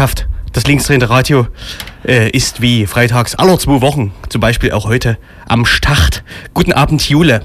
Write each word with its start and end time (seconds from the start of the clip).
Geschafft. 0.00 0.28
Das 0.54 0.66
linksdrehende 0.66 1.10
Radio 1.10 1.46
äh, 2.06 2.30
ist 2.30 2.62
wie 2.62 2.86
freitags 2.86 3.34
aller 3.34 3.58
zwei 3.58 3.82
Wochen, 3.82 4.14
zum 4.30 4.40
Beispiel 4.40 4.72
auch 4.72 4.86
heute, 4.86 5.18
am 5.46 5.66
Start. 5.66 6.24
Guten 6.54 6.72
Abend, 6.72 7.06
Jule. 7.06 7.44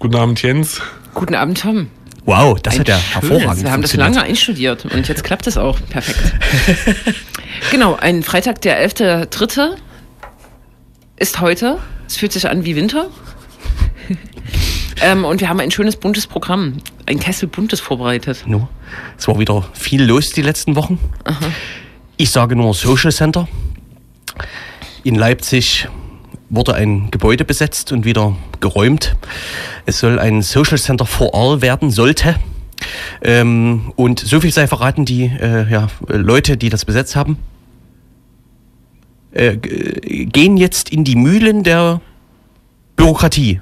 Guten 0.00 0.16
Abend, 0.16 0.42
Jens. 0.42 0.80
Guten 1.14 1.36
Abend, 1.36 1.60
Tom. 1.60 1.86
Wow, 2.24 2.58
das 2.60 2.74
Ein 2.74 2.80
hat 2.80 2.88
ja 2.88 2.98
schönes. 2.98 3.14
hervorragend 3.14 3.62
Wir 3.62 3.70
haben 3.70 3.82
das 3.82 3.94
lange 3.94 4.20
einstudiert 4.20 4.84
und 4.84 5.06
jetzt 5.06 5.22
klappt 5.22 5.46
es 5.46 5.56
auch. 5.56 5.78
Perfekt. 5.88 7.14
genau, 7.70 7.94
ein 7.94 8.24
Freitag, 8.24 8.60
der 8.62 8.84
11.3. 8.84 9.76
ist 11.18 11.40
heute. 11.40 11.78
Es 12.08 12.16
fühlt 12.16 12.32
sich 12.32 12.48
an 12.48 12.64
wie 12.64 12.74
Winter. 12.74 13.06
Ähm, 15.02 15.24
und 15.24 15.40
wir 15.40 15.48
haben 15.48 15.60
ein 15.60 15.70
schönes 15.70 15.96
buntes 15.96 16.26
Programm. 16.26 16.78
Ein 17.06 17.18
Kessel 17.18 17.48
buntes 17.48 17.80
vorbereitet. 17.80 18.44
No. 18.46 18.68
Es 19.18 19.26
war 19.28 19.38
wieder 19.38 19.64
viel 19.72 20.02
los 20.02 20.30
die 20.30 20.42
letzten 20.42 20.76
Wochen. 20.76 20.98
Ich 22.16 22.30
sage 22.30 22.56
nur 22.56 22.74
Social 22.74 23.12
Center. 23.12 23.48
In 25.04 25.14
Leipzig 25.14 25.88
wurde 26.48 26.74
ein 26.74 27.10
Gebäude 27.10 27.44
besetzt 27.44 27.92
und 27.92 28.04
wieder 28.04 28.36
geräumt. 28.60 29.16
Es 29.86 30.00
soll 30.00 30.18
ein 30.18 30.42
Social 30.42 30.78
Center 30.78 31.06
for 31.06 31.34
All 31.34 31.62
werden, 31.62 31.90
sollte. 31.90 32.36
Ähm, 33.22 33.92
und 33.96 34.20
so 34.20 34.40
viel 34.40 34.52
sei 34.52 34.66
verraten, 34.66 35.04
die 35.04 35.24
äh, 35.24 35.70
ja, 35.70 35.88
äh, 36.08 36.16
Leute, 36.16 36.56
die 36.56 36.70
das 36.70 36.84
besetzt 36.84 37.14
haben, 37.14 37.38
äh, 39.32 39.56
g- 39.56 40.24
gehen 40.26 40.56
jetzt 40.56 40.88
in 40.90 41.04
die 41.04 41.16
Mühlen 41.16 41.62
der 41.62 42.00
Bürokratie. 42.96 43.60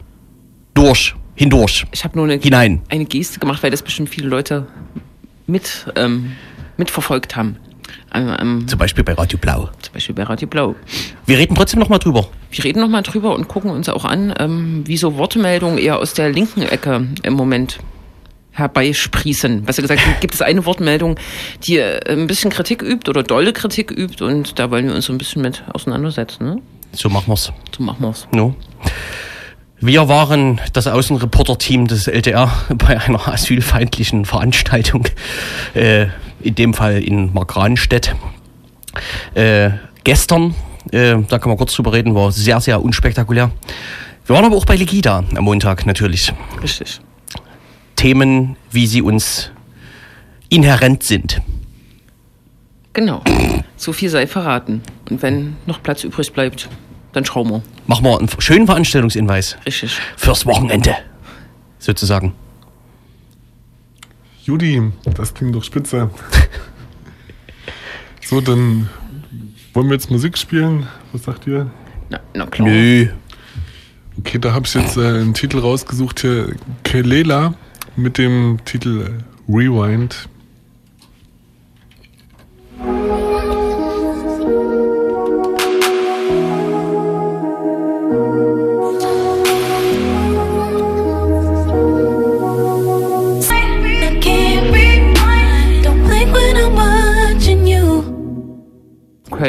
Durch, 0.75 1.15
hindurch, 1.39 1.87
Ich 1.93 2.05
habe 2.05 2.17
nur 2.19 2.27
eine, 2.27 2.39
hinein. 2.41 2.83
eine 2.89 3.05
Geste 3.05 3.39
gemacht, 3.39 3.63
weil 3.63 3.71
das 3.71 3.83
bestimmt 3.83 4.09
viele 4.11 4.29
Leute 4.29 4.67
mit, 5.47 5.87
ähm, 5.97 6.33
mitverfolgt 6.77 7.37
haben. 7.37 7.57
Ähm, 8.15 8.37
ähm, 8.41 8.69
Zum 8.69 8.79
Beispiel 8.79 9.05
bei 9.05 9.15
Radio 9.15 9.39
Blau. 9.39 9.71
zum 9.81 9.95
Beispiel 9.95 10.15
bei 10.15 10.25
Radio 10.25 10.47
Blau. 10.49 10.75
Wir 11.27 11.39
reden 11.39 11.55
trotzdem 11.55 11.81
noch 11.81 11.89
mal 11.89 11.99
drüber. 11.99 12.29
Wir 12.51 12.65
reden 12.65 12.81
nochmal 12.81 13.03
drüber 13.03 13.35
und 13.35 13.49
gucken 13.49 13.71
uns 13.71 13.89
auch 13.89 14.05
an, 14.05 14.35
ähm, 14.39 14.83
wie 14.87 14.97
so 14.99 15.17
Wortmeldungen 15.17 15.79
eher 15.79 15.99
aus 15.99 16.13
der 16.13 16.31
linken 16.31 16.63
Ecke 16.63 17.07
im 17.23 17.33
Moment 17.35 17.79
herbeisprießen. 18.53 19.63
Besser 19.63 19.83
gesagt, 19.83 20.01
gibt 20.21 20.35
es 20.35 20.43
eine 20.43 20.67
Wortmeldung, 20.67 21.17
die 21.63 21.79
äh, 21.79 22.01
ein 22.13 22.27
bisschen 22.27 22.51
Kritik 22.51 22.83
übt 22.83 23.09
oder 23.09 23.23
dolle 23.23 23.53
Kritik 23.53 23.91
übt 23.91 24.23
und 24.23 24.59
da 24.59 24.71
wollen 24.71 24.87
wir 24.87 24.95
uns 24.95 25.07
so 25.07 25.13
ein 25.13 25.19
bisschen 25.19 25.43
mit 25.43 25.63
auseinandersetzen. 25.73 26.45
Ne? 26.45 26.63
So 26.93 27.09
machen 27.09 27.29
wir's. 27.29 27.53
So 27.77 27.83
machen 27.83 28.03
wir's. 28.03 28.27
No. 28.33 28.55
Wir 29.81 30.09
waren 30.09 30.61
das 30.73 30.89
Außenreporter-Team 30.89 31.87
des 31.87 32.09
LDR 32.09 32.51
bei 32.75 33.01
einer 33.01 33.29
asylfeindlichen 33.29 34.25
Veranstaltung, 34.25 35.07
äh, 35.75 36.07
in 36.41 36.55
dem 36.57 36.75
Fall 36.75 37.03
in 37.03 37.33
Markranstädt. 37.33 38.17
Äh, 39.35 39.71
gestern, 40.03 40.57
äh, 40.91 41.17
da 41.29 41.39
kann 41.39 41.49
man 41.49 41.59
kurz 41.59 41.75
drüber 41.75 41.93
reden, 41.93 42.15
war 42.17 42.33
sehr, 42.33 42.61
sehr 42.61 42.83
unspektakulär. 42.83 43.53
Wir 44.27 44.35
waren 44.35 44.45
aber 44.45 44.57
auch 44.57 44.67
bei 44.67 44.75
Legida 44.75 45.25
am 45.37 45.45
Montag 45.45 45.87
natürlich. 45.87 46.33
Richtig. 46.61 47.01
Themen, 47.95 48.57
wie 48.73 48.87
sie 48.87 49.03
uns 49.03 49.53
inhärent 50.49 51.05
sind. 51.05 51.41
Genau. 52.93 53.23
So 53.77 53.93
viel 53.93 54.09
sei 54.09 54.27
verraten. 54.27 54.83
Und 55.09 55.23
wenn 55.23 55.57
noch 55.67 55.83
Platz 55.83 56.03
übrig 56.03 56.33
bleibt, 56.33 56.69
dann 57.13 57.25
schauen 57.25 57.51
wir. 57.51 57.63
Machen 57.87 58.05
wir 58.05 58.19
einen 58.19 58.29
schönen 58.39 58.67
Veranstaltungshinweis 58.67 59.57
Richtig. 59.67 59.99
fürs 60.17 60.47
Wochenende, 60.47 60.97
sozusagen. 61.79 62.35
Judy, 64.45 64.93
das 65.15 65.35
klingt 65.35 65.55
doch 65.55 65.65
spitze. 65.65 66.11
So, 68.29 68.43
dann 68.43 68.91
wollen 69.73 69.87
wir 69.89 69.95
jetzt 69.95 70.11
Musik 70.11 70.37
spielen. 70.37 70.87
Was 71.13 71.23
sagt 71.25 71.47
ihr? 71.47 71.71
Na, 72.11 72.21
na 72.35 72.45
klar. 72.45 72.69
Nö. 72.69 73.09
Okay, 74.19 74.39
da 74.39 74.53
habe 74.53 74.67
ich 74.67 74.75
jetzt 74.75 74.99
äh, 74.99 75.01
einen 75.01 75.33
Titel 75.33 75.59
rausgesucht 75.59 76.21
hier. 76.21 76.55
Kelela 76.83 77.55
mit 77.97 78.19
dem 78.19 78.59
Titel 78.67 79.23
Rewind. 79.49 80.29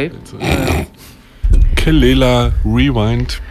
Okay. 0.07 0.87
Kelela 1.75 2.53
Rewind. 2.63 3.41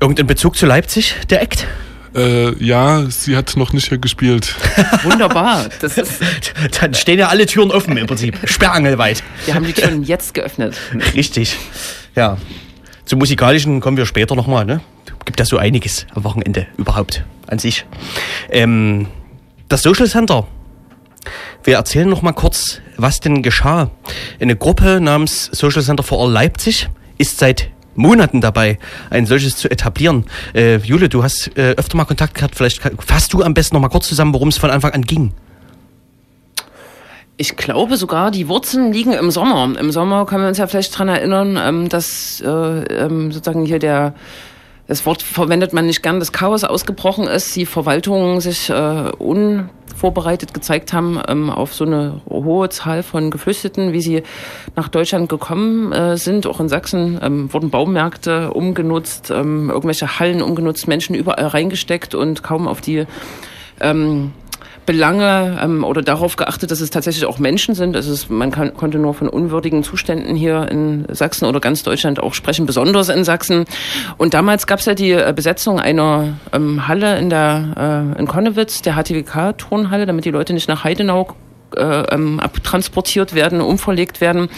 Irgendein 0.00 0.26
Bezug 0.26 0.56
zu 0.56 0.66
Leipzig, 0.66 1.14
der 1.30 1.42
Act? 1.42 1.66
Äh, 2.14 2.54
ja, 2.64 3.04
sie 3.08 3.36
hat 3.36 3.56
noch 3.56 3.72
nicht 3.72 3.88
hier 3.88 3.98
gespielt. 3.98 4.54
Wunderbar. 5.02 5.66
Das 5.80 5.98
ist, 5.98 6.20
Dann 6.80 6.94
stehen 6.94 7.18
ja 7.18 7.28
alle 7.28 7.46
Türen 7.46 7.70
offen 7.70 7.96
im 7.96 8.06
Prinzip. 8.06 8.38
Sperrangelweit. 8.44 9.22
wir 9.46 9.54
haben 9.54 9.64
die 9.66 9.72
Türen 9.72 10.04
jetzt 10.04 10.34
geöffnet. 10.34 10.76
Richtig. 11.14 11.56
Ja. 12.14 12.38
Zum 13.04 13.18
Musikalischen 13.18 13.80
kommen 13.80 13.96
wir 13.96 14.06
später 14.06 14.36
nochmal, 14.36 14.64
ne? 14.64 14.80
Gibt 15.24 15.40
ja 15.40 15.46
so 15.46 15.56
einiges 15.56 16.06
am 16.14 16.24
Wochenende 16.24 16.66
überhaupt 16.76 17.24
an 17.46 17.58
sich. 17.58 17.84
Ähm, 18.50 19.08
das 19.68 19.82
Social 19.82 20.06
Center. 20.06 20.46
Wir 21.64 21.76
erzählen 21.76 22.06
noch 22.06 22.20
mal 22.20 22.32
kurz, 22.32 22.82
was 22.98 23.20
denn 23.20 23.42
geschah. 23.42 23.90
Eine 24.38 24.54
Gruppe 24.54 25.00
namens 25.00 25.46
Social 25.50 25.82
Center 25.82 26.02
for 26.02 26.20
All 26.20 26.30
Leipzig 26.30 26.90
ist 27.16 27.38
seit 27.38 27.70
Monaten 27.94 28.42
dabei, 28.42 28.78
ein 29.08 29.24
solches 29.24 29.56
zu 29.56 29.70
etablieren. 29.70 30.26
Äh, 30.54 30.76
Jule, 30.76 31.08
du 31.08 31.22
hast 31.22 31.56
äh, 31.56 31.70
öfter 31.70 31.96
mal 31.96 32.04
Kontakt 32.04 32.34
gehabt. 32.34 32.54
Vielleicht 32.54 32.82
fasst 32.98 33.32
du 33.32 33.42
am 33.42 33.54
besten 33.54 33.76
noch 33.76 33.80
mal 33.80 33.88
kurz 33.88 34.08
zusammen, 34.08 34.34
worum 34.34 34.48
es 34.48 34.58
von 34.58 34.68
Anfang 34.68 34.92
an 34.92 35.02
ging. 35.02 35.32
Ich 37.38 37.56
glaube 37.56 37.96
sogar, 37.96 38.30
die 38.30 38.46
Wurzeln 38.48 38.92
liegen 38.92 39.14
im 39.14 39.30
Sommer. 39.30 39.78
Im 39.78 39.90
Sommer 39.90 40.26
können 40.26 40.42
wir 40.42 40.48
uns 40.48 40.58
ja 40.58 40.66
vielleicht 40.66 40.96
dran 40.98 41.08
erinnern, 41.08 41.58
ähm, 41.58 41.88
dass 41.88 42.42
äh, 42.44 42.48
ähm, 42.48 43.32
sozusagen 43.32 43.64
hier 43.64 43.78
der, 43.78 44.14
das 44.86 45.06
Wort 45.06 45.22
verwendet 45.22 45.72
man 45.72 45.86
nicht 45.86 46.02
gern, 46.02 46.18
das 46.18 46.32
Chaos 46.32 46.64
ausgebrochen 46.64 47.26
ist, 47.26 47.56
die 47.56 47.64
Verwaltungen 47.64 48.40
sich 48.40 48.68
äh, 48.68 49.10
unvorbereitet 49.18 50.52
gezeigt 50.52 50.92
haben 50.92 51.20
ähm, 51.26 51.48
auf 51.48 51.74
so 51.74 51.84
eine 51.84 52.20
hohe 52.28 52.68
Zahl 52.68 53.02
von 53.02 53.30
Geflüchteten, 53.30 53.92
wie 53.92 54.02
sie 54.02 54.22
nach 54.76 54.88
Deutschland 54.88 55.30
gekommen 55.30 55.92
äh, 55.92 56.18
sind. 56.18 56.46
Auch 56.46 56.60
in 56.60 56.68
Sachsen 56.68 57.18
ähm, 57.22 57.52
wurden 57.52 57.70
Baumärkte 57.70 58.52
umgenutzt, 58.52 59.30
ähm, 59.30 59.70
irgendwelche 59.70 60.18
Hallen 60.18 60.42
umgenutzt, 60.42 60.86
Menschen 60.86 61.14
überall 61.14 61.46
reingesteckt 61.46 62.14
und 62.14 62.42
kaum 62.42 62.68
auf 62.68 62.82
die 62.82 63.06
ähm, 63.80 64.32
Belange 64.86 65.58
ähm, 65.62 65.84
oder 65.84 66.02
darauf 66.02 66.36
geachtet, 66.36 66.70
dass 66.70 66.80
es 66.80 66.90
tatsächlich 66.90 67.26
auch 67.26 67.38
Menschen 67.38 67.74
sind. 67.74 67.96
Also 67.96 68.12
es, 68.12 68.28
man 68.28 68.50
kann, 68.50 68.74
konnte 68.74 68.98
nur 68.98 69.14
von 69.14 69.28
unwürdigen 69.28 69.82
Zuständen 69.82 70.36
hier 70.36 70.68
in 70.70 71.06
Sachsen 71.10 71.46
oder 71.46 71.60
ganz 71.60 71.82
Deutschland 71.82 72.20
auch 72.20 72.34
sprechen, 72.34 72.66
besonders 72.66 73.08
in 73.08 73.24
Sachsen. 73.24 73.64
Und 74.16 74.34
damals 74.34 74.66
gab 74.66 74.80
es 74.80 74.86
ja 74.86 74.94
die 74.94 75.12
äh, 75.12 75.32
Besetzung 75.34 75.80
einer 75.80 76.34
ähm, 76.52 76.86
Halle 76.88 77.18
in 77.18 77.30
der 77.30 78.12
äh, 78.16 78.18
in 78.18 78.26
Konnewitz, 78.26 78.82
der 78.82 78.94
HTWK-Turnhalle, 78.94 80.06
damit 80.06 80.24
die 80.24 80.30
Leute 80.30 80.52
nicht 80.52 80.68
nach 80.68 80.84
Heidenau 80.84 81.34
ähm, 81.76 82.40
abtransportiert 82.40 83.34
werden, 83.34 83.60
umverlegt 83.60 84.20
werden. 84.20 84.48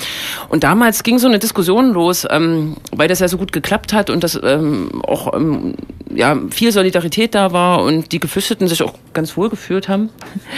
Und 0.49 0.65
damals 0.65 1.03
ging 1.03 1.19
so 1.19 1.27
eine 1.27 1.39
Diskussion 1.39 1.93
los, 1.93 2.27
ähm, 2.31 2.77
weil 2.93 3.09
das 3.09 3.21
ja 3.21 3.29
so 3.29 3.39
gut 3.39 3.53
geklappt 3.53 3.93
hat 3.93 4.11
und 4.11 4.23
dass 4.25 4.39
ähm, 4.43 5.03
auch 5.07 5.35
ähm, 5.35 5.75
ja, 6.15 6.37
viel 6.51 6.73
Solidarität 6.73 7.35
da 7.35 7.53
war 7.53 7.83
und 7.83 8.13
die 8.13 8.21
Geflüchteten 8.21 8.69
sich 8.69 8.83
auch 8.83 8.95
ganz 9.13 9.37
wohl 9.37 9.49
gefühlt 9.49 9.89
haben, 9.89 10.11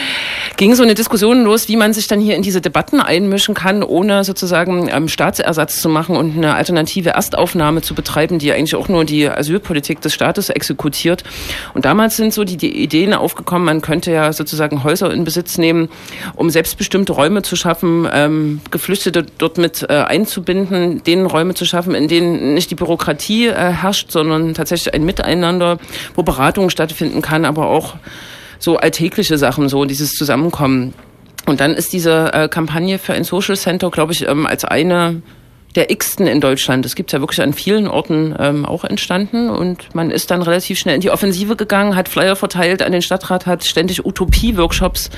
ging 0.57 0.75
so 0.75 0.83
eine 0.83 0.95
Diskussion 0.95 1.43
los, 1.43 1.67
wie 1.67 1.75
man 1.75 1.93
sich 1.93 2.07
dann 2.07 2.19
hier 2.19 2.35
in 2.35 2.41
diese 2.41 2.61
Debatten 2.61 2.99
einmischen 2.99 3.55
kann, 3.55 3.83
ohne 3.83 4.23
sozusagen 4.23 4.89
ähm, 4.91 5.07
Staatsersatz 5.07 5.81
zu 5.81 5.89
machen 5.89 6.15
und 6.15 6.35
eine 6.35 6.55
alternative 6.55 7.11
Erstaufnahme 7.11 7.81
zu 7.81 7.95
betreiben, 7.95 8.39
die 8.39 8.51
eigentlich 8.51 8.75
auch 8.75 8.89
nur 8.89 9.05
die 9.05 9.29
Asylpolitik 9.29 10.01
des 10.01 10.13
Staates 10.13 10.49
exekutiert. 10.49 11.23
Und 11.73 11.85
damals 11.85 12.17
sind 12.17 12.33
so 12.33 12.43
die, 12.43 12.57
die 12.57 12.83
Ideen 12.83 13.13
aufgekommen, 13.13 13.65
man 13.65 13.81
könnte 13.81 14.11
ja 14.11 14.33
sozusagen 14.33 14.83
Häuser 14.83 15.11
in 15.11 15.23
Besitz 15.23 15.57
nehmen, 15.57 15.89
um 16.35 16.48
selbstbestimmte 16.51 17.13
Räume 17.13 17.41
zu 17.41 17.55
schaffen, 17.55 18.07
ähm, 18.11 18.61
Geflüchtete 18.71 19.25
dort 19.37 19.57
mit 19.57 19.85
äh, 19.89 19.93
einzubinden, 19.93 21.03
denen 21.03 21.25
Räume 21.25 21.53
zu 21.53 21.65
schaffen, 21.65 21.95
in 21.95 22.07
denen 22.07 22.53
nicht 22.53 22.71
die 22.71 22.75
Bürokratie 22.75 23.47
äh, 23.47 23.53
herrscht, 23.53 24.11
sondern 24.11 24.53
tatsächlich 24.53 24.93
ein 24.93 25.03
Miteinander, 25.03 25.77
wo 26.15 26.23
Beratung 26.23 26.69
stattfinden 26.69 27.21
kann, 27.21 27.45
aber 27.45 27.67
auch 27.67 27.95
so 28.59 28.77
alltägliche 28.77 29.37
Sachen, 29.37 29.69
so 29.69 29.85
dieses 29.85 30.11
Zusammenkommen. 30.11 30.93
Und 31.45 31.61
dann 31.61 31.73
ist 31.73 31.93
diese 31.93 32.33
äh, 32.33 32.47
Kampagne 32.47 32.99
für 32.99 33.13
ein 33.13 33.23
Social 33.23 33.55
Center, 33.55 33.89
glaube 33.89 34.13
ich, 34.13 34.27
ähm, 34.27 34.45
als 34.45 34.65
eine 34.65 35.21
der 35.75 35.91
x-ten 35.91 36.27
in 36.27 36.41
Deutschland. 36.41 36.85
Es 36.85 36.95
gibt 36.95 37.11
ja 37.11 37.19
wirklich 37.19 37.41
an 37.41 37.53
vielen 37.53 37.87
Orten 37.87 38.35
ähm, 38.39 38.65
auch 38.65 38.83
entstanden 38.83 39.49
und 39.49 39.93
man 39.93 40.09
ist 40.09 40.31
dann 40.31 40.41
relativ 40.41 40.79
schnell 40.79 40.95
in 40.95 41.01
die 41.01 41.11
Offensive 41.11 41.55
gegangen, 41.55 41.95
hat 41.95 42.09
Flyer 42.09 42.35
verteilt 42.35 42.81
an 42.81 42.91
den 42.91 43.01
Stadtrat, 43.01 43.45
hat 43.45 43.63
ständig 43.65 44.05
Utopie-Workshops 44.05 45.09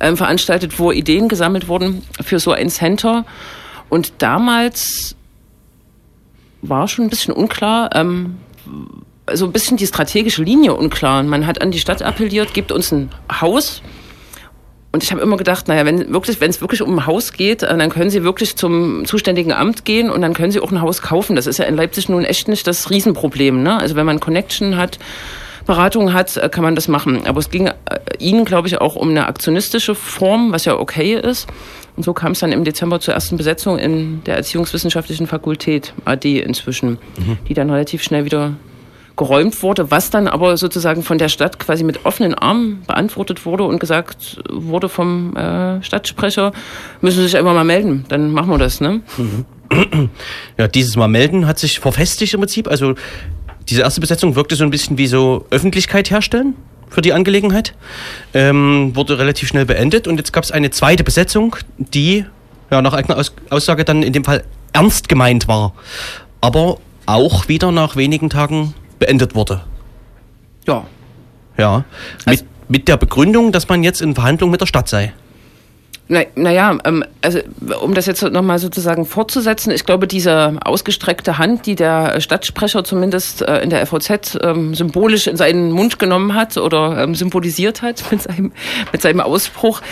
ähm, 0.00 0.16
veranstaltet, 0.16 0.78
wo 0.78 0.92
Ideen 0.92 1.28
gesammelt 1.28 1.68
wurden 1.68 2.02
für 2.20 2.38
so 2.38 2.52
ein 2.52 2.68
Center. 2.68 3.24
Und 3.88 4.14
damals 4.18 5.16
war 6.62 6.88
schon 6.88 7.06
ein 7.06 7.10
bisschen 7.10 7.32
unklar, 7.32 7.94
ähm, 7.94 8.36
so 9.32 9.46
ein 9.46 9.52
bisschen 9.52 9.76
die 9.76 9.86
strategische 9.86 10.42
Linie 10.42 10.74
unklar. 10.74 11.22
Man 11.22 11.46
hat 11.46 11.62
an 11.62 11.70
die 11.70 11.78
Stadt 11.78 12.02
appelliert, 12.02 12.54
gibt 12.54 12.70
uns 12.70 12.92
ein 12.92 13.10
Haus. 13.40 13.82
Und 14.96 15.02
ich 15.02 15.12
habe 15.12 15.20
immer 15.20 15.36
gedacht, 15.36 15.68
naja, 15.68 15.84
wenn 15.84 16.10
wirklich, 16.10 16.40
wenn 16.40 16.48
es 16.48 16.62
wirklich 16.62 16.80
um 16.80 16.98
ein 16.98 17.04
Haus 17.04 17.34
geht, 17.34 17.62
äh, 17.62 17.76
dann 17.76 17.90
können 17.90 18.08
Sie 18.08 18.22
wirklich 18.22 18.56
zum 18.56 19.04
zuständigen 19.04 19.52
Amt 19.52 19.84
gehen 19.84 20.08
und 20.08 20.22
dann 20.22 20.32
können 20.32 20.50
Sie 20.50 20.58
auch 20.58 20.72
ein 20.72 20.80
Haus 20.80 21.02
kaufen. 21.02 21.36
Das 21.36 21.46
ist 21.46 21.58
ja 21.58 21.66
in 21.66 21.76
Leipzig 21.76 22.08
nun 22.08 22.24
echt 22.24 22.48
nicht 22.48 22.66
das 22.66 22.88
Riesenproblem. 22.88 23.62
Ne? 23.62 23.78
Also 23.78 23.94
wenn 23.94 24.06
man 24.06 24.20
Connection 24.20 24.78
hat, 24.78 24.98
Beratung 25.66 26.14
hat, 26.14 26.38
äh, 26.38 26.48
kann 26.48 26.64
man 26.64 26.74
das 26.74 26.88
machen. 26.88 27.26
Aber 27.26 27.40
es 27.40 27.50
ging 27.50 27.66
äh, 27.66 27.74
Ihnen, 28.18 28.46
glaube 28.46 28.68
ich, 28.68 28.80
auch 28.80 28.96
um 28.96 29.10
eine 29.10 29.26
aktionistische 29.26 29.94
Form, 29.94 30.50
was 30.52 30.64
ja 30.64 30.78
okay 30.78 31.12
ist. 31.12 31.46
Und 31.94 32.02
so 32.02 32.14
kam 32.14 32.32
es 32.32 32.38
dann 32.38 32.52
im 32.52 32.64
Dezember 32.64 32.98
zur 32.98 33.12
ersten 33.12 33.36
Besetzung 33.36 33.78
in 33.78 34.24
der 34.24 34.36
Erziehungswissenschaftlichen 34.36 35.26
Fakultät, 35.26 35.92
AD 36.06 36.40
inzwischen, 36.40 36.96
die 37.48 37.54
dann 37.54 37.68
relativ 37.68 38.02
schnell 38.02 38.24
wieder 38.24 38.54
geräumt 39.16 39.62
wurde, 39.62 39.90
was 39.90 40.10
dann 40.10 40.28
aber 40.28 40.56
sozusagen 40.56 41.02
von 41.02 41.18
der 41.18 41.28
Stadt 41.28 41.58
quasi 41.58 41.84
mit 41.84 42.04
offenen 42.04 42.34
Armen 42.34 42.82
beantwortet 42.86 43.46
wurde 43.46 43.64
und 43.64 43.78
gesagt 43.78 44.42
wurde 44.50 44.88
vom 44.88 45.34
äh, 45.36 45.82
Stadtsprecher, 45.82 46.52
müssen 47.00 47.18
Sie 47.18 47.24
sich 47.24 47.36
einfach 47.36 47.54
mal 47.54 47.64
melden, 47.64 48.04
dann 48.08 48.30
machen 48.30 48.50
wir 48.50 48.58
das. 48.58 48.80
Ne? 48.80 49.00
Ja, 50.58 50.68
dieses 50.68 50.96
Mal 50.96 51.08
melden 51.08 51.46
hat 51.46 51.58
sich 51.58 51.80
verfestigt 51.80 52.34
im 52.34 52.40
Prinzip. 52.40 52.68
Also 52.68 52.94
diese 53.68 53.82
erste 53.82 54.00
Besetzung 54.00 54.36
wirkte 54.36 54.54
so 54.54 54.64
ein 54.64 54.70
bisschen 54.70 54.96
wie 54.98 55.06
so 55.06 55.44
Öffentlichkeit 55.50 56.10
herstellen 56.10 56.54
für 56.88 57.02
die 57.02 57.12
Angelegenheit. 57.12 57.74
Ähm, 58.32 58.94
wurde 58.94 59.18
relativ 59.18 59.48
schnell 59.48 59.66
beendet 59.66 60.06
und 60.06 60.18
jetzt 60.18 60.32
gab 60.32 60.44
es 60.44 60.52
eine 60.52 60.70
zweite 60.70 61.04
Besetzung, 61.04 61.56
die 61.78 62.24
ja 62.70 62.80
nach 62.80 62.92
eigener 62.92 63.18
Aus 63.18 63.32
Aussage 63.50 63.84
dann 63.84 64.02
in 64.02 64.12
dem 64.12 64.24
Fall 64.24 64.44
ernst 64.72 65.08
gemeint 65.08 65.48
war. 65.48 65.72
Aber 66.40 66.78
auch 67.06 67.48
wieder 67.48 67.72
nach 67.72 67.96
wenigen 67.96 68.30
Tagen 68.30 68.74
beendet 68.98 69.34
wurde. 69.34 69.62
Ja. 70.66 70.86
Ja. 71.56 71.84
Also- 72.24 72.44
mit, 72.44 72.70
mit 72.70 72.88
der 72.88 72.96
Begründung, 72.96 73.52
dass 73.52 73.68
man 73.68 73.82
jetzt 73.82 74.00
in 74.00 74.14
Verhandlungen 74.14 74.52
mit 74.52 74.60
der 74.60 74.66
Stadt 74.66 74.88
sei. 74.88 75.12
Na, 76.08 76.20
naja, 76.36 76.78
ähm, 76.84 77.04
also 77.20 77.40
um 77.82 77.92
das 77.94 78.06
jetzt 78.06 78.22
nochmal 78.22 78.60
sozusagen 78.60 79.06
fortzusetzen, 79.06 79.72
ich 79.72 79.84
glaube, 79.84 80.06
diese 80.06 80.56
ausgestreckte 80.64 81.38
Hand, 81.38 81.66
die 81.66 81.74
der 81.74 82.20
Stadtsprecher 82.20 82.84
zumindest 82.84 83.42
äh, 83.42 83.58
in 83.58 83.70
der 83.70 83.84
FOZ 83.88 84.38
ähm, 84.40 84.76
symbolisch 84.76 85.26
in 85.26 85.36
seinen 85.36 85.72
Mund 85.72 85.98
genommen 85.98 86.34
hat 86.34 86.58
oder 86.58 87.02
ähm, 87.02 87.16
symbolisiert 87.16 87.82
hat 87.82 88.04
mit 88.12 88.22
seinem, 88.22 88.52
mit 88.92 89.02
seinem 89.02 89.20
Ausspruch, 89.20 89.82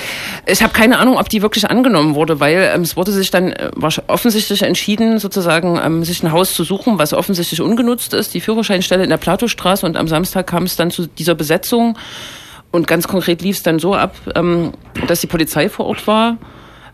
ich 0.46 0.62
habe 0.62 0.72
keine 0.72 0.98
Ahnung, 0.98 1.18
ob 1.18 1.28
die 1.28 1.42
wirklich 1.42 1.68
angenommen 1.68 2.14
wurde, 2.14 2.38
weil 2.38 2.70
ähm, 2.72 2.82
es 2.82 2.96
wurde 2.96 3.10
sich 3.10 3.32
dann 3.32 3.50
äh, 3.50 3.70
offensichtlich 4.06 4.62
entschieden, 4.62 5.18
sozusagen 5.18 5.80
ähm, 5.84 6.04
sich 6.04 6.22
ein 6.22 6.30
Haus 6.30 6.54
zu 6.54 6.62
suchen, 6.62 6.96
was 6.96 7.12
offensichtlich 7.12 7.60
ungenutzt 7.60 8.14
ist, 8.14 8.34
die 8.34 8.40
Führerscheinstelle 8.40 9.02
in 9.02 9.10
der 9.10 9.16
Platostraße 9.16 9.84
und 9.84 9.96
am 9.96 10.06
Samstag 10.06 10.46
kam 10.46 10.62
es 10.62 10.76
dann 10.76 10.92
zu 10.92 11.08
dieser 11.08 11.34
Besetzung. 11.34 11.98
Und 12.74 12.88
ganz 12.88 13.06
konkret 13.06 13.40
lief 13.40 13.58
es 13.58 13.62
dann 13.62 13.78
so 13.78 13.94
ab, 13.94 14.16
ähm, 14.34 14.72
dass 15.06 15.20
die 15.20 15.28
Polizei 15.28 15.68
vor 15.68 15.86
Ort 15.86 16.08
war. 16.08 16.38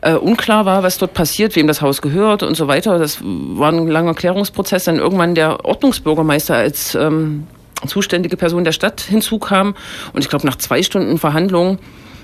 Äh, 0.03 0.13
unklar 0.13 0.67
war, 0.67 0.83
was 0.83 0.99
dort 0.99 1.15
passiert, 1.15 1.57
wem 1.57 1.67
das 1.67 1.81
Haus 1.81 2.03
gehört 2.03 2.43
und 2.43 2.55
so 2.55 2.69
weiter. 2.69 2.99
Das 2.99 3.21
war 3.23 3.73
ein 3.73 3.89
langer 3.89 4.13
Klärungsprozess. 4.13 4.85
Dann 4.85 4.99
irgendwann 4.99 5.35
der 5.35 5.65
Ordnungsbürgermeister 5.65 6.55
als 6.55 6.95
ähm, 6.95 7.47
zuständige 7.87 8.37
Person 8.37 8.65
der 8.65 8.73
Stadt 8.73 9.01
hinzukam. 9.01 9.75
Und 10.13 10.21
ich 10.21 10.29
glaube, 10.29 10.47
nach 10.47 10.57
zwei 10.57 10.83
Stunden 10.83 11.17
Verhandlungen 11.17 11.79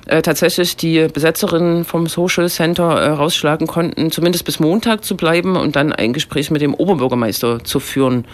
äh, 0.04 0.20
tatsächlich 0.20 0.76
die 0.76 1.08
Besetzerinnen 1.08 1.86
vom 1.86 2.08
Social 2.08 2.50
Center 2.50 3.00
äh, 3.00 3.08
rausschlagen 3.08 3.66
konnten, 3.66 4.10
zumindest 4.10 4.44
bis 4.44 4.60
Montag 4.60 5.02
zu 5.02 5.16
bleiben 5.16 5.56
und 5.56 5.76
dann 5.76 5.94
ein 5.94 6.12
Gespräch 6.12 6.50
mit 6.50 6.60
dem 6.60 6.74
Oberbürgermeister 6.74 7.64
zu 7.64 7.80
führen. 7.80 8.26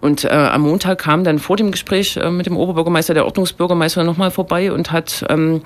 Und 0.00 0.24
äh, 0.24 0.28
am 0.28 0.62
Montag 0.62 0.98
kam 0.98 1.24
dann 1.24 1.38
vor 1.38 1.56
dem 1.56 1.70
Gespräch 1.72 2.16
äh, 2.16 2.30
mit 2.30 2.46
dem 2.46 2.56
Oberbürgermeister 2.56 3.14
der 3.14 3.24
Ordnungsbürgermeister 3.24 4.04
nochmal 4.04 4.30
vorbei 4.30 4.70
und 4.72 4.92
hat 4.92 5.24
ähm, 5.28 5.62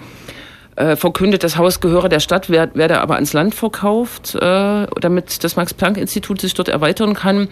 äh, 0.76 0.96
verkündet, 0.96 1.44
das 1.44 1.58
Haus 1.58 1.80
gehöre 1.80 2.08
der 2.08 2.20
Stadt, 2.20 2.48
wer- 2.48 2.74
werde 2.74 3.00
aber 3.00 3.16
ans 3.16 3.34
Land 3.34 3.54
verkauft, 3.54 4.34
äh, 4.34 4.86
damit 5.00 5.44
das 5.44 5.56
Max-Planck-Institut 5.56 6.40
sich 6.40 6.54
dort 6.54 6.68
erweitern 6.68 7.12
kann. 7.14 7.48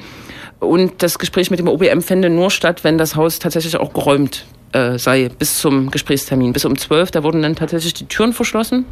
Und 0.58 1.02
das 1.02 1.18
Gespräch 1.18 1.50
mit 1.50 1.58
dem 1.60 1.68
OBM 1.68 2.00
fände 2.00 2.30
nur 2.30 2.50
statt, 2.50 2.82
wenn 2.82 2.96
das 2.96 3.14
Haus 3.16 3.38
tatsächlich 3.38 3.76
auch 3.76 3.92
geräumt 3.92 4.46
äh, 4.72 4.98
sei, 4.98 5.28
bis 5.38 5.58
zum 5.58 5.90
Gesprächstermin. 5.90 6.52
Bis 6.54 6.64
um 6.64 6.78
12, 6.78 7.10
da 7.10 7.22
wurden 7.22 7.42
dann 7.42 7.56
tatsächlich 7.56 7.92
die 7.92 8.06
Türen 8.06 8.32
verschlossen 8.32 8.86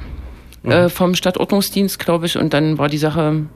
äh, 0.65 0.89
vom 0.91 1.15
Stadtordnungsdienst, 1.15 1.99
glaube 1.99 2.27
ich, 2.27 2.37
und 2.37 2.53
dann 2.53 2.77
war 2.79 2.89
die 2.89 2.99
Sache 2.99 3.47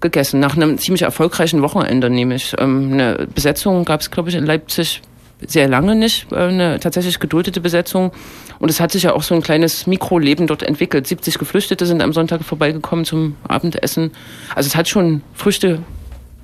gegessen. 0.00 0.40
Nach 0.40 0.56
einem 0.56 0.78
ziemlich 0.78 1.02
erfolgreichen 1.02 1.62
Wochenende 1.62 2.10
nämlich. 2.10 2.54
Ähm, 2.58 2.92
eine 2.92 3.28
Besetzung 3.34 3.84
gab 3.84 4.00
es, 4.00 4.10
glaube 4.10 4.30
ich, 4.30 4.34
in 4.34 4.46
Leipzig 4.46 5.02
sehr 5.46 5.68
lange 5.68 5.94
nicht, 5.94 6.30
äh, 6.32 6.36
eine 6.36 6.80
tatsächlich 6.80 7.18
geduldete 7.18 7.60
Besetzung. 7.60 8.12
Und 8.58 8.68
es 8.68 8.80
hat 8.80 8.92
sich 8.92 9.04
ja 9.04 9.14
auch 9.14 9.22
so 9.22 9.34
ein 9.34 9.42
kleines 9.42 9.86
Mikroleben 9.86 10.46
dort 10.46 10.62
entwickelt. 10.62 11.06
70 11.06 11.38
Geflüchtete 11.38 11.86
sind 11.86 12.02
am 12.02 12.12
Sonntag 12.12 12.44
vorbeigekommen 12.44 13.04
zum 13.04 13.36
Abendessen. 13.48 14.12
Also 14.54 14.66
es 14.66 14.76
hat 14.76 14.88
schon 14.88 15.22
Früchte 15.34 15.82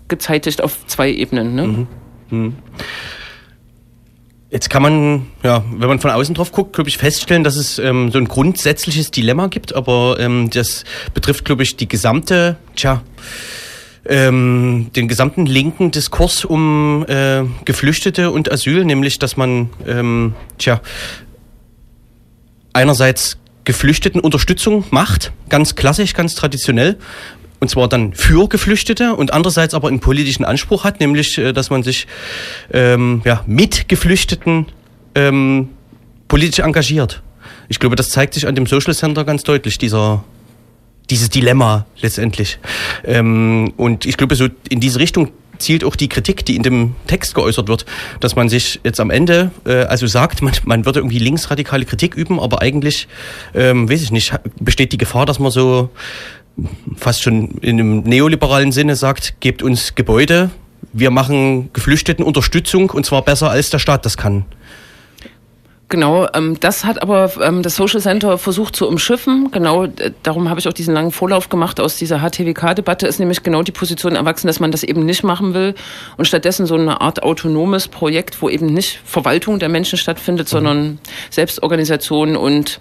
gezeitigt 0.09 0.63
auf 0.63 0.87
zwei 0.87 1.11
Ebenen. 1.11 1.55
Ne? 1.55 1.87
Jetzt 4.49 4.71
kann 4.71 4.81
man, 4.81 5.27
ja, 5.43 5.65
wenn 5.73 5.89
man 5.89 5.99
von 5.99 6.11
außen 6.11 6.35
drauf 6.35 6.53
guckt, 6.53 6.75
glaube 6.75 6.89
ich, 6.89 6.99
feststellen, 6.99 7.43
dass 7.43 7.57
es 7.57 7.81
ähm, 7.81 8.13
so 8.13 8.19
ein 8.19 8.29
grundsätzliches 8.29 9.11
Dilemma 9.11 9.49
gibt, 9.49 9.75
aber 9.75 10.19
ähm, 10.21 10.51
das 10.51 10.85
betrifft, 11.15 11.45
glaube 11.45 11.65
ich, 11.65 11.77
die 11.77 11.89
gesamte, 11.89 12.57
tja, 12.77 13.03
ähm, 14.09 14.91
den 14.95 15.09
gesamten 15.09 15.47
linken 15.47 15.91
Diskurs 15.91 16.45
um 16.45 17.05
äh, 17.09 17.43
Geflüchtete 17.65 18.31
und 18.31 18.51
Asyl, 18.51 18.85
nämlich, 18.85 19.19
dass 19.19 19.37
man, 19.37 19.71
ähm, 19.85 20.35
tja, 20.59 20.81
einerseits 22.73 23.39
Geflüchteten 23.65 24.21
Unterstützung 24.21 24.85
macht, 24.91 25.33
ganz 25.49 25.75
klassisch, 25.75 26.15
ganz 26.15 26.37
traditionell, 26.37 26.99
und 27.67 27.71
zwar 27.71 27.89
dann 27.89 28.13
für 28.13 28.49
Geflüchtete 28.49 29.17
und 29.17 29.33
andererseits 29.33 29.75
aber 29.75 29.89
einen 29.89 29.99
politischen 29.99 30.45
Anspruch 30.45 30.85
hat, 30.85 31.01
nämlich, 31.01 31.37
äh, 31.37 31.53
dass 31.53 31.69
man 31.69 31.83
sich 31.83 32.07
ähm, 32.73 33.23
ja, 33.25 33.43
mit 33.45 33.89
Geflüchteten 33.89 34.67
ähm, 35.17 35.71
politisch 36.29 36.61
engagiert. 36.61 37.23
Ich 37.69 37.81
glaube, 37.81 37.97
das 37.97 38.11
zeigt 38.11 38.35
sich 38.35 38.47
an 38.47 38.55
dem 38.55 38.67
Social 38.67 38.95
Center 38.95 39.25
ganz 39.25 39.43
deutlich, 39.43 39.79
dieser, 39.79 40.23
dieses 41.11 41.29
Dilemma 41.29 41.87
letztendlich. 42.01 42.61
Ähm, 43.03 43.73
und 43.77 44.07
ich 44.07 44.17
glaube, 44.17 44.37
so 44.37 44.47
in 44.69 44.79
diese 44.79 45.01
Richtung 45.01 45.33
zielt 45.59 45.83
auch 45.83 45.97
die 45.97 46.09
Kritik, 46.09 46.45
die 46.45 46.55
in 46.55 46.63
dem 46.63 46.95
Text 47.09 47.35
geäußert 47.35 47.67
wird, 47.67 47.85
dass 48.21 48.37
man 48.37 48.49
sich 48.49 48.79
jetzt 48.85 49.01
am 49.01 49.11
Ende, 49.11 49.51
äh, 49.65 49.87
also 49.87 50.07
sagt, 50.07 50.41
man, 50.41 50.55
man 50.67 50.85
würde 50.85 51.01
irgendwie 51.01 51.19
linksradikale 51.19 51.85
Kritik 51.85 52.15
üben, 52.15 52.39
aber 52.39 52.63
eigentlich, 52.63 53.09
ähm, 53.57 53.91
weiß 53.91 54.03
ich 54.03 54.13
nicht, 54.13 54.33
besteht 54.61 54.93
die 54.93 54.99
Gefahr, 54.99 55.27
dass 55.27 55.41
man 55.41 55.51
so 55.51 55.91
fast 56.97 57.23
schon 57.23 57.59
in 57.61 57.81
einem 57.81 58.01
neoliberalen 58.01 58.73
Sinne 58.73 58.97
sagt, 58.97 59.41
gebt 59.41 59.63
uns 59.63 59.95
Gebäude, 59.95 60.51
wir 60.93 61.11
machen 61.11 61.71
Geflüchteten 61.73 62.25
Unterstützung 62.25 62.91
und 62.91 63.05
zwar 63.05 63.23
besser 63.23 63.51
als 63.51 63.71
der 63.71 63.79
Staat 63.79 64.05
das 64.07 64.17
kann. 64.17 64.45
Genau, 65.89 66.27
ähm, 66.35 66.59
das 66.59 66.85
hat 66.85 67.01
aber 67.01 67.31
ähm, 67.41 67.63
das 67.63 67.77
Social 67.77 68.01
Center 68.01 68.39
versucht 68.39 68.75
zu 68.75 68.89
umschiffen. 68.89 69.53
Genau, 69.53 69.85
äh, 69.85 70.11
darum 70.25 70.51
habe 70.51 70.59
ich 70.59 70.67
auch 70.67 70.73
diesen 70.73 70.93
langen 70.93 71.13
Vorlauf 71.13 71.49
gemacht 71.49 71.79
aus 71.79 71.95
dieser 71.95 72.19
HTWK-Debatte. 72.19 73.07
Ist 73.07 73.21
nämlich 73.21 73.45
genau 73.45 73.63
die 73.63 73.71
Position 73.71 74.17
erwachsen, 74.17 74.49
dass 74.49 74.59
man 74.59 74.73
das 74.73 74.83
eben 74.83 75.05
nicht 75.05 75.23
machen 75.23 75.55
will 75.55 75.77
und 76.17 76.25
stattdessen 76.25 76.67
so 76.67 76.75
eine 76.75 77.01
Art 77.01 77.23
autonomes 77.23 77.87
Projekt, 77.87 78.43
wo 78.43 78.49
eben 78.49 78.67
nicht 78.67 79.01
Verwaltung 79.05 79.61
der 79.61 79.69
Menschen 79.69 79.97
stattfindet, 79.97 80.49
sondern 80.49 80.99
Selbstorganisation 81.31 82.37
und 82.37 82.81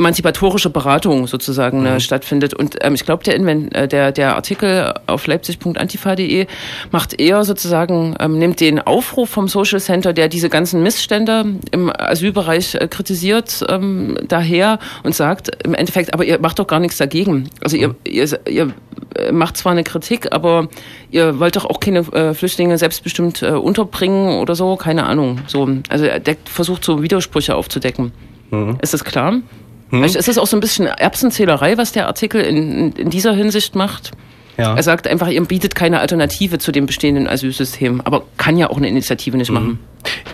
emanzipatorische 0.00 0.70
Beratung 0.70 1.26
sozusagen 1.26 1.84
äh, 1.84 2.00
stattfindet. 2.00 2.54
Und 2.54 2.76
ähm, 2.80 2.94
ich 2.94 3.04
glaube, 3.04 3.22
der, 3.22 3.38
Inven- 3.38 3.72
äh, 3.74 3.86
der, 3.86 4.12
der 4.12 4.34
Artikel 4.34 4.94
auf 5.06 5.26
leipzig.antifa.de 5.26 6.46
macht 6.90 7.20
eher 7.20 7.44
sozusagen, 7.44 8.16
ähm, 8.18 8.38
nimmt 8.38 8.60
den 8.60 8.80
Aufruf 8.80 9.28
vom 9.28 9.46
Social 9.46 9.78
Center, 9.80 10.12
der 10.12 10.28
diese 10.28 10.48
ganzen 10.48 10.82
Missstände 10.82 11.44
im 11.70 11.92
Asylbereich 11.94 12.74
äh, 12.74 12.88
kritisiert, 12.88 13.64
ähm, 13.68 14.16
daher 14.26 14.78
und 15.02 15.14
sagt 15.14 15.50
im 15.64 15.74
Endeffekt, 15.74 16.14
aber 16.14 16.24
ihr 16.24 16.40
macht 16.40 16.58
doch 16.58 16.66
gar 16.66 16.80
nichts 16.80 16.96
dagegen. 16.96 17.50
Also 17.62 17.76
ihr, 17.76 17.94
ihr, 18.04 18.26
ihr 18.48 18.72
äh, 19.16 19.32
macht 19.32 19.58
zwar 19.58 19.72
eine 19.72 19.84
Kritik, 19.84 20.32
aber 20.32 20.68
ihr 21.10 21.38
wollt 21.38 21.56
doch 21.56 21.66
auch 21.66 21.78
keine 21.78 22.00
äh, 22.12 22.32
Flüchtlinge 22.32 22.78
selbstbestimmt 22.78 23.42
äh, 23.42 23.50
unterbringen 23.50 24.40
oder 24.40 24.54
so, 24.54 24.76
keine 24.76 25.04
Ahnung. 25.04 25.40
So, 25.46 25.68
also 25.90 26.06
er 26.06 26.20
deckt, 26.20 26.48
versucht 26.48 26.84
so 26.84 27.02
Widersprüche 27.02 27.54
aufzudecken. 27.54 28.12
Ist 28.82 28.94
das 28.94 29.04
klar? 29.04 29.34
Vielleicht 29.90 30.16
ist 30.16 30.28
es 30.28 30.38
auch 30.38 30.46
so 30.46 30.56
ein 30.56 30.60
bisschen 30.60 30.86
Erbsenzählerei, 30.86 31.76
was 31.76 31.92
der 31.92 32.06
Artikel 32.06 32.40
in, 32.40 32.92
in, 32.92 33.10
dieser 33.10 33.32
Hinsicht 33.34 33.74
macht. 33.74 34.12
Ja. 34.56 34.76
Er 34.76 34.82
sagt 34.82 35.08
einfach, 35.08 35.28
ihr 35.28 35.42
bietet 35.44 35.74
keine 35.74 36.00
Alternative 36.00 36.58
zu 36.58 36.70
dem 36.70 36.86
bestehenden 36.86 37.26
Asylsystem, 37.26 38.00
aber 38.02 38.24
kann 38.36 38.58
ja 38.58 38.68
auch 38.68 38.76
eine 38.76 38.88
Initiative 38.88 39.36
nicht 39.36 39.50
machen. 39.50 39.78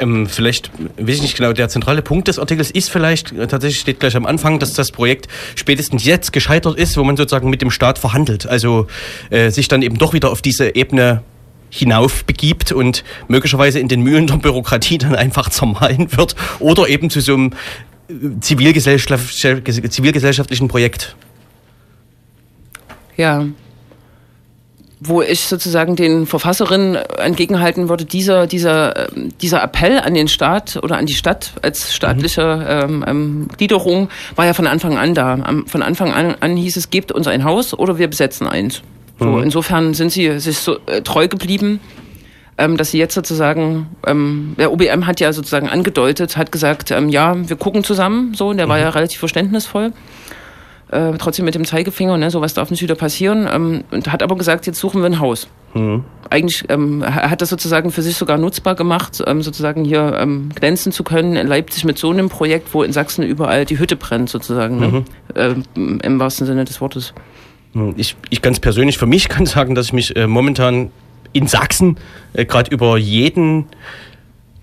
Ähm, 0.01 0.27
vielleicht, 0.27 0.71
weiß 0.99 1.17
ich 1.17 1.23
nicht 1.23 1.37
genau, 1.37 1.53
der 1.53 1.69
zentrale 1.69 2.03
Punkt 2.03 2.29
des 2.29 2.39
Artikels 2.39 2.71
ist 2.71 2.91
vielleicht, 2.91 3.33
äh, 3.33 3.47
tatsächlich 3.47 3.81
steht 3.81 4.01
gleich 4.01 4.17
am 4.17 4.27
Anfang, 4.27 4.59
dass 4.59 4.73
das 4.73 4.91
Projekt 4.91 5.29
spätestens 5.55 6.05
jetzt 6.05 6.33
gescheitert 6.33 6.77
ist, 6.77 6.97
wo 6.97 7.05
man 7.05 7.17
sozusagen 7.17 7.51
mit 7.51 7.63
dem 7.63 7.71
Staat 7.71 7.99
verhandelt. 7.99 8.47
Also 8.47 8.89
äh, 9.31 9.51
sich 9.51 9.69
dann 9.69 9.83
eben 9.83 9.97
doch 9.97 10.13
wieder 10.13 10.31
auf 10.31 10.43
diese 10.43 10.75
Ebene 10.75 11.23
hinauf 11.71 12.25
begibt 12.25 12.73
und 12.73 13.05
möglicherweise 13.29 13.79
in 13.79 13.89
den 13.89 14.01
Mühlen 14.03 14.27
der 14.27 14.37
Bürokratie 14.37 14.99
dann 14.99 15.15
einfach 15.15 15.51
zermahlen 15.51 16.17
wird 16.17 16.37
oder 16.59 16.89
eben 16.89 17.11
zu 17.11 17.21
so 17.21 17.35
einem 17.35 17.51
äh, 18.09 18.41
zivilgesellschaft, 18.41 19.35
zivilgesellschaftlichen 19.37 20.69
Projekt. 20.69 21.17
Ja. 23.17 23.47
Wo 24.99 25.21
ich 25.21 25.41
sozusagen 25.41 25.95
den 25.95 26.27
Verfasserinnen 26.27 26.97
entgegenhalten 26.97 27.89
würde, 27.89 28.05
dieser, 28.05 28.47
dieser, 28.47 29.13
ähm, 29.15 29.31
dieser 29.41 29.63
Appell 29.63 29.99
an 29.99 30.15
den 30.15 30.27
Staat 30.27 30.79
oder 30.83 30.97
an 30.97 31.07
die 31.07 31.15
Stadt 31.15 31.53
als 31.63 31.95
staatliche 31.95 32.67
ähm, 32.67 33.05
ähm, 33.07 33.49
Gliederung 33.57 34.09
war 34.37 34.47
ja 34.47 34.55
von 34.55 34.67
Anfang 34.67 34.97
an 34.97 35.15
da. 35.15 35.35
Am, 35.35 35.67
von 35.67 35.83
Anfang 35.83 36.13
an, 36.13 36.35
an 36.41 36.57
hieß 36.57 36.77
es, 36.77 36.91
gebt 36.91 37.13
uns 37.13 37.27
ein 37.27 37.45
Haus 37.45 37.75
oder 37.75 37.99
wir 37.99 38.09
besetzen 38.09 38.47
eins. 38.47 38.83
So, 39.19 39.39
insofern 39.39 39.95
sind 39.95 40.13
sie 40.13 40.39
sich 40.41 40.59
so 40.59 40.79
äh, 40.87 41.01
treu 41.01 41.27
geblieben, 41.27 41.81
ähm, 42.59 42.77
dass 42.77 42.91
sie 42.91 42.99
jetzt 42.99 43.15
sozusagen, 43.15 43.89
ähm, 44.07 44.55
der 44.59 44.73
OBM 44.73 45.07
hat 45.07 45.21
ja 45.21 45.33
sozusagen 45.33 45.69
angedeutet, 45.69 46.37
hat 46.37 46.53
gesagt, 46.53 46.91
ähm, 46.91 47.09
ja, 47.09 47.37
wir 47.49 47.57
gucken 47.57 47.85
zusammen, 47.85 48.35
so, 48.35 48.49
und 48.49 48.57
der 48.57 48.69
war 48.69 48.79
ja 48.79 48.89
relativ 48.89 49.19
verständnisvoll. 49.19 49.93
Äh, 50.89 51.15
trotzdem 51.19 51.45
mit 51.45 51.57
dem 51.57 51.65
Zeigefinger, 51.65 52.17
ne, 52.17 52.31
sowas 52.31 52.55
darf 52.55 52.71
nicht 52.71 52.83
wieder 52.83 52.95
passieren. 52.95 53.49
Ähm, 53.53 53.85
und 53.91 54.13
hat 54.13 54.23
aber 54.23 54.37
gesagt, 54.37 54.67
jetzt 54.67 54.79
suchen 54.79 55.01
wir 55.01 55.07
ein 55.07 55.19
Haus. 55.19 55.49
Eigentlich 56.31 56.65
ähm, 56.71 57.05
hat 57.05 57.43
das 57.43 57.51
sozusagen 57.51 57.91
für 57.91 58.01
sich 58.01 58.17
sogar 58.17 58.39
nutzbar 58.39 58.75
gemacht, 58.77 59.23
ähm, 59.27 59.43
sozusagen 59.43 59.85
hier 59.85 60.17
ähm, 60.19 60.49
glänzen 60.55 60.91
zu 60.91 61.05
können 61.05 61.37
in 61.37 61.47
Leipzig 61.47 61.85
mit 61.85 61.99
so 61.99 62.11
einem 62.11 62.31
Projekt, 62.31 62.73
wo 62.73 62.83
in 62.83 62.93
Sachsen 62.93 63.25
überall 63.25 63.67
die 63.67 63.79
Hütte 63.79 63.97
brennt, 63.97 64.31
sozusagen, 64.31 64.79
ne? 64.79 65.05
ähm, 65.35 66.01
im 66.03 66.19
wahrsten 66.19 66.47
Sinne 66.47 66.65
des 66.65 66.81
Wortes. 66.81 67.13
Ich, 67.97 68.17
ich 68.31 68.41
ganz 68.41 68.59
persönlich 68.59 68.97
für 68.97 69.07
mich 69.07 69.29
kann 69.29 69.45
sagen, 69.45 69.75
dass 69.75 69.87
ich 69.87 69.93
mich 69.93 70.17
äh, 70.17 70.27
momentan 70.27 70.91
in 71.37 71.47
Sachsen 71.47 71.97
äh, 72.33 72.45
gerade 72.45 72.71
über 72.71 72.97
jeden 72.97 73.67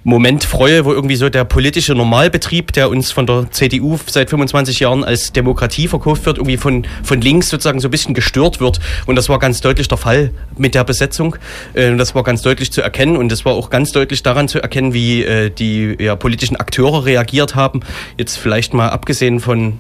Moment 0.06 0.44
freue, 0.44 0.84
wo 0.84 0.92
irgendwie 0.92 1.16
so 1.16 1.30
der 1.30 1.46
politische 1.46 1.96
Normalbetrieb, 1.96 2.74
der 2.74 2.90
uns 2.90 3.14
von 3.14 3.26
der 3.26 3.50
CDU 3.52 3.98
seit 4.06 4.30
25 4.30 4.82
Jahren 4.82 5.06
als 5.06 5.32
Demokratie 5.32 5.88
verkauft 5.88 6.26
wird, 6.26 6.40
irgendwie 6.40 6.58
von, 6.58 6.86
von 7.04 7.22
links 7.22 7.48
sozusagen 7.48 7.80
so 7.80 7.88
ein 7.88 7.92
bisschen 7.92 8.14
gestört 8.14 8.60
wird. 8.60 8.82
Und 9.06 9.16
das 9.16 9.30
war 9.30 9.40
ganz 9.40 9.62
deutlich 9.62 9.88
der 9.88 9.98
Fall 9.98 10.32
mit 10.58 10.76
der 10.76 10.84
Besetzung. 10.84 11.38
Äh, 11.74 11.96
Das 11.96 12.16
war 12.16 12.24
ganz 12.24 12.42
deutlich 12.42 12.72
zu 12.74 12.82
erkennen 12.82 13.16
und 13.16 13.32
das 13.32 13.46
war 13.46 13.54
auch 13.54 13.70
ganz 13.70 13.94
deutlich 13.94 14.24
daran 14.24 14.50
zu 14.50 14.62
erkennen, 14.62 14.94
wie 14.94 15.24
äh, 15.24 15.50
die 15.50 15.96
ja, 15.98 16.18
politischen 16.18 16.58
Akteure 16.58 17.06
reagiert 17.06 17.56
haben. 17.56 17.80
Jetzt 18.18 18.38
vielleicht 18.38 18.74
mal 18.74 18.90
abgesehen 18.90 19.40
von 19.40 19.80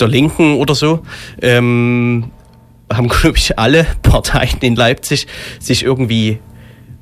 der 0.00 0.08
Linken 0.08 0.56
oder 0.56 0.74
so, 0.74 1.00
ähm, 1.42 2.30
haben, 2.92 3.08
glaube 3.08 3.36
ich, 3.36 3.58
alle 3.58 3.86
Parteien 4.02 4.58
in 4.60 4.76
Leipzig 4.76 5.26
sich 5.58 5.84
irgendwie 5.84 6.38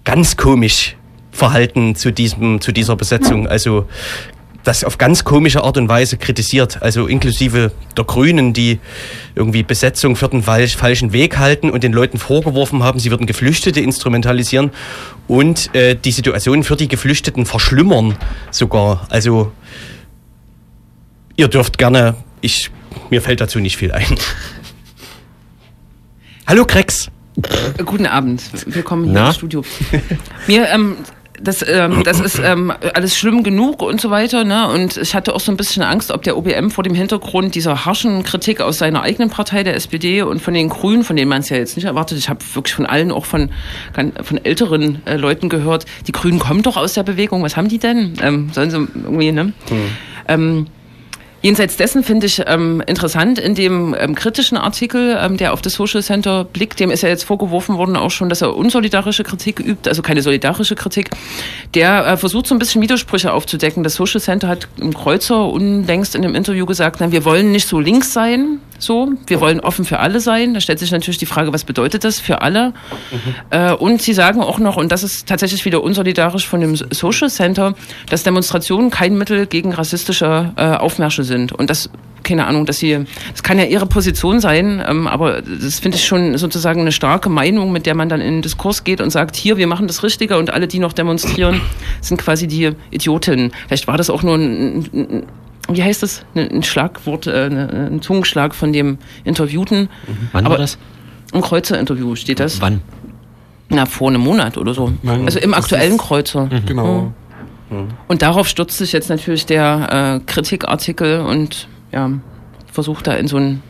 ganz 0.04 0.36
komisch 0.36 0.96
verhalten 1.32 1.94
zu 1.94 2.12
diesem, 2.12 2.60
zu 2.60 2.72
dieser 2.72 2.96
Besetzung. 2.96 3.46
Also 3.46 3.86
das 4.64 4.82
auf 4.82 4.98
ganz 4.98 5.22
komische 5.22 5.62
Art 5.62 5.76
und 5.76 5.88
Weise 5.88 6.16
kritisiert, 6.16 6.82
also 6.82 7.06
inklusive 7.06 7.70
der 7.96 8.04
Grünen, 8.04 8.52
die 8.52 8.80
irgendwie 9.36 9.62
Besetzung 9.62 10.16
für 10.16 10.28
den 10.28 10.42
fal- 10.42 10.66
falschen 10.66 11.12
Weg 11.12 11.38
halten 11.38 11.70
und 11.70 11.84
den 11.84 11.92
Leuten 11.92 12.18
vorgeworfen 12.18 12.82
haben, 12.82 12.98
sie 12.98 13.10
würden 13.10 13.26
Geflüchtete 13.26 13.80
instrumentalisieren 13.80 14.70
und 15.28 15.72
äh, 15.74 15.94
die 15.94 16.10
Situation 16.10 16.64
für 16.64 16.74
die 16.74 16.88
Geflüchteten 16.88 17.46
verschlimmern 17.46 18.16
sogar. 18.50 19.06
Also 19.08 19.52
ihr 21.36 21.46
dürft 21.46 21.78
gerne, 21.78 22.16
ich, 22.40 22.70
mir 23.10 23.22
fällt 23.22 23.40
dazu 23.40 23.60
nicht 23.60 23.76
viel 23.76 23.92
ein. 23.92 24.06
Hallo 26.48 26.64
Krex. 26.64 27.10
Guten 27.84 28.06
Abend, 28.06 28.40
willkommen 28.66 29.06
hier 29.06 29.14
Na? 29.14 29.26
im 29.28 29.34
Studio. 29.34 29.64
Mir, 30.46 30.68
ähm, 30.68 30.96
das, 31.42 31.64
ähm, 31.68 32.02
das 32.04 32.20
ist 32.20 32.40
ähm, 32.42 32.72
alles 32.94 33.16
schlimm 33.18 33.42
genug 33.42 33.82
und 33.82 34.00
so 34.00 34.10
weiter, 34.10 34.44
ne? 34.44 34.68
Und 34.68 34.96
ich 34.96 35.16
hatte 35.16 35.34
auch 35.34 35.40
so 35.40 35.50
ein 35.50 35.56
bisschen 35.56 35.82
Angst, 35.82 36.12
ob 36.12 36.22
der 36.22 36.36
OBM 36.36 36.70
vor 36.70 36.84
dem 36.84 36.94
Hintergrund 36.94 37.56
dieser 37.56 37.84
harschen 37.84 38.22
Kritik 38.22 38.60
aus 38.60 38.78
seiner 38.78 39.02
eigenen 39.02 39.28
Partei, 39.28 39.64
der 39.64 39.74
SPD 39.74 40.22
und 40.22 40.40
von 40.40 40.54
den 40.54 40.68
Grünen, 40.68 41.02
von 41.02 41.16
denen 41.16 41.28
man 41.28 41.40
es 41.40 41.48
ja 41.48 41.56
jetzt 41.56 41.74
nicht 41.74 41.86
erwartet. 41.86 42.16
Ich 42.16 42.28
habe 42.28 42.38
wirklich 42.54 42.74
von 42.74 42.86
allen, 42.86 43.10
auch 43.10 43.26
von, 43.26 43.50
von 44.22 44.44
älteren 44.44 45.02
äh, 45.04 45.16
Leuten 45.16 45.48
gehört, 45.48 45.84
die 46.06 46.12
Grünen 46.12 46.38
kommen 46.38 46.62
doch 46.62 46.76
aus 46.76 46.94
der 46.94 47.02
Bewegung. 47.02 47.42
Was 47.42 47.56
haben 47.56 47.68
die 47.68 47.78
denn? 47.78 48.14
Ähm, 48.22 48.50
sollen 48.52 48.70
sie 48.70 48.76
irgendwie, 48.94 49.32
ne? 49.32 49.52
Ähm, 50.28 50.68
Jenseits 51.46 51.76
dessen 51.76 52.02
finde 52.02 52.26
ich 52.26 52.42
ähm, 52.44 52.82
interessant 52.88 53.38
in 53.38 53.54
dem 53.54 53.94
ähm, 53.96 54.16
kritischen 54.16 54.58
Artikel, 54.58 55.16
ähm, 55.16 55.36
der 55.36 55.52
auf 55.52 55.62
das 55.62 55.74
Social 55.74 56.02
Center 56.02 56.42
blickt, 56.42 56.80
dem 56.80 56.90
ist 56.90 57.04
ja 57.04 57.08
jetzt 57.08 57.22
vorgeworfen 57.22 57.78
worden 57.78 57.94
auch 57.94 58.10
schon, 58.10 58.28
dass 58.28 58.42
er 58.42 58.56
unsolidarische 58.56 59.22
Kritik 59.22 59.60
übt, 59.60 59.88
also 59.88 60.02
keine 60.02 60.22
solidarische 60.22 60.74
Kritik. 60.74 61.10
Der 61.74 62.04
äh, 62.04 62.16
versucht 62.16 62.48
so 62.48 62.54
ein 62.56 62.58
bisschen 62.58 62.82
Widersprüche 62.82 63.32
aufzudecken. 63.32 63.84
Das 63.84 63.94
Social 63.94 64.20
Center 64.20 64.48
hat 64.48 64.66
im 64.80 64.92
Kreuzer 64.92 65.48
unlängst 65.48 66.16
in 66.16 66.22
dem 66.22 66.34
Interview 66.34 66.66
gesagt, 66.66 66.96
na, 66.98 67.12
wir 67.12 67.24
wollen 67.24 67.52
nicht 67.52 67.68
so 67.68 67.78
links 67.78 68.12
sein, 68.12 68.58
so, 68.78 69.12
wir 69.26 69.40
wollen 69.40 69.60
offen 69.60 69.84
für 69.84 70.00
alle 70.00 70.20
sein. 70.20 70.52
Da 70.54 70.60
stellt 70.60 70.78
sich 70.78 70.90
natürlich 70.90 71.18
die 71.18 71.26
Frage, 71.26 71.52
was 71.52 71.64
bedeutet 71.64 72.04
das 72.04 72.18
für 72.20 72.42
alle? 72.42 72.72
Äh, 73.50 73.72
und 73.72 74.02
sie 74.02 74.12
sagen 74.12 74.42
auch 74.42 74.58
noch, 74.58 74.76
und 74.76 74.92
das 74.92 75.02
ist 75.02 75.28
tatsächlich 75.28 75.64
wieder 75.64 75.82
unsolidarisch 75.82 76.46
von 76.46 76.60
dem 76.60 76.76
Social 76.76 77.30
Center, 77.30 77.74
dass 78.10 78.22
Demonstrationen 78.22 78.90
kein 78.90 79.16
Mittel 79.16 79.46
gegen 79.46 79.72
rassistische 79.72 80.52
äh, 80.56 80.62
Aufmärsche 80.72 81.24
sind. 81.24 81.35
Und 81.52 81.70
das, 81.70 81.90
keine 82.22 82.46
Ahnung, 82.46 82.66
dass 82.66 82.78
sie, 82.78 83.04
das 83.32 83.42
kann 83.42 83.58
ja 83.58 83.64
ihre 83.64 83.86
Position 83.86 84.40
sein, 84.40 84.82
ähm, 84.86 85.06
aber 85.06 85.42
das 85.42 85.78
finde 85.78 85.96
ich 85.96 86.04
schon 86.06 86.36
sozusagen 86.38 86.80
eine 86.80 86.92
starke 86.92 87.28
Meinung, 87.28 87.70
mit 87.72 87.86
der 87.86 87.94
man 87.94 88.08
dann 88.08 88.20
in 88.20 88.34
den 88.34 88.42
Diskurs 88.42 88.82
geht 88.84 89.00
und 89.00 89.10
sagt, 89.10 89.36
hier, 89.36 89.56
wir 89.56 89.66
machen 89.66 89.86
das 89.86 90.02
Richtige 90.02 90.36
und 90.38 90.50
alle, 90.50 90.66
die 90.66 90.78
noch 90.78 90.92
demonstrieren, 90.92 91.60
sind 92.00 92.18
quasi 92.20 92.46
die 92.46 92.72
Idioten. 92.90 93.52
Vielleicht 93.68 93.86
war 93.86 93.96
das 93.96 94.10
auch 94.10 94.22
nur 94.22 94.34
ein, 94.36 94.78
ein, 94.78 94.88
ein 94.94 95.22
wie 95.68 95.82
heißt 95.82 96.02
das? 96.02 96.22
Ein 96.34 96.50
ein 96.50 96.62
Schlagwort, 96.62 97.26
äh, 97.26 97.46
ein 97.46 98.00
Zungenschlag 98.00 98.54
von 98.54 98.72
dem 98.72 98.98
Interviewten. 99.24 99.88
Wann 100.32 100.46
Aber- 100.46 100.54
war 100.54 100.58
das? 100.60 100.78
Im 101.32 101.40
Kreuzer-Interview 101.40 102.14
steht 102.14 102.38
das. 102.38 102.60
Wann? 102.60 102.80
Na, 103.68 103.84
vor 103.84 104.08
einem 104.10 104.20
Monat 104.20 104.56
oder 104.58 104.74
so. 104.74 104.92
Nein, 105.02 105.24
also 105.24 105.40
im 105.40 105.54
aktuellen 105.54 105.94
ist- 105.96 105.98
Kreuzer. 106.02 106.48
Genau. 106.66 107.12
Und 108.08 108.22
darauf 108.22 108.46
stürzt 108.48 108.78
sich 108.78 108.92
jetzt 108.92 109.08
natürlich 109.08 109.46
der 109.46 110.20
äh, 110.22 110.24
Kritikartikel 110.24 111.20
und 111.20 111.68
ja, 111.92 112.10
versucht 112.72 113.06
da 113.06 113.14
in 113.14 113.26
so 113.26 113.38
ein 113.38 113.62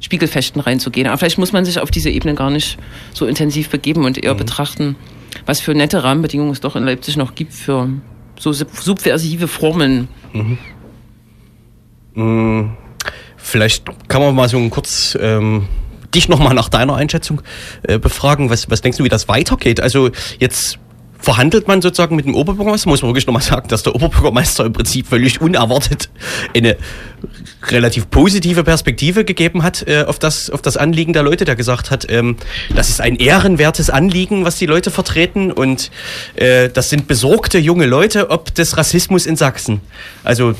Spiegelfechten 0.00 0.60
reinzugehen. 0.60 1.06
Aber 1.06 1.18
vielleicht 1.18 1.38
muss 1.38 1.52
man 1.52 1.64
sich 1.64 1.78
auf 1.78 1.90
diese 1.90 2.10
Ebene 2.10 2.34
gar 2.34 2.50
nicht 2.50 2.78
so 3.12 3.26
intensiv 3.26 3.70
begeben 3.70 4.04
und 4.04 4.22
eher 4.22 4.34
betrachten, 4.34 4.96
was 5.46 5.60
für 5.60 5.74
nette 5.74 6.02
Rahmenbedingungen 6.02 6.52
es 6.52 6.60
doch 6.60 6.76
in 6.76 6.84
Leipzig 6.84 7.16
noch 7.16 7.34
gibt 7.34 7.52
für 7.54 7.88
so 8.38 8.52
sub- 8.52 8.76
subversive 8.76 9.48
Formen. 9.48 10.08
Vielleicht 13.36 13.84
kann 14.08 14.20
man 14.22 14.34
mal 14.34 14.48
so 14.48 14.58
ein 14.58 14.70
kurz 14.70 15.16
ähm, 15.20 15.68
dich 16.14 16.28
nochmal 16.28 16.54
nach 16.54 16.68
deiner 16.68 16.96
Einschätzung 16.96 17.42
äh, 17.82 17.98
befragen. 17.98 18.50
Was, 18.50 18.70
was 18.70 18.80
denkst 18.80 18.98
du, 18.98 19.04
wie 19.04 19.08
das 19.08 19.28
weitergeht? 19.28 19.80
Also 19.80 20.10
jetzt 20.38 20.78
verhandelt 21.24 21.66
man 21.66 21.80
sozusagen 21.80 22.16
mit 22.16 22.26
dem 22.26 22.34
Oberbürgermeister, 22.34 22.88
muss 22.90 23.00
man 23.00 23.08
wirklich 23.08 23.26
nochmal 23.26 23.42
sagen, 23.42 23.66
dass 23.68 23.82
der 23.82 23.94
Oberbürgermeister 23.94 24.66
im 24.66 24.74
Prinzip 24.74 25.06
völlig 25.06 25.40
unerwartet 25.40 26.10
eine 26.54 26.76
relativ 27.68 28.10
positive 28.10 28.62
Perspektive 28.62 29.24
gegeben 29.24 29.62
hat 29.62 29.88
äh, 29.88 30.04
auf, 30.06 30.18
das, 30.18 30.50
auf 30.50 30.60
das 30.60 30.76
Anliegen 30.76 31.14
der 31.14 31.22
Leute, 31.22 31.46
der 31.46 31.56
gesagt 31.56 31.90
hat, 31.90 32.06
ähm, 32.10 32.36
das 32.74 32.90
ist 32.90 33.00
ein 33.00 33.16
ehrenwertes 33.16 33.88
Anliegen, 33.88 34.44
was 34.44 34.56
die 34.56 34.66
Leute 34.66 34.90
vertreten 34.90 35.50
und 35.50 35.90
äh, 36.34 36.68
das 36.68 36.90
sind 36.90 37.08
besorgte 37.08 37.58
junge 37.58 37.86
Leute 37.86 38.28
ob 38.28 38.54
des 38.54 38.76
Rassismus 38.76 39.24
in 39.24 39.36
Sachsen. 39.36 39.80
Also 40.24 40.54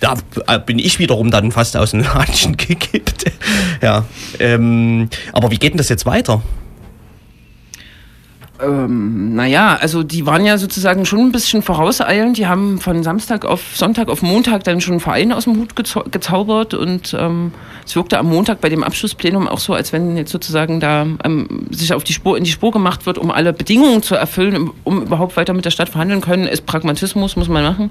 da 0.00 0.14
bin 0.58 0.80
ich 0.80 0.98
wiederum 0.98 1.30
dann 1.30 1.52
fast 1.52 1.76
aus 1.76 1.92
den 1.92 2.00
Latschen 2.00 2.56
gekippt. 2.56 3.30
ja. 3.80 4.04
Ähm, 4.40 5.08
aber 5.32 5.52
wie 5.52 5.58
geht 5.58 5.72
denn 5.72 5.78
das 5.78 5.88
jetzt 5.88 6.06
weiter? 6.06 6.42
Ähm, 8.62 9.34
naja, 9.34 9.76
also 9.80 10.02
die 10.02 10.24
waren 10.26 10.44
ja 10.44 10.56
sozusagen 10.56 11.04
schon 11.04 11.20
ein 11.20 11.32
bisschen 11.32 11.62
vorauseilend. 11.62 12.38
Die 12.38 12.46
haben 12.46 12.80
von 12.80 13.02
Samstag 13.02 13.44
auf 13.44 13.76
Sonntag 13.76 14.08
auf 14.08 14.22
Montag 14.22 14.64
dann 14.64 14.80
schon 14.80 14.94
einen 14.94 15.00
Verein 15.00 15.32
aus 15.32 15.44
dem 15.44 15.56
Hut 15.58 15.76
gezau 15.76 16.04
gezaubert 16.10 16.74
und 16.74 17.14
ähm, 17.18 17.52
es 17.84 17.94
wirkte 17.96 18.18
am 18.18 18.28
Montag 18.28 18.60
bei 18.60 18.68
dem 18.68 18.82
Abschlussplenum 18.82 19.46
auch 19.48 19.58
so, 19.58 19.74
als 19.74 19.92
wenn 19.92 20.16
jetzt 20.16 20.32
sozusagen 20.32 20.80
da 20.80 21.06
ähm, 21.24 21.66
sich 21.70 21.92
auf 21.92 22.04
die 22.04 22.12
Spur 22.12 22.38
in 22.38 22.44
die 22.44 22.50
Spur 22.50 22.70
gemacht 22.70 23.06
wird, 23.06 23.18
um 23.18 23.30
alle 23.30 23.52
Bedingungen 23.52 24.02
zu 24.02 24.14
erfüllen, 24.14 24.70
um, 24.84 25.02
überhaupt 25.02 25.36
weiter 25.36 25.52
mit 25.52 25.64
der 25.64 25.70
Stadt 25.70 25.88
verhandeln 25.88 26.20
können. 26.20 26.46
Ist 26.46 26.66
Pragmatismus, 26.66 27.36
muss 27.36 27.48
man 27.48 27.62
machen. 27.62 27.90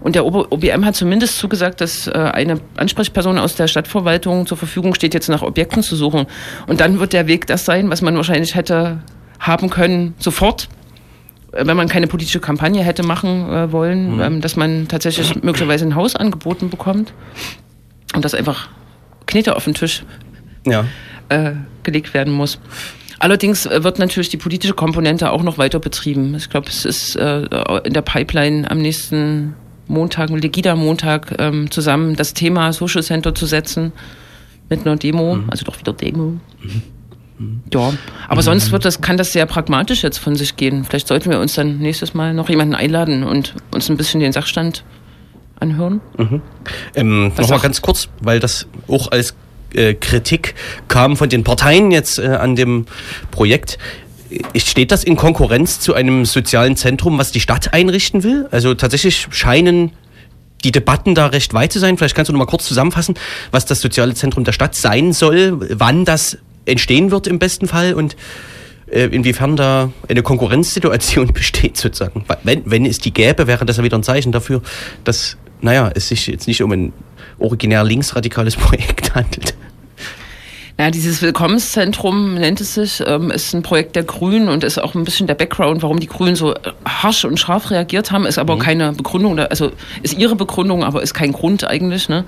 Und 0.00 0.14
der 0.14 0.24
OBM 0.24 0.84
hat 0.84 0.94
zumindest 0.94 1.38
zugesagt, 1.38 1.80
dass 1.80 2.06
äh, 2.06 2.12
eine 2.12 2.60
Ansprechperson 2.76 3.38
aus 3.38 3.56
der 3.56 3.66
Stadtverwaltung 3.66 4.46
zur 4.46 4.56
Verfügung 4.56 4.94
steht, 4.94 5.14
jetzt 5.14 5.28
nach 5.28 5.42
Objekten 5.42 5.82
zu 5.82 5.96
suchen. 5.96 6.26
Und 6.66 6.80
dann 6.80 7.00
wird 7.00 7.12
der 7.12 7.26
Weg 7.26 7.46
das 7.46 7.64
sein, 7.64 7.90
was 7.90 8.02
man 8.02 8.16
wahrscheinlich 8.16 8.54
hätte 8.54 8.98
haben 9.40 9.68
können, 9.70 10.14
sofort, 10.18 10.68
äh, 11.52 11.66
wenn 11.66 11.76
man 11.76 11.88
keine 11.88 12.06
politische 12.06 12.40
Kampagne 12.40 12.82
hätte 12.84 13.02
machen 13.02 13.50
äh, 13.50 13.72
wollen, 13.72 14.20
ähm, 14.20 14.40
dass 14.40 14.54
man 14.56 14.86
tatsächlich 14.86 15.42
möglicherweise 15.42 15.84
ein 15.86 15.94
Haus 15.96 16.14
angeboten 16.14 16.70
bekommt 16.70 17.12
und 18.14 18.24
das 18.24 18.34
einfach 18.34 18.68
Knete 19.26 19.56
auf 19.56 19.64
den 19.64 19.74
Tisch 19.74 20.04
Ja. 20.66 20.84
äh, 21.30 21.52
gelegt 21.82 22.14
werden 22.14 22.32
muss. 22.32 22.58
Allerdings 23.18 23.66
äh, 23.66 23.82
wird 23.84 23.98
natürlich 23.98 24.28
die 24.28 24.36
politische 24.38 24.74
Komponente 24.74 25.30
auch 25.30 25.42
noch 25.42 25.58
weiter 25.58 25.78
betrieben. 25.78 26.34
Ich 26.36 26.48
glaube, 26.50 26.68
es 26.68 26.84
ist 26.84 27.16
äh, 27.16 27.42
in 27.84 27.92
der 27.92 28.02
Pipeline 28.02 28.70
am 28.70 28.78
nächsten 28.78 29.54
Montag, 29.88 30.30
Legida-Montag, 30.30 31.34
ähm, 31.38 31.70
zusammen 31.70 32.14
das 32.16 32.32
Thema 32.32 32.72
Social 32.72 33.02
Center 33.02 33.34
zu 33.34 33.44
setzen 33.46 33.92
mit 34.68 34.86
einer 34.86 34.96
Demo, 34.96 35.38
also 35.48 35.64
doch 35.64 35.78
wieder 35.80 35.92
Demo. 35.92 36.38
Ja, 37.72 37.94
aber 38.28 38.42
sonst 38.42 38.70
wird 38.70 38.84
das, 38.84 39.00
kann 39.00 39.16
das 39.16 39.32
sehr 39.32 39.46
pragmatisch 39.46 40.02
jetzt 40.02 40.18
von 40.18 40.36
sich 40.36 40.56
gehen. 40.56 40.84
Vielleicht 40.84 41.08
sollten 41.08 41.30
wir 41.30 41.40
uns 41.40 41.54
dann 41.54 41.78
nächstes 41.78 42.12
Mal 42.12 42.34
noch 42.34 42.50
jemanden 42.50 42.74
einladen 42.74 43.24
und 43.24 43.54
uns 43.70 43.88
ein 43.88 43.96
bisschen 43.96 44.20
den 44.20 44.32
Sachstand 44.32 44.84
anhören. 45.58 46.00
Ähm, 46.94 47.32
Was 47.34 47.46
Nochmal 47.46 47.60
ganz 47.60 47.80
kurz, 47.80 48.08
weil 48.20 48.40
das 48.40 48.66
auch 48.88 49.10
als 49.10 49.34
äh, 49.74 49.94
Kritik 49.94 50.54
kam 50.88 51.16
von 51.16 51.28
den 51.28 51.44
Parteien 51.44 51.90
jetzt 51.90 52.18
äh, 52.18 52.26
an 52.26 52.56
dem 52.56 52.86
Projekt. 53.30 53.78
Steht 54.56 54.92
das 54.92 55.02
in 55.02 55.16
Konkurrenz 55.16 55.80
zu 55.80 55.94
einem 55.94 56.24
sozialen 56.24 56.76
Zentrum, 56.76 57.18
was 57.18 57.32
die 57.32 57.40
Stadt 57.40 57.72
einrichten 57.72 58.22
will? 58.22 58.48
Also 58.50 58.74
tatsächlich 58.74 59.28
scheinen 59.30 59.92
die 60.62 60.72
Debatten 60.72 61.14
da 61.14 61.26
recht 61.26 61.54
weit 61.54 61.72
zu 61.72 61.78
sein. 61.78 61.96
Vielleicht 61.96 62.14
kannst 62.14 62.28
du 62.28 62.32
noch 62.32 62.38
mal 62.38 62.46
kurz 62.46 62.66
zusammenfassen, 62.66 63.14
was 63.50 63.64
das 63.64 63.80
soziale 63.80 64.14
Zentrum 64.14 64.44
der 64.44 64.52
Stadt 64.52 64.74
sein 64.74 65.12
soll, 65.12 65.58
wann 65.78 66.04
das 66.04 66.38
entstehen 66.70 67.10
wird 67.10 67.26
im 67.26 67.38
besten 67.38 67.68
Fall 67.68 67.94
und 67.94 68.16
äh, 68.90 69.04
inwiefern 69.06 69.56
da 69.56 69.92
eine 70.08 70.22
Konkurrenzsituation 70.22 71.28
besteht 71.32 71.76
sozusagen. 71.76 72.24
Wenn, 72.42 72.62
wenn 72.64 72.86
es 72.86 72.98
die 72.98 73.12
gäbe, 73.12 73.46
wäre 73.46 73.64
das 73.64 73.76
ja 73.76 73.84
wieder 73.84 73.98
ein 73.98 74.02
Zeichen 74.02 74.32
dafür, 74.32 74.62
dass, 75.04 75.36
naja, 75.60 75.90
es 75.94 76.08
sich 76.08 76.26
jetzt 76.26 76.48
nicht 76.48 76.62
um 76.62 76.72
ein 76.72 76.92
originär 77.38 77.84
linksradikales 77.84 78.56
Projekt 78.56 79.14
handelt. 79.14 79.54
Ja, 80.78 80.90
dieses 80.90 81.20
Willkommenszentrum 81.20 82.36
nennt 82.36 82.58
es 82.62 82.72
sich, 82.72 83.02
ähm, 83.06 83.30
ist 83.30 83.52
ein 83.52 83.62
Projekt 83.62 83.96
der 83.96 84.02
Grünen 84.02 84.48
und 84.48 84.64
ist 84.64 84.78
auch 84.78 84.94
ein 84.94 85.04
bisschen 85.04 85.26
der 85.26 85.34
Background, 85.34 85.82
warum 85.82 86.00
die 86.00 86.06
Grünen 86.06 86.36
so 86.36 86.54
äh, 86.54 86.58
harsch 86.86 87.26
und 87.26 87.38
scharf 87.38 87.70
reagiert 87.70 88.10
haben, 88.12 88.24
ist 88.24 88.38
aber 88.38 88.58
keine 88.58 88.92
Begründung, 88.92 89.38
also 89.38 89.72
ist 90.02 90.16
ihre 90.16 90.36
Begründung, 90.36 90.82
aber 90.82 91.02
ist 91.02 91.12
kein 91.12 91.32
Grund 91.32 91.64
eigentlich. 91.64 92.08
Ne? 92.08 92.24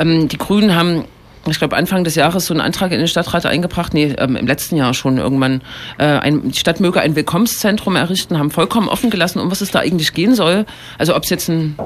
Ähm, 0.00 0.26
die 0.26 0.36
Grünen 0.36 0.74
haben 0.74 1.04
ich 1.50 1.58
glaube, 1.58 1.76
Anfang 1.76 2.04
des 2.04 2.14
Jahres 2.14 2.46
so 2.46 2.54
einen 2.54 2.60
Antrag 2.60 2.92
in 2.92 2.98
den 2.98 3.08
Stadtrat 3.08 3.46
eingebracht, 3.46 3.94
nee, 3.94 4.14
ähm, 4.18 4.36
im 4.36 4.46
letzten 4.46 4.76
Jahr 4.76 4.94
schon 4.94 5.18
irgendwann, 5.18 5.62
äh, 5.98 6.04
ein, 6.04 6.50
die 6.50 6.58
Stadt 6.58 6.80
möge 6.80 7.00
ein 7.00 7.16
Willkommenszentrum 7.16 7.96
errichten, 7.96 8.38
haben 8.38 8.50
vollkommen 8.50 8.88
offen 8.88 9.10
gelassen, 9.10 9.40
um 9.40 9.50
was 9.50 9.60
es 9.60 9.70
da 9.70 9.80
eigentlich 9.80 10.12
gehen 10.12 10.34
soll. 10.34 10.66
Also 10.98 11.14
ob 11.14 11.24
es 11.24 11.30
jetzt 11.30 11.48
ein 11.48 11.76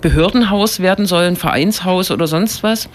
Behördenhaus 0.00 0.80
werden 0.80 1.06
soll, 1.06 1.24
ein 1.24 1.36
Vereinshaus 1.36 2.10
oder 2.10 2.26
sonst 2.26 2.62
was. 2.62 2.88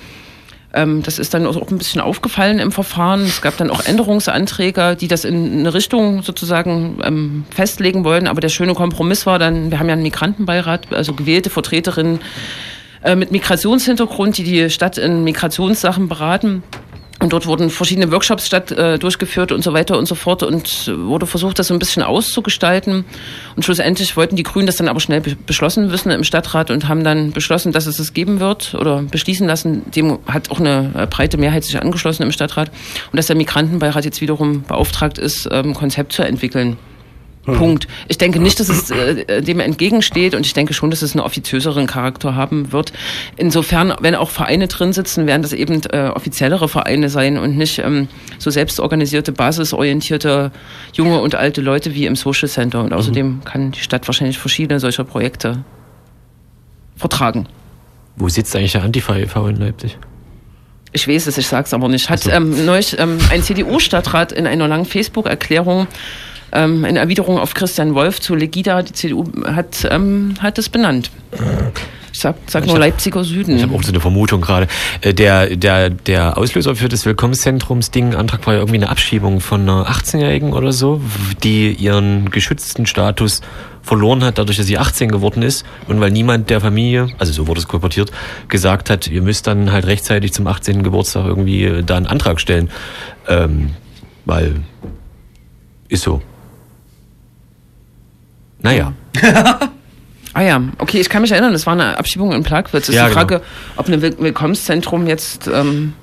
Ähm, 0.73 1.03
das 1.03 1.19
ist 1.19 1.33
dann 1.33 1.45
auch 1.45 1.55
ein 1.69 1.77
bisschen 1.77 2.01
aufgefallen 2.01 2.59
im 2.59 2.71
Verfahren. 2.71 3.21
Es 3.23 3.41
gab 3.41 3.57
dann 3.57 3.69
auch 3.69 3.85
Änderungsanträge, 3.85 4.97
die 4.99 5.07
das 5.07 5.23
in 5.23 5.59
eine 5.59 5.73
Richtung 5.73 6.23
sozusagen 6.23 6.99
ähm, 7.03 7.45
festlegen 7.51 8.03
wollen. 8.03 8.27
Aber 8.27 8.41
der 8.41 8.49
schöne 8.49 8.73
Kompromiss 8.73 9.25
war 9.25 9.37
dann, 9.37 9.69
wir 9.69 9.79
haben 9.79 9.87
ja 9.87 9.93
einen 9.93 10.03
Migrantenbeirat, 10.03 10.91
also 10.91 11.13
gewählte 11.13 11.51
Vertreterinnen 11.51 12.19
äh, 13.03 13.15
mit 13.15 13.31
Migrationshintergrund, 13.31 14.37
die 14.37 14.43
die 14.43 14.69
Stadt 14.69 14.97
in 14.97 15.23
Migrationssachen 15.23 16.07
beraten. 16.07 16.63
Und 17.23 17.31
dort 17.31 17.47
wurden 17.47 17.69
verschiedene 17.69 18.11
Workshops 18.11 18.45
statt, 18.45 18.71
äh, 18.73 18.99
durchgeführt 18.99 19.53
und 19.53 19.63
so 19.63 19.71
weiter 19.71 19.97
und 19.97 20.07
so 20.07 20.15
fort 20.15 20.43
und 20.43 20.91
wurde 20.93 21.25
versucht, 21.25 21.57
das 21.57 21.67
so 21.67 21.73
ein 21.73 21.79
bisschen 21.79 22.03
auszugestalten. 22.03 23.05
Und 23.55 23.63
schlussendlich 23.63 24.17
wollten 24.17 24.35
die 24.35 24.43
Grünen 24.43 24.67
das 24.67 24.75
dann 24.75 24.89
aber 24.89 24.99
schnell 24.99 25.21
be 25.21 25.37
beschlossen 25.45 25.89
wissen 25.91 26.11
im 26.11 26.25
Stadtrat 26.25 26.69
und 26.69 26.89
haben 26.89 27.05
dann 27.05 27.31
beschlossen, 27.31 27.71
dass 27.71 27.85
es 27.85 27.97
es 27.97 28.13
geben 28.13 28.41
wird 28.41 28.75
oder 28.75 29.03
beschließen 29.03 29.47
lassen. 29.47 29.89
Dem 29.91 30.19
hat 30.27 30.51
auch 30.51 30.59
eine 30.59 30.91
äh, 30.97 31.07
breite 31.07 31.37
Mehrheit 31.37 31.63
sich 31.63 31.81
angeschlossen 31.81 32.23
im 32.23 32.33
Stadtrat. 32.33 32.69
Und 33.11 33.17
dass 33.17 33.27
der 33.27 33.37
Migrantenbeirat 33.37 34.03
jetzt 34.03 34.19
wiederum 34.19 34.63
beauftragt 34.63 35.17
ist, 35.17 35.47
ähm, 35.49 35.69
ein 35.69 35.73
Konzept 35.75 36.11
zu 36.11 36.23
entwickeln. 36.23 36.77
Punkt. 37.45 37.87
Ich 38.07 38.17
denke 38.17 38.39
nicht, 38.39 38.59
dass 38.59 38.69
es 38.69 38.89
äh, 38.89 39.41
dem 39.41 39.59
entgegensteht 39.59 40.33
und 40.33 40.45
ich 40.45 40.53
denke 40.53 40.73
schon, 40.73 40.89
dass 40.89 41.01
es 41.01 41.13
einen 41.13 41.25
offiziöseren 41.25 41.87
Charakter 41.87 42.35
haben 42.35 42.71
wird. 42.71 42.93
Insofern, 43.35 43.93
wenn 43.99 44.15
auch 44.15 44.29
Vereine 44.29 44.67
drin 44.69 44.93
sitzen, 44.93 45.27
werden 45.27 45.41
das 45.41 45.51
eben 45.51 45.81
äh, 45.91 46.07
offiziellere 46.07 46.69
Vereine 46.69 47.09
sein 47.09 47.37
und 47.37 47.57
nicht 47.57 47.79
ähm, 47.79 48.07
so 48.37 48.49
selbstorganisierte, 48.49 49.33
basisorientierte 49.33 50.51
junge 50.93 51.19
und 51.19 51.35
alte 51.35 51.59
Leute 51.61 51.93
wie 51.93 52.05
im 52.05 52.15
Social 52.15 52.47
Center. 52.47 52.81
Und 52.81 52.93
außerdem 52.93 53.41
kann 53.43 53.71
die 53.71 53.79
Stadt 53.79 54.07
wahrscheinlich 54.07 54.37
verschiedene 54.37 54.79
solcher 54.79 55.03
Projekte 55.03 55.65
vertragen. 56.95 57.47
Wo 58.15 58.29
sitzt 58.29 58.55
eigentlich 58.55 58.71
der 58.73 58.83
Antifa 58.83 59.17
e.V. 59.17 59.47
in 59.47 59.57
Leipzig? 59.57 59.97
Ich 60.93 61.07
weiß 61.07 61.27
es, 61.27 61.37
ich 61.37 61.47
sag's 61.47 61.73
aber 61.73 61.89
nicht. 61.89 62.09
Hat 62.09 62.25
ähm, 62.27 62.65
neulich 62.65 62.97
ähm, 62.99 63.17
ein 63.31 63.41
CDU-Stadtrat 63.41 64.31
in 64.31 64.45
einer 64.45 64.67
langen 64.67 64.85
Facebook-Erklärung 64.85 65.87
ähm, 66.53 66.85
in 66.85 66.95
Erwiderung 66.95 67.37
auf 67.37 67.53
Christian 67.53 67.95
Wolf 67.95 68.21
zu 68.21 68.35
Legida, 68.35 68.81
die 68.81 68.93
CDU 68.93 69.25
hat, 69.45 69.87
ähm, 69.89 70.35
hat 70.39 70.57
es 70.57 70.69
benannt. 70.69 71.11
Ich 72.11 72.19
sag, 72.19 72.35
sag 72.45 72.61
Ich 72.61 72.67
nur 72.67 72.75
hab- 72.75 72.81
Leipziger 72.81 73.23
Süden. 73.23 73.55
Ich 73.57 73.63
habe 73.63 73.73
auch 73.73 73.81
so 73.81 73.89
eine 73.89 73.99
Vermutung 73.99 74.41
gerade. 74.41 74.67
Äh, 75.01 75.13
Der, 75.15 75.55
der, 75.55 75.89
der 75.89 76.37
Auslöser 76.37 76.75
für 76.75 76.87
das 76.87 77.05
Willkommenszentrumsding, 77.07 78.13
Antrag 78.13 78.45
war 78.45 78.53
ja 78.53 78.59
irgendwie 78.59 78.77
eine 78.77 78.89
Abschiebung 78.89 79.39
von 79.39 79.61
einer 79.61 79.87
18-Jährigen 79.89 80.53
oder 80.53 80.71
so, 80.73 81.01
die 81.43 81.71
ihren 81.73 82.29
geschützten 82.29 82.85
Status 82.85 83.41
verloren 83.81 84.23
hat, 84.23 84.37
dadurch, 84.37 84.57
dass 84.57 84.67
sie 84.67 84.77
18 84.77 85.09
geworden 85.11 85.41
ist 85.41 85.65
und 85.87 85.99
weil 85.99 86.11
niemand 86.11 86.49
der 86.51 86.61
Familie, 86.61 87.07
also 87.17 87.33
so 87.33 87.47
wurde 87.47 87.59
es 87.59 87.67
kolportiert, 87.67 88.11
gesagt 88.47 88.89
hat, 88.91 89.07
ihr 89.07 89.21
müsst 89.21 89.47
dann 89.47 89.71
halt 89.73 89.85
rechtzeitig 89.87 90.31
zum 90.33 90.45
18. 90.47 90.83
Geburtstag 90.83 91.25
irgendwie 91.25 91.63
äh, 91.65 91.83
da 91.83 91.97
einen 91.97 92.05
Antrag 92.07 92.39
stellen. 92.39 92.69
Ähm, 93.27 93.71
weil 94.25 94.61
ist 95.89 96.03
so. 96.03 96.21
Naja. 98.63 98.93
Ah 100.35 100.41
ja, 100.41 100.59
okay, 100.79 100.99
ich 100.99 101.09
kann 101.09 101.21
mich 101.21 101.31
erinnern, 101.31 101.53
es 101.53 101.67
war 101.67 101.73
eine 101.73 101.95
Abschiebung 101.99 102.31
in 102.31 102.41
Plagwitz. 102.41 102.85
Es 102.85 102.89
ist 102.89 102.95
Ja, 102.95 103.03
die 103.03 103.09
genau. 103.09 103.19
Frage, 103.19 103.41
ob 103.75 103.87
ein 103.87 104.01
Will 104.01 104.15
Willkommenszentrum 104.17 105.05
jetzt 105.05 105.47
ähm, 105.47 105.93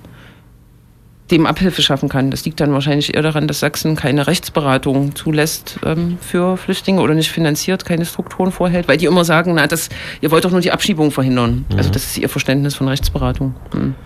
dem 1.32 1.46
Abhilfe 1.46 1.82
schaffen 1.82 2.08
kann. 2.08 2.30
Das 2.30 2.44
liegt 2.44 2.60
dann 2.60 2.72
wahrscheinlich 2.72 3.12
eher 3.14 3.22
daran, 3.22 3.48
dass 3.48 3.58
Sachsen 3.58 3.96
keine 3.96 4.28
Rechtsberatung 4.28 5.16
zulässt 5.16 5.80
ähm, 5.84 6.16
für 6.20 6.56
Flüchtlinge 6.56 7.00
oder 7.00 7.14
nicht 7.14 7.32
finanziert, 7.32 7.84
keine 7.84 8.04
Strukturen 8.04 8.52
vorhält, 8.52 8.86
weil 8.86 8.98
die 8.98 9.06
immer 9.06 9.24
sagen, 9.24 9.54
na, 9.54 9.66
das, 9.66 9.88
ihr 10.20 10.30
wollt 10.30 10.44
doch 10.44 10.52
nur 10.52 10.60
die 10.60 10.70
Abschiebung 10.70 11.10
verhindern. 11.10 11.64
Also 11.76 11.90
das 11.90 12.04
ist 12.04 12.18
ihr 12.18 12.28
Verständnis 12.28 12.76
von 12.76 12.86
Rechtsberatung. 12.86 13.56
Hm. 13.72 13.96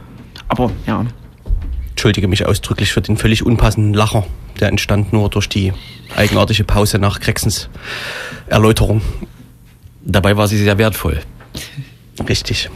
Aber 0.48 0.70
ja. 0.86 1.04
Entschuldige 2.04 2.28
mich 2.28 2.44
ausdrücklich 2.44 2.92
für 2.92 3.00
den 3.00 3.16
völlig 3.16 3.46
unpassenden 3.46 3.94
Lacher. 3.94 4.26
Der 4.60 4.68
entstand 4.68 5.14
nur 5.14 5.30
durch 5.30 5.48
die 5.48 5.72
eigenartige 6.14 6.62
Pause 6.62 6.98
nach 6.98 7.18
Grexens 7.18 7.70
Erläuterung. 8.46 9.00
Dabei 10.02 10.36
war 10.36 10.46
sie 10.46 10.58
sehr 10.58 10.76
wertvoll. 10.76 11.22
Richtig. 12.28 12.68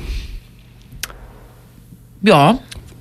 Ja, 2.22 2.58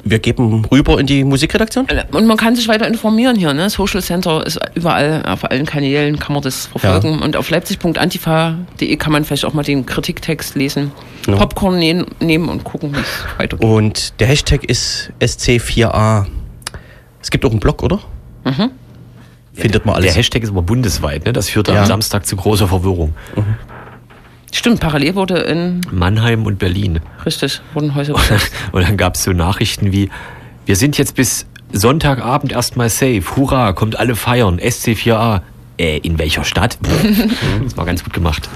Wir 0.10 0.20
geben 0.20 0.66
rüber 0.72 1.00
in 1.00 1.06
die 1.08 1.24
Musikredaktion. 1.24 1.88
und 2.12 2.26
man 2.26 2.38
kann 2.38 2.56
sich 2.56 2.68
weiter 2.68 2.88
informieren 2.88 3.36
hier. 3.36 3.54
Ne? 3.54 3.70
Social 3.70 4.02
Center 4.02 4.46
ist 4.46 4.60
überall, 4.76 5.24
auf 5.26 5.44
allen 5.50 5.66
Kanälen 5.66 6.18
kann 6.20 6.34
man 6.34 6.42
das 6.44 6.68
verfolgen. 6.68 7.20
Und 7.22 7.36
auf 7.36 7.50
leipzig.antifa.de 7.50 8.96
kann 8.98 9.12
man 9.12 9.24
vielleicht 9.26 9.46
auch 9.46 9.54
mal 9.54 9.64
den 9.64 9.86
Kritiktext 9.86 10.56
lesen. 10.56 10.92
Ja. 11.28 11.36
Popcorn 11.36 11.78
nehmen, 11.80 12.06
nehmen 12.20 12.50
und 12.50 12.64
gucken, 12.64 12.96
wie 12.96 13.00
es 13.00 13.26
weitergeht. 13.40 13.68
Und 13.68 14.20
der 14.20 14.28
Hashtag 14.28 14.64
ist 14.64 15.12
SC4A. 15.20 16.26
Es 17.22 17.32
gibt 17.32 17.44
auch 17.46 17.52
einen 17.52 17.60
Blog, 17.60 17.84
oder? 17.84 18.00
Findet 19.54 19.86
man 19.86 19.96
alles. 19.96 20.06
Der 20.08 20.16
Hashtag 20.16 20.44
ist 20.44 20.50
aber 20.50 20.62
bundesweit, 20.62 21.26
ne? 21.26 21.34
Das 21.34 21.50
führte 21.50 21.74
Ja. 21.74 21.82
am 21.82 21.86
Samstag 21.88 22.26
zu 22.26 22.36
großer 22.36 22.68
Verwirrung. 22.68 23.14
Stimmt, 24.52 24.80
parallel 24.80 25.16
wurde 25.16 25.40
in, 25.40 25.82
Mannheim 25.92 26.46
und 26.46 26.60
Berlin. 26.60 27.00
richtig, 27.26 27.62
wurden 27.74 27.96
Häuser 27.96 28.16
Und 28.16 28.30
dann, 28.30 28.40
und 28.72 28.88
dann 28.88 28.98
gab 28.98 29.16
es 29.16 29.24
so 29.24 29.32
Nachrichten 29.32 29.92
wie, 29.92 30.10
wir 30.66 30.76
sind 30.76 30.98
jetzt 30.98 31.16
bis 31.16 31.46
Sonntagabend 31.72 32.52
erstmal 32.52 32.90
safe. 32.90 33.24
Hurra, 33.36 33.74
kommt 33.74 34.00
alle 34.00 34.16
feiern. 34.16 34.60
SC4A. 34.60 35.42
Äh, 35.78 35.98
in 36.00 36.18
welcher 36.18 36.44
Stadt? 36.44 36.80
das 37.64 37.78
war 37.78 37.86
ganz 37.86 38.04
gut 38.04 38.14
gemacht. 38.14 38.50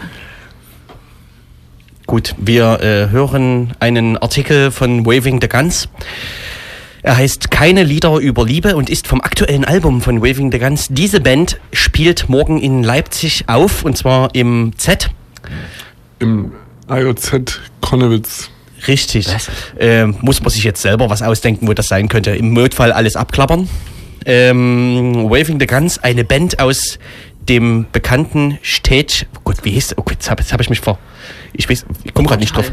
Gut, 2.08 2.36
wir 2.38 2.82
äh, 2.82 3.10
hören 3.12 3.73
einen 3.80 4.17
Artikel 4.17 4.71
von 4.71 5.06
Waving 5.06 5.39
the 5.39 5.47
Guns. 5.47 5.88
Er 7.04 7.17
heißt 7.17 7.51
Keine 7.51 7.84
Lieder 7.84 8.17
über 8.17 8.45
Liebe 8.45 8.75
und 8.75 8.89
ist 8.89 9.08
vom 9.08 9.21
aktuellen 9.21 9.65
Album 9.65 10.01
von 10.01 10.21
Waving 10.21 10.51
the 10.51 10.60
Guns. 10.60 10.88
Diese 10.89 11.19
Band 11.19 11.60
spielt 11.73 12.27
morgen 12.27 12.60
in 12.60 12.84
Leipzig 12.84 13.45
auf 13.47 13.84
und 13.84 13.97
zwar 13.97 14.34
im 14.34 14.73
Z. 14.77 15.10
Im 16.20 16.52
IOZ 16.90 17.60
Konnewitz. 17.82 18.50
Richtig. 18.88 19.28
Was? 19.28 19.50
Äh, 19.78 20.06
muss 20.08 20.42
man 20.42 20.50
sich 20.50 20.64
jetzt 20.64 20.82
selber 20.82 21.10
was 21.10 21.22
ausdenken, 21.22 21.68
wo 21.68 21.74
das 21.74 21.88
sein 21.88 22.08
könnte. 22.08 22.32
Im 22.32 22.54
Notfall 22.54 22.92
alles 22.92 23.16
abklappern. 23.16 23.70
Ähm, 24.26 25.30
Waving 25.30 25.60
the 25.60 25.68
Guns, 25.68 25.98
eine 26.00 26.24
Band 26.24 26.60
aus 26.60 27.00
dem 27.50 27.86
bekannten 27.92 28.60
Städtchen. 28.62 29.28
Oh 29.38 29.42
Gott, 29.44 29.58
wie 29.64 29.72
hieß 29.72 29.96
Oh 29.98 30.04
Gott, 30.04 30.14
jetzt 30.14 30.30
habe 30.30 30.44
hab 30.44 30.62
ich 30.62 30.70
mich 30.70 30.80
vor. 30.80 31.00
Ich 31.54 31.70
weiß, 31.70 31.86
ich 32.04 32.14
komme 32.14 32.28
gerade 32.28 32.42
nicht 32.42 32.56
drauf. 32.56 32.72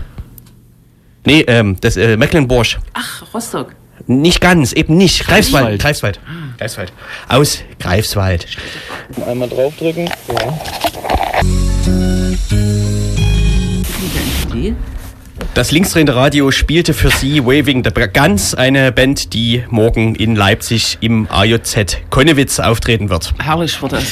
Nee, 1.25 1.41
ähm, 1.47 1.77
das 1.81 1.97
äh, 1.97 2.17
Mecklenburg. 2.17 2.79
Ach, 2.95 3.23
Rostock. 3.35 3.75
Nicht 4.07 4.41
ganz, 4.41 4.73
eben 4.73 4.97
nicht. 4.97 5.27
Greifswald. 5.27 5.81
Greifswald. 5.81 6.21
Greifswald. 6.21 6.59
Greifswald. 6.59 6.93
Aus 7.29 7.63
Greifswald. 7.79 8.47
Einmal 9.27 9.49
draufdrücken. 9.49 10.09
Das 15.55 15.73
linksdrehende 15.73 16.15
Radio 16.15 16.53
spielte 16.53 16.95
für 16.95 17.11
Sie 17.11 17.45
Waving 17.45 17.83
the 17.83 17.91
Guns, 18.15 18.55
eine 18.55 18.93
Band, 18.93 19.33
die 19.35 19.65
morgen 19.71 20.15
in 20.15 20.37
Leipzig 20.37 20.99
im 21.01 21.27
AJZ 21.29 21.99
Konnewitz 22.11 22.61
auftreten 22.61 23.11
wird. 23.11 23.35
Herrlich 23.43 23.83
wird 23.83 23.93
das. 23.93 24.05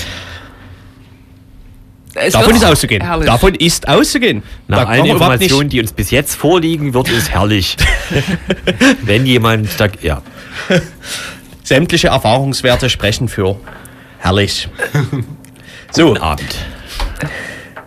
Es 2.14 2.32
Davon 2.32 2.56
ist 2.56 2.64
auszugehen. 2.64 3.02
Herrlich. 3.02 3.26
Davon 3.26 3.54
ist 3.54 3.86
auszugehen. 3.88 4.42
Nach 4.66 4.78
Da 4.78 4.84
allen 4.86 5.06
Informationen, 5.06 5.68
die 5.68 5.80
uns 5.80 5.92
bis 5.92 6.10
jetzt 6.10 6.34
vorliegen, 6.34 6.94
wird 6.94 7.10
es 7.10 7.30
herrlich. 7.30 7.76
Wenn 9.02 9.24
jemand 9.24 9.68
da, 9.78 9.86
ja. 10.02 10.22
Sämtliche 11.62 12.08
Erfahrungswerte 12.08 12.90
sprechen 12.90 13.28
für 13.28 13.56
herrlich. 14.18 14.68
So, 15.92 16.08
Guten 16.08 16.20
Abend. 16.20 16.56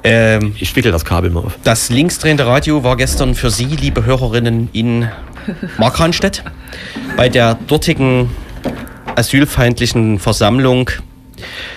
Ähm, 0.03 0.55
Ich 0.59 0.75
wickel 0.75 0.91
das 0.91 1.05
Kabel 1.05 1.29
mal 1.29 1.43
auf. 1.43 1.57
Das 1.63 1.89
linksdrehende 1.89 2.45
Radio 2.45 2.83
war 2.83 2.97
gestern 2.97 3.35
für 3.35 3.49
Sie, 3.49 3.65
liebe 3.65 4.05
Hörerinnen, 4.05 4.69
in 4.73 5.07
Markranstädt 5.77 6.43
bei 7.17 7.29
der 7.29 7.55
dortigen 7.67 8.29
asylfeindlichen 9.15 10.19
Versammlung. 10.19 10.89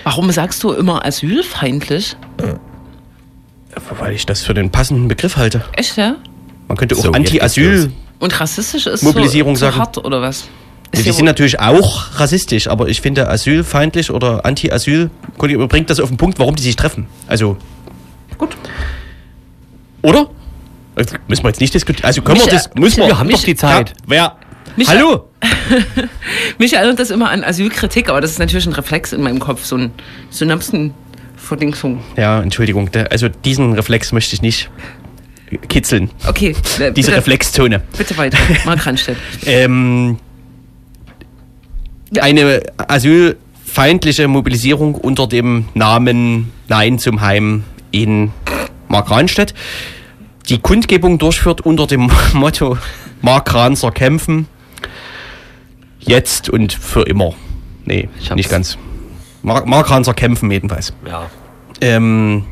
Warum 0.05 0.31
sagst 0.31 0.63
du 0.63 0.73
immer 0.73 1.05
asylfeindlich? 1.05 2.17
Weil 3.99 4.13
ich 4.13 4.27
das 4.27 4.43
für 4.43 4.55
den 4.55 4.71
passenden 4.71 5.09
Begriff 5.09 5.37
halte. 5.37 5.65
Echt, 5.73 5.97
ja? 5.97 6.17
Man 6.69 6.77
könnte 6.77 6.95
auch 6.97 7.03
So, 7.03 7.13
Anti-Asyl. 7.13 7.93
Und 8.19 8.41
rassistisch 8.41 8.87
ist 8.87 9.03
Mobilisierung 9.03 9.57
so, 9.57 9.61
so 9.61 9.67
sagen. 9.67 9.79
hart, 9.79 9.99
oder 9.99 10.23
was? 10.23 10.49
Die 10.95 11.01
ja 11.03 11.13
sind 11.13 11.25
natürlich 11.25 11.59
auch 11.59 12.19
rassistisch, 12.21 12.69
aber 12.69 12.89
ich 12.89 13.01
finde 13.01 13.29
asylfeindlich 13.29 14.11
oder 14.11 14.45
Anti-Asyl 14.45 15.11
bringt 15.39 15.89
das 15.91 16.01
auf 16.01 16.09
den 16.11 16.19
Punkt, 16.19 16.39
warum 16.39 16.55
die 16.55 16.63
sich 16.63 16.77
treffen. 16.77 17.07
Also. 17.27 17.57
Gut. 18.39 18.57
Oder? 20.03 20.29
Das 20.95 21.07
müssen 21.29 21.45
wir 21.45 21.49
jetzt 21.49 21.61
nicht 21.61 21.73
diskutieren. 21.73 22.05
Also 22.07 22.21
können 22.21 22.39
wir 22.41 22.45
Micha- 22.47 22.51
das. 22.51 22.75
Müssen 22.75 22.99
wir, 22.99 23.07
Wir 23.09 23.19
haben 23.19 23.31
doch 23.31 23.43
die 23.43 23.55
Zeit. 23.55 23.91
Ja, 24.11 24.37
wer? 24.77 24.87
Hallo? 24.89 25.29
Mich 26.59 26.75
erinnert 26.75 26.99
das 26.99 27.11
immer 27.11 27.31
an 27.31 27.45
Asylkritik, 27.45 28.09
aber 28.09 28.21
das 28.21 28.33
ist 28.33 28.39
natürlich 28.39 28.67
ein 28.67 28.73
Reflex 28.75 29.13
in 29.13 29.23
meinem 29.23 29.39
Kopf, 29.39 29.65
so 29.65 29.77
ein 29.77 29.93
Synapsenverdingsung. 30.31 32.03
Ja, 32.17 32.41
Entschuldigung. 32.43 32.91
Also 33.11 33.29
diesen 33.29 33.73
Reflex 33.75 34.13
möchte 34.13 34.35
ich 34.35 34.43
nicht 34.43 34.71
kitzeln. 35.69 36.11
Okay, 36.27 36.51
äh, 36.79 36.93
Diese 36.93 36.93
bitte, 36.93 37.17
Reflexzone. 37.17 37.81
bitte 37.97 38.17
weiter. 38.17 38.39
Mark 38.65 38.87
Randstedt. 38.87 39.17
Ähm, 39.47 40.19
eine 42.21 42.63
asylfeindliche 42.77 44.29
Mobilisierung 44.29 44.95
unter 44.95 45.27
dem 45.27 45.67
Namen 45.75 46.53
Nein 46.69 46.99
zum 46.99 47.21
Heim 47.21 47.65
in 47.91 48.33
Markranstädt. 48.89 49.55
Die 50.49 50.59
Kundgebung 50.59 51.19
durchführt 51.19 51.61
unter 51.61 51.87
dem 51.87 52.11
Motto 52.33 52.77
Markranser 53.21 53.93
kämpfen. 53.93 54.47
Jetzt 56.01 56.49
und 56.49 56.73
für 56.73 57.03
immer. 57.03 57.35
Nee, 57.85 58.09
nicht 58.35 58.51
ganz. 58.51 58.77
Mark 59.43 59.67
Markranser 59.67 60.15
kämpfen 60.15 60.51
jedenfalls. 60.51 60.93
Ja. 61.07 61.31
Ähm, 61.81 62.45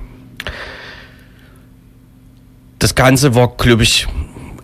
das 2.78 2.94
Ganze 2.94 3.34
war, 3.34 3.48
glaube 3.56 3.82
ich, 3.82 4.06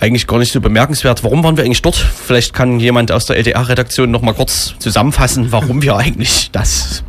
eigentlich 0.00 0.26
gar 0.26 0.38
nicht 0.38 0.52
so 0.52 0.60
bemerkenswert. 0.60 1.24
Warum 1.24 1.42
waren 1.44 1.56
wir 1.56 1.64
eigentlich 1.64 1.82
dort? 1.82 1.96
Vielleicht 1.96 2.52
kann 2.52 2.80
jemand 2.80 3.12
aus 3.12 3.24
der 3.26 3.36
LDR-Redaktion 3.36 4.10
noch 4.10 4.22
mal 4.22 4.34
kurz 4.34 4.74
zusammenfassen, 4.78 5.52
warum 5.52 5.82
wir 5.82 5.96
eigentlich 5.96 6.50
das. 6.52 7.02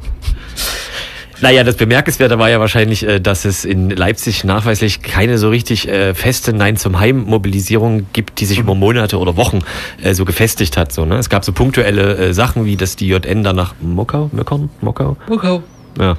Naja, 1.40 1.64
das 1.64 1.76
Bemerkenswerte 1.76 2.40
war 2.40 2.50
ja 2.50 2.60
wahrscheinlich, 2.60 3.04
äh, 3.08 3.20
dass 3.20 3.46
es 3.46 3.64
in 3.64 3.92
Leipzig 3.92 4.44
nachweislich 4.44 5.04
keine 5.04 5.38
so 5.38 5.50
richtig 5.50 5.88
äh, 5.88 6.16
feste 6.16 6.52
Nein 6.52 6.78
zum 6.78 7.00
Heim-Mobilisierung 7.00 8.08
gibt, 8.12 8.40
die 8.40 8.46
sich 8.46 8.58
über 8.58 8.74
Monate 8.74 9.20
oder 9.20 9.38
Wochen 9.38 9.60
äh, 10.02 10.16
so 10.16 10.26
gefestigt 10.26 10.78
hat. 10.78 10.92
So, 10.92 11.06
ne? 11.06 11.18
Es 11.18 11.30
gab 11.30 11.46
so 11.46 11.52
punktuelle 11.52 12.34
Sachen, 12.34 12.66
wie 12.66 12.76
dass 12.76 12.96
die 12.96 13.08
JN 13.08 13.44
dann 13.44 13.56
nach 13.56 13.76
Mockau, 13.80 14.32
Möckern, 14.34 14.70
Mockau, 14.82 15.16
Okay. 15.30 15.60
ja, 16.00 16.18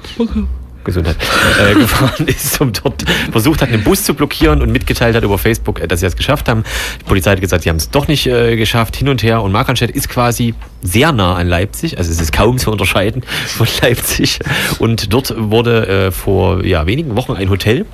Gesundheit, 0.89 1.17
äh, 1.59 1.73
gefahren 1.79 2.27
ist 2.27 2.59
und 2.61 2.83
dort 2.83 3.05
versucht 3.31 3.61
hat, 3.61 3.69
einen 3.69 3.83
Bus 3.83 4.03
zu 4.03 4.13
blockieren 4.13 4.61
und 4.61 4.71
mitgeteilt 4.71 5.15
hat 5.15 5.23
über 5.23 5.37
Facebook, 5.37 5.79
äh, 5.79 5.87
dass 5.87 6.01
sie 6.01 6.05
das 6.05 6.15
geschafft 6.15 6.49
haben. 6.49 6.63
Die 6.99 7.05
Polizei 7.05 7.31
hat 7.31 7.41
gesagt, 7.41 7.63
sie 7.63 7.69
haben 7.69 7.77
es 7.77 7.89
doch 7.89 8.07
nicht 8.07 8.27
äh, 8.27 8.55
geschafft, 8.55 8.95
hin 8.95 9.09
und 9.09 9.23
her. 9.23 9.41
Und 9.41 9.51
Markranstädt 9.51 9.91
ist 9.91 10.09
quasi 10.09 10.53
sehr 10.81 11.11
nah 11.11 11.35
an 11.35 11.47
Leipzig, 11.47 11.97
also 11.97 12.11
es 12.11 12.19
ist 12.19 12.31
kaum 12.31 12.57
zu 12.57 12.71
unterscheiden 12.71 13.23
von 13.47 13.67
Leipzig. 13.81 14.39
Und 14.79 15.13
dort 15.13 15.33
wurde 15.37 15.87
äh, 15.87 16.11
vor 16.11 16.65
ja, 16.65 16.85
wenigen 16.85 17.15
Wochen 17.15 17.33
ein 17.33 17.49
Hotel 17.49 17.85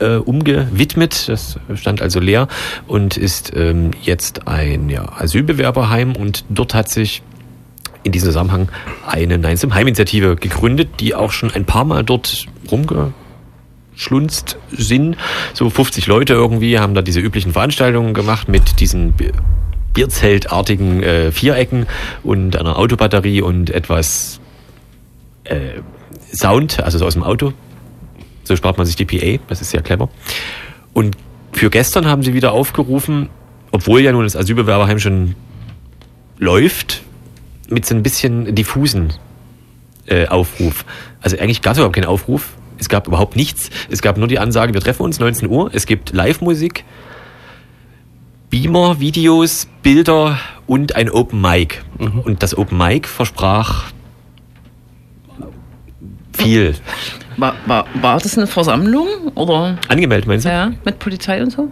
äh, 0.00 0.16
umgewidmet. 0.16 1.28
Das 1.28 1.58
stand 1.74 2.02
also 2.02 2.20
leer 2.20 2.48
und 2.86 3.16
ist 3.16 3.52
ähm, 3.54 3.90
jetzt 4.02 4.46
ein 4.48 4.88
ja, 4.88 5.06
Asylbewerberheim 5.18 6.14
und 6.14 6.44
dort 6.48 6.74
hat 6.74 6.88
sich 6.88 7.22
in 8.06 8.12
diesem 8.12 8.28
Zusammenhang 8.28 8.68
eine 9.06 9.36
Nein 9.36 9.56
zum 9.56 9.74
Heim-Initiative 9.74 10.36
gegründet, 10.36 11.00
die 11.00 11.14
auch 11.14 11.32
schon 11.32 11.50
ein 11.50 11.64
paar 11.64 11.84
Mal 11.84 12.04
dort 12.04 12.46
rumgeschlunzt 12.70 14.56
sind. 14.70 15.16
So 15.52 15.68
50 15.68 16.06
Leute 16.06 16.32
irgendwie 16.34 16.78
haben 16.78 16.94
da 16.94 17.02
diese 17.02 17.20
üblichen 17.20 17.52
Veranstaltungen 17.52 18.14
gemacht 18.14 18.48
mit 18.48 18.78
diesen 18.80 19.12
Bi- 19.12 19.32
Bierzeltartigen 19.92 21.02
äh, 21.02 21.32
Vierecken 21.32 21.86
und 22.22 22.56
einer 22.56 22.78
Autobatterie 22.78 23.42
und 23.42 23.70
etwas 23.70 24.40
äh, 25.44 25.80
Sound, 26.32 26.80
also 26.80 26.98
so 26.98 27.06
aus 27.06 27.14
dem 27.14 27.24
Auto. 27.24 27.52
So 28.44 28.54
spart 28.54 28.78
man 28.78 28.86
sich 28.86 28.94
die 28.94 29.04
PA, 29.04 29.42
das 29.48 29.60
ist 29.60 29.70
sehr 29.70 29.82
clever. 29.82 30.08
Und 30.92 31.16
für 31.52 31.70
gestern 31.70 32.06
haben 32.06 32.22
sie 32.22 32.34
wieder 32.34 32.52
aufgerufen, 32.52 33.30
obwohl 33.72 34.00
ja 34.00 34.12
nun 34.12 34.22
das 34.22 34.36
Asylbewerberheim 34.36 35.00
schon 35.00 35.34
läuft, 36.38 37.02
mit 37.68 37.86
so 37.86 37.94
ein 37.94 38.02
bisschen 38.02 38.54
diffusen 38.54 39.12
äh, 40.06 40.26
Aufruf. 40.26 40.84
Also 41.20 41.38
eigentlich 41.38 41.62
gab 41.62 41.72
es 41.72 41.78
überhaupt 41.78 41.94
keinen 41.94 42.06
Aufruf. 42.06 42.54
Es 42.78 42.88
gab 42.88 43.06
überhaupt 43.06 43.36
nichts. 43.36 43.70
Es 43.90 44.02
gab 44.02 44.18
nur 44.18 44.28
die 44.28 44.38
Ansage, 44.38 44.74
wir 44.74 44.80
treffen 44.80 45.02
uns 45.02 45.18
19 45.18 45.48
Uhr. 45.48 45.70
Es 45.72 45.86
gibt 45.86 46.12
Live-Musik, 46.12 46.84
Beamer, 48.50 49.00
Videos, 49.00 49.66
Bilder 49.82 50.38
und 50.66 50.94
ein 50.94 51.10
Open 51.10 51.40
Mic. 51.40 51.82
Und 51.98 52.42
das 52.42 52.56
Open 52.56 52.78
Mic 52.78 53.08
versprach 53.08 53.84
viel. 56.32 56.74
War, 57.36 57.54
war, 57.66 57.86
war 58.00 58.18
das 58.18 58.36
eine 58.36 58.46
Versammlung 58.46 59.08
oder 59.34 59.78
Angemeldet, 59.88 60.26
meinst 60.26 60.44
du? 60.46 60.50
ja, 60.50 60.72
mit 60.84 60.98
Polizei 60.98 61.42
und 61.42 61.50
so? 61.50 61.68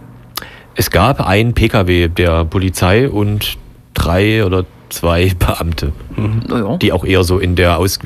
Es 0.75 0.91
gab 0.91 1.25
einen 1.25 1.53
PKW 1.53 2.09
der 2.09 2.45
Polizei 2.45 3.09
und 3.09 3.57
drei 3.93 4.45
oder 4.45 4.65
zwei 4.89 5.33
Beamte. 5.39 5.91
Naja. 6.15 6.77
die 6.77 6.91
auch 6.91 7.05
eher 7.05 7.23
so 7.23 7.39
in 7.39 7.55
der 7.55 7.77
Aus 7.77 7.99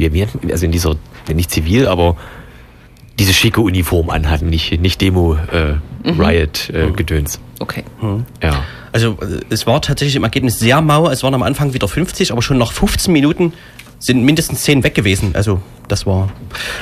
also 0.52 0.66
in 0.66 0.72
dieser 0.72 0.96
nicht 1.34 1.52
zivil, 1.52 1.88
aber 1.88 2.16
diese 3.20 3.34
schicke 3.34 3.62
Uniform 3.62 4.10
anhatten, 4.10 4.50
nicht 4.50 4.80
nicht 4.82 5.02
Demo 5.02 5.36
äh, 5.36 5.76
Riot 6.10 6.70
äh, 6.70 6.92
Gedöns. 6.92 7.40
Okay. 7.60 7.84
Ja. 8.42 8.64
Also 8.92 9.18
es 9.50 9.68
war 9.68 9.82
tatsächlich 9.82 10.16
im 10.16 10.24
Ergebnis 10.24 10.60
sehr 10.60 10.82
mau. 10.82 11.10
Es 11.10 11.22
waren 11.24 11.34
am 11.34 11.44
Anfang 11.44 11.74
wieder 11.74 11.88
50, 11.88 12.32
aber 12.32 12.42
schon 12.42 12.58
nach 12.58 12.72
15 12.72 13.12
Minuten 13.14 13.54
sind 14.00 14.24
mindestens 14.24 14.64
10 14.64 14.84
weg 14.84 14.96
gewesen. 14.96 15.32
Also 15.36 15.62
das 15.88 16.06
war. 16.06 16.30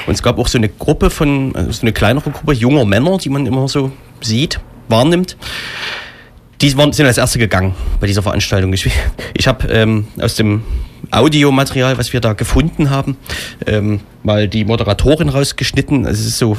Und 0.06 0.14
es 0.14 0.22
gab 0.22 0.38
auch 0.38 0.48
so 0.48 0.58
eine 0.58 0.70
Gruppe 0.70 1.10
von, 1.10 1.56
also 1.56 1.72
so 1.72 1.82
eine 1.82 1.92
kleinere 1.94 2.30
Gruppe 2.30 2.54
junger 2.54 2.86
Männer, 2.86 3.18
die 3.18 3.30
man 3.30 3.46
immer 3.46 3.68
so 3.68 3.92
sieht, 4.22 4.60
wahrnimmt. 4.88 5.36
Die 6.62 6.70
sind 6.70 7.02
als 7.02 7.17
erste 7.17 7.38
gegangen 7.39 7.76
bei 8.00 8.08
dieser 8.08 8.24
Veranstaltung. 8.24 8.74
Ich, 8.74 8.89
ich 9.34 9.48
habe 9.48 9.67
ähm, 9.67 10.08
aus 10.20 10.36
dem 10.36 10.63
Audiomaterial, 11.12 11.98
was 11.98 12.13
wir 12.13 12.20
da 12.20 12.34
gefunden 12.34 12.89
haben, 12.89 13.15
ähm, 13.65 14.02
mal 14.24 14.48
die 14.48 14.65
Moderatorin 14.65 15.30
rausgeschnitten. 15.30 16.06
Es 16.06 16.20
ist 16.20 16.38
so, 16.38 16.58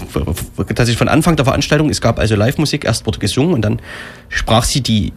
dass 0.75 0.89
ich 0.89 0.97
von 0.97 1.09
Anfang 1.09 1.37
der 1.37 1.45
Veranstaltung, 1.45 1.91
es 1.91 2.01
gab 2.01 2.19
also 2.19 2.37
Live-Musik, 2.37 2.85
erst 2.85 3.07
wurde 3.07 3.19
gesungen 3.19 3.55
und 3.55 3.63
dann 3.63 3.83
sprach 4.29 4.65
sie 4.65 4.81
die, 4.81 5.13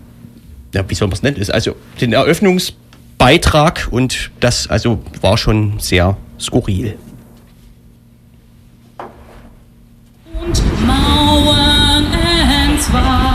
ja, 0.73 0.83
wie 0.89 0.95
soll 0.95 1.07
man 1.07 1.13
es 1.13 1.23
nennen, 1.23 1.43
also 1.51 1.75
den 2.01 2.13
Eröffnungsbeitrag 2.13 3.87
und 3.91 4.31
das 4.39 4.67
also 4.67 5.03
war 5.21 5.37
schon 5.37 5.79
sehr 5.79 6.17
skurril. 6.39 6.97
und 10.41 10.85
Mauern 10.85 12.05
entzwei. 12.13 13.30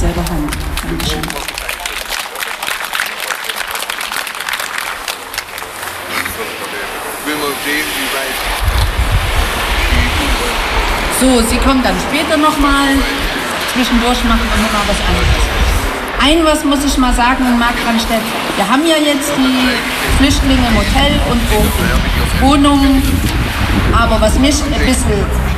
Selber 0.00 0.24
handeln. 0.30 0.48
Dankeschön. 0.88 1.20
So, 11.20 11.42
Sie 11.50 11.58
kommen 11.58 11.82
dann 11.82 11.94
später 12.08 12.38
nochmal. 12.38 12.96
Zwischendurch 13.74 14.24
machen 14.24 14.40
wir 14.40 14.62
nochmal 14.62 14.86
was 14.88 14.96
anderes. 15.06 15.60
Ein 16.22 16.44
was 16.44 16.64
muss 16.64 16.82
ich 16.84 16.96
mal 16.96 17.12
sagen 17.12 17.44
in 17.46 17.58
Markranstädt. 17.58 18.24
Wir 18.56 18.66
haben 18.66 18.86
ja 18.86 18.96
jetzt 18.96 19.30
die 19.36 19.68
Flüchtlinge 20.16 20.66
im 20.66 20.76
Hotel 20.76 21.20
und 21.30 21.40
Wohnungen. 22.40 23.02
Aber 23.92 24.18
was 24.20 24.38
mich 24.38 24.54
ein 24.64 24.86
bisschen 24.86 25.49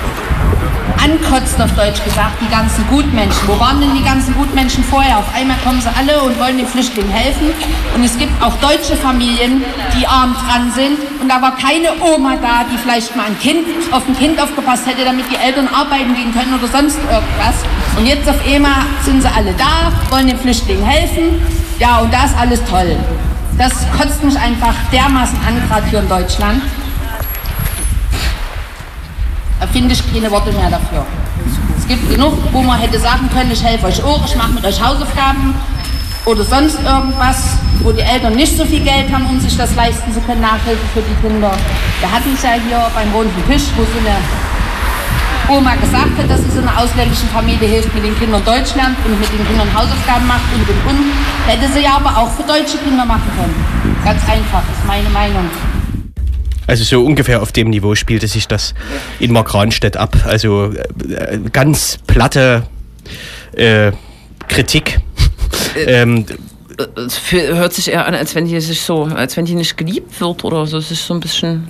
ankotzt, 1.03 1.61
auf 1.61 1.73
Deutsch 1.73 2.03
gesagt, 2.05 2.41
die 2.41 2.51
ganzen 2.51 2.87
Gutmenschen. 2.89 3.47
Wo 3.47 3.59
waren 3.59 3.81
denn 3.81 3.95
die 3.95 4.05
ganzen 4.05 4.35
Gutmenschen 4.35 4.83
vorher? 4.85 5.19
Auf 5.19 5.35
einmal 5.35 5.57
kommen 5.65 5.81
sie 5.81 5.89
alle 5.89 6.21
und 6.23 6.39
wollen 6.39 6.59
den 6.59 6.67
Flüchtlingen 6.67 7.11
helfen. 7.11 7.49
Und 7.95 8.05
es 8.05 8.19
gibt 8.19 8.33
auch 8.43 8.55
deutsche 8.57 8.97
Familien, 8.97 9.63
die 9.97 10.07
arm 10.07 10.35
dran 10.35 10.73
sind. 10.75 10.99
Und 11.21 11.29
da 11.29 11.41
war 11.41 11.57
keine 11.57 11.91
Oma 12.01 12.37
da, 12.37 12.65
die 12.65 12.77
vielleicht 12.79 13.15
mal 13.17 13.27
ein 13.27 13.39
kind, 13.39 13.67
auf 13.93 14.07
ein 14.09 14.17
Kind 14.17 14.41
aufgepasst 14.41 14.87
hätte, 14.87 15.05
damit 15.05 15.27
die 15.31 15.37
Eltern 15.37 15.69
arbeiten 15.69 16.15
gehen 16.15 16.33
können 16.33 16.55
oder 16.59 16.69
sonst 16.69 16.99
irgendwas. 16.99 17.57
Und 17.97 18.07
jetzt 18.07 18.29
auf 18.29 18.39
einmal 18.47 18.87
sind 19.05 19.23
sie 19.23 19.29
alle 19.29 19.53
da, 19.55 19.93
wollen 20.11 20.27
den 20.27 20.39
Flüchtlingen 20.39 20.85
helfen. 20.85 21.41
Ja, 21.79 21.99
und 21.99 22.13
da 22.13 22.25
ist 22.25 22.37
alles 22.39 22.61
toll. 22.69 22.97
Das 23.59 23.73
kotzt 23.97 24.25
mich 24.25 24.39
einfach 24.39 24.75
dermaßen 24.93 25.39
an, 25.47 25.63
gerade 25.69 25.87
hier 25.87 26.01
in 26.01 26.09
Deutschland. 26.09 26.63
Finde 29.73 29.95
ich 29.95 30.13
keine 30.13 30.31
Worte 30.31 30.53
mehr 30.53 30.69
dafür. 30.69 31.05
Es 31.79 31.89
gibt 31.89 32.11
genug, 32.11 32.35
wo 32.53 32.63
man 32.63 32.79
hätte 32.79 32.99
sagen 32.99 33.29
können, 33.33 33.51
ich 33.51 33.65
helfe 33.65 33.87
euch 33.87 34.03
auch, 34.05 34.25
ich 34.27 34.37
mache 34.37 34.53
mit 34.53 34.65
euch 34.65 34.81
Hausaufgaben 34.83 35.55
oder 36.27 36.45
sonst 36.45 36.79
irgendwas, 36.85 37.57
wo 37.81 37.91
die 37.91 38.03
Eltern 38.03 38.35
nicht 38.35 38.57
so 38.57 38.65
viel 38.65 38.81
Geld 38.81 39.11
haben, 39.11 39.27
um 39.27 39.41
sich 39.41 39.57
das 39.57 39.75
leisten 39.75 40.13
zu 40.13 40.21
können, 40.21 40.43
Nachhilfe 40.43 40.85
für 40.95 41.01
die 41.01 41.27
Kinder. 41.27 41.51
Wir 42.01 42.13
hatten 42.13 42.35
es 42.35 42.43
ja 42.43 42.53
hier 42.53 42.87
beim 42.95 43.11
runden 43.13 43.43
Tisch, 43.51 43.65
wo 43.77 43.83
so 43.83 43.99
eine 43.99 44.17
Oma 45.49 45.75
gesagt 45.75 46.17
hat, 46.19 46.31
dass 46.31 46.45
sie 46.45 46.51
so 46.51 46.61
einer 46.61 46.79
ausländischen 46.79 47.29
Familie 47.31 47.67
hilft, 47.67 47.93
mit 47.95 48.05
den 48.05 48.17
Kindern 48.19 48.45
Deutsch 48.45 48.75
lernt 48.77 48.97
und 49.05 49.19
mit 49.19 49.33
den 49.33 49.47
Kindern 49.49 49.69
Hausaufgaben 49.75 50.27
macht 50.29 50.47
und 50.55 50.69
und 50.69 50.81
und. 50.91 51.13
Hätte 51.49 51.73
sie 51.73 51.81
ja 51.81 51.97
aber 51.97 52.17
auch 52.17 52.31
für 52.31 52.45
deutsche 52.45 52.79
Kinder 52.79 53.05
machen 53.05 53.31
können. 53.37 53.57
Ganz 54.05 54.23
einfach, 54.29 54.63
ist 54.71 54.87
meine 54.87 55.09
Meinung. 55.11 55.49
Also 56.73 56.85
so 56.85 57.05
ungefähr 57.05 57.43
auf 57.43 57.53
dem 57.53 57.69
Niveau 57.69 57.95
spielte 57.95 58.27
sich 58.29 58.49
das 58.49 58.73
in 59.21 59.31
Markranstädt 59.31 59.99
ab. 59.99 60.17
Also 60.25 60.73
äh, 60.73 61.39
ganz 61.53 61.99
platte 62.07 62.63
äh, 63.55 63.93
Kritik. 64.49 65.01
ähm, 65.77 66.25
Es 66.97 67.19
fü- 67.19 67.55
hört 67.55 67.75
sich 67.75 67.89
eher 67.91 68.07
an, 68.07 68.15
als 68.15 68.35
wenn 68.35 68.47
die 68.47 68.59
sich 68.59 68.81
so, 68.81 69.05
als 69.05 69.37
wenn 69.37 69.45
die 69.45 69.55
nicht 69.55 69.77
geliebt 69.77 70.19
wird 70.19 70.45
oder 70.45 70.67
so. 70.67 70.79
Es 70.79 70.91
ist 70.91 71.07
so 71.07 71.13
ein 71.13 71.21
bisschen. 71.21 71.69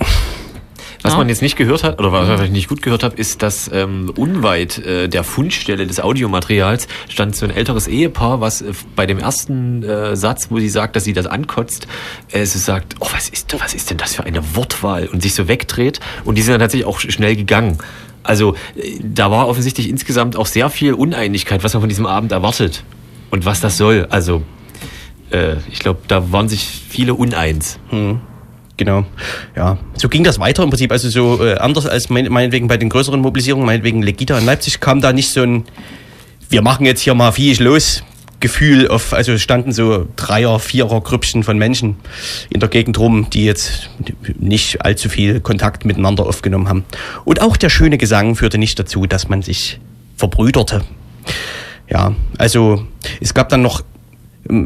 Was 1.03 1.11
Ja. 1.13 1.17
man 1.17 1.27
jetzt 1.29 1.41
nicht 1.41 1.57
gehört 1.57 1.83
hat, 1.83 1.99
oder 1.99 2.11
was 2.13 2.41
ich 2.41 2.49
nicht 2.51 2.69
gut 2.69 2.81
gehört 2.81 3.03
habe, 3.03 3.15
ist, 3.17 3.43
dass 3.43 3.69
ähm, 3.73 4.11
unweit 4.15 4.77
äh, 4.79 5.07
der 5.09 5.23
Fundstelle 5.25 5.85
des 5.85 5.99
Audiomaterials 5.99 6.87
stand 7.09 7.35
so 7.35 7.45
ein 7.45 7.51
älteres 7.51 7.87
Ehepaar, 7.87 8.39
was 8.41 8.61
äh, 8.61 8.71
bei 8.95 9.05
dem 9.05 9.19
ersten 9.19 9.83
äh, 9.83 10.15
Satz, 10.15 10.47
wo 10.49 10.59
sie 10.59 10.69
sagt, 10.69 10.95
dass 10.95 11.03
sie 11.03 11.11
das 11.13 11.25
ankotzt, 11.25 11.87
äh, 12.31 12.45
sie 12.45 12.57
sagt, 12.59 12.95
oh, 13.01 13.07
was 13.11 13.27
ist, 13.29 13.53
was 13.59 13.73
ist 13.73 13.89
denn 13.89 13.97
das 13.97 14.15
für 14.15 14.23
eine 14.23 14.55
Wortwahl? 14.55 15.07
Und 15.07 15.21
sich 15.21 15.33
so 15.35 15.47
wegdreht. 15.49 15.99
Und 16.23 16.37
die 16.37 16.41
sind 16.41 16.53
dann 16.53 16.61
tatsächlich 16.61 16.87
auch 16.87 16.99
sch- 16.99 17.11
schnell 17.11 17.35
gegangen. 17.35 17.79
Also 18.23 18.55
äh, 18.77 18.97
da 19.03 19.29
war 19.29 19.49
offensichtlich 19.49 19.89
insgesamt 19.89 20.37
auch 20.37 20.45
sehr 20.47 20.69
viel 20.69 20.93
Uneinigkeit, 20.93 21.63
was 21.65 21.73
man 21.73 21.81
von 21.81 21.89
diesem 21.89 22.05
Abend 22.05 22.31
erwartet 22.31 22.83
und 23.29 23.45
was 23.45 23.59
das 23.59 23.77
soll. 23.77 24.07
Also 24.09 24.41
äh, 25.31 25.57
ich 25.69 25.79
glaube, 25.79 25.99
da 26.07 26.31
waren 26.31 26.47
sich 26.47 26.65
viele 26.87 27.13
uneins. 27.13 27.77
Genau, 28.77 29.05
ja. 29.55 29.77
So 29.95 30.09
ging 30.09 30.23
das 30.23 30.39
weiter 30.39 30.63
im 30.63 30.69
Prinzip. 30.69 30.91
Also 30.91 31.09
so 31.09 31.45
äh, 31.45 31.55
anders 31.55 31.85
als 31.85 32.09
mein, 32.09 32.31
meinetwegen 32.31 32.67
bei 32.67 32.77
den 32.77 32.89
größeren 32.89 33.19
Mobilisierungen, 33.19 33.65
meinetwegen 33.65 34.01
Legita 34.01 34.37
in 34.37 34.45
Leipzig, 34.45 34.79
kam 34.79 34.99
da 34.99 35.13
nicht 35.13 35.29
so 35.31 35.41
ein, 35.41 35.65
wir 36.49 36.61
machen 36.61 36.85
jetzt 36.85 37.01
hier 37.01 37.13
mal 37.13 37.31
viech 37.31 37.59
los. 37.59 38.03
Gefühl 38.39 38.89
auf, 38.89 39.13
also 39.13 39.37
standen 39.37 39.71
so 39.71 40.05
Dreier, 40.17 40.59
Vierer 40.59 40.99
Grüppchen 40.99 41.43
von 41.43 41.57
Menschen 41.57 41.95
in 42.49 42.59
der 42.59 42.67
Gegend 42.67 42.99
rum, 42.99 43.29
die 43.29 43.45
jetzt 43.45 43.89
nicht 44.37 44.83
allzu 44.83 45.07
viel 45.07 45.39
Kontakt 45.39 45.85
miteinander 45.85 46.25
aufgenommen 46.25 46.67
haben. 46.67 46.83
Und 47.23 47.41
auch 47.41 47.55
der 47.55 47.69
schöne 47.69 47.97
Gesang 47.97 48.35
führte 48.35 48.57
nicht 48.57 48.77
dazu, 48.77 49.05
dass 49.05 49.29
man 49.29 49.43
sich 49.43 49.79
verbrüderte. 50.17 50.83
Ja, 51.89 52.15
also 52.37 52.85
es 53.21 53.33
gab 53.33 53.47
dann 53.47 53.61
noch 53.61 53.81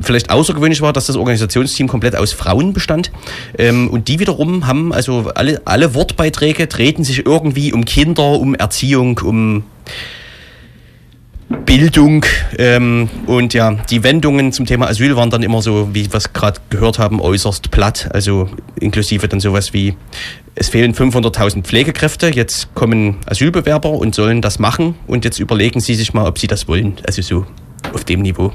vielleicht 0.01 0.29
außergewöhnlich 0.29 0.81
war, 0.81 0.93
dass 0.93 1.05
das 1.05 1.15
Organisationsteam 1.15 1.87
komplett 1.87 2.15
aus 2.15 2.33
Frauen 2.33 2.73
bestand. 2.73 3.11
Ähm, 3.57 3.89
und 3.89 4.07
die 4.07 4.19
wiederum 4.19 4.67
haben, 4.67 4.93
also 4.93 5.31
alle, 5.35 5.61
alle 5.65 5.93
Wortbeiträge 5.93 6.67
drehten 6.67 7.03
sich 7.03 7.25
irgendwie 7.25 7.73
um 7.73 7.85
Kinder, 7.85 8.39
um 8.39 8.55
Erziehung, 8.55 9.19
um 9.19 9.63
Bildung 11.65 12.25
ähm, 12.57 13.09
und 13.25 13.53
ja, 13.53 13.71
die 13.89 14.03
Wendungen 14.03 14.51
zum 14.51 14.65
Thema 14.65 14.87
Asyl 14.87 15.15
waren 15.15 15.29
dann 15.29 15.43
immer 15.43 15.61
so, 15.61 15.93
wie 15.93 16.11
wir 16.11 16.17
es 16.17 16.33
gerade 16.33 16.59
gehört 16.69 16.99
haben, 16.99 17.21
äußerst 17.21 17.71
platt. 17.71 18.09
Also 18.11 18.49
inklusive 18.79 19.29
dann 19.29 19.39
sowas 19.39 19.73
wie, 19.73 19.95
es 20.55 20.67
fehlen 20.67 20.93
500.000 20.93 21.63
Pflegekräfte, 21.63 22.27
jetzt 22.27 22.73
kommen 22.73 23.17
Asylbewerber 23.27 23.91
und 23.91 24.13
sollen 24.13 24.41
das 24.41 24.59
machen 24.59 24.95
und 25.07 25.23
jetzt 25.23 25.39
überlegen 25.39 25.79
sie 25.79 25.95
sich 25.95 26.13
mal, 26.13 26.27
ob 26.27 26.37
sie 26.37 26.47
das 26.47 26.67
wollen. 26.67 26.95
Also 27.05 27.21
so 27.21 27.45
auf 27.93 28.03
dem 28.03 28.23
Niveau. 28.23 28.51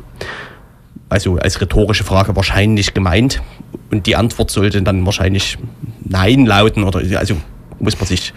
Also 1.13 1.37
als 1.37 1.61
rhetorische 1.61 2.05
Frage 2.05 2.35
wahrscheinlich 2.37 2.95
gemeint 2.95 3.43
und 3.91 4.07
die 4.07 4.17
Antwort 4.17 4.51
sollte 4.51 4.81
dann 4.81 5.05
wahrscheinlich 5.05 5.59
Nein 6.03 6.47
lauten 6.47 6.85
oder 6.85 7.03
also 7.19 7.37
muss 7.79 7.99
man 7.99 8.07
sich 8.07 8.33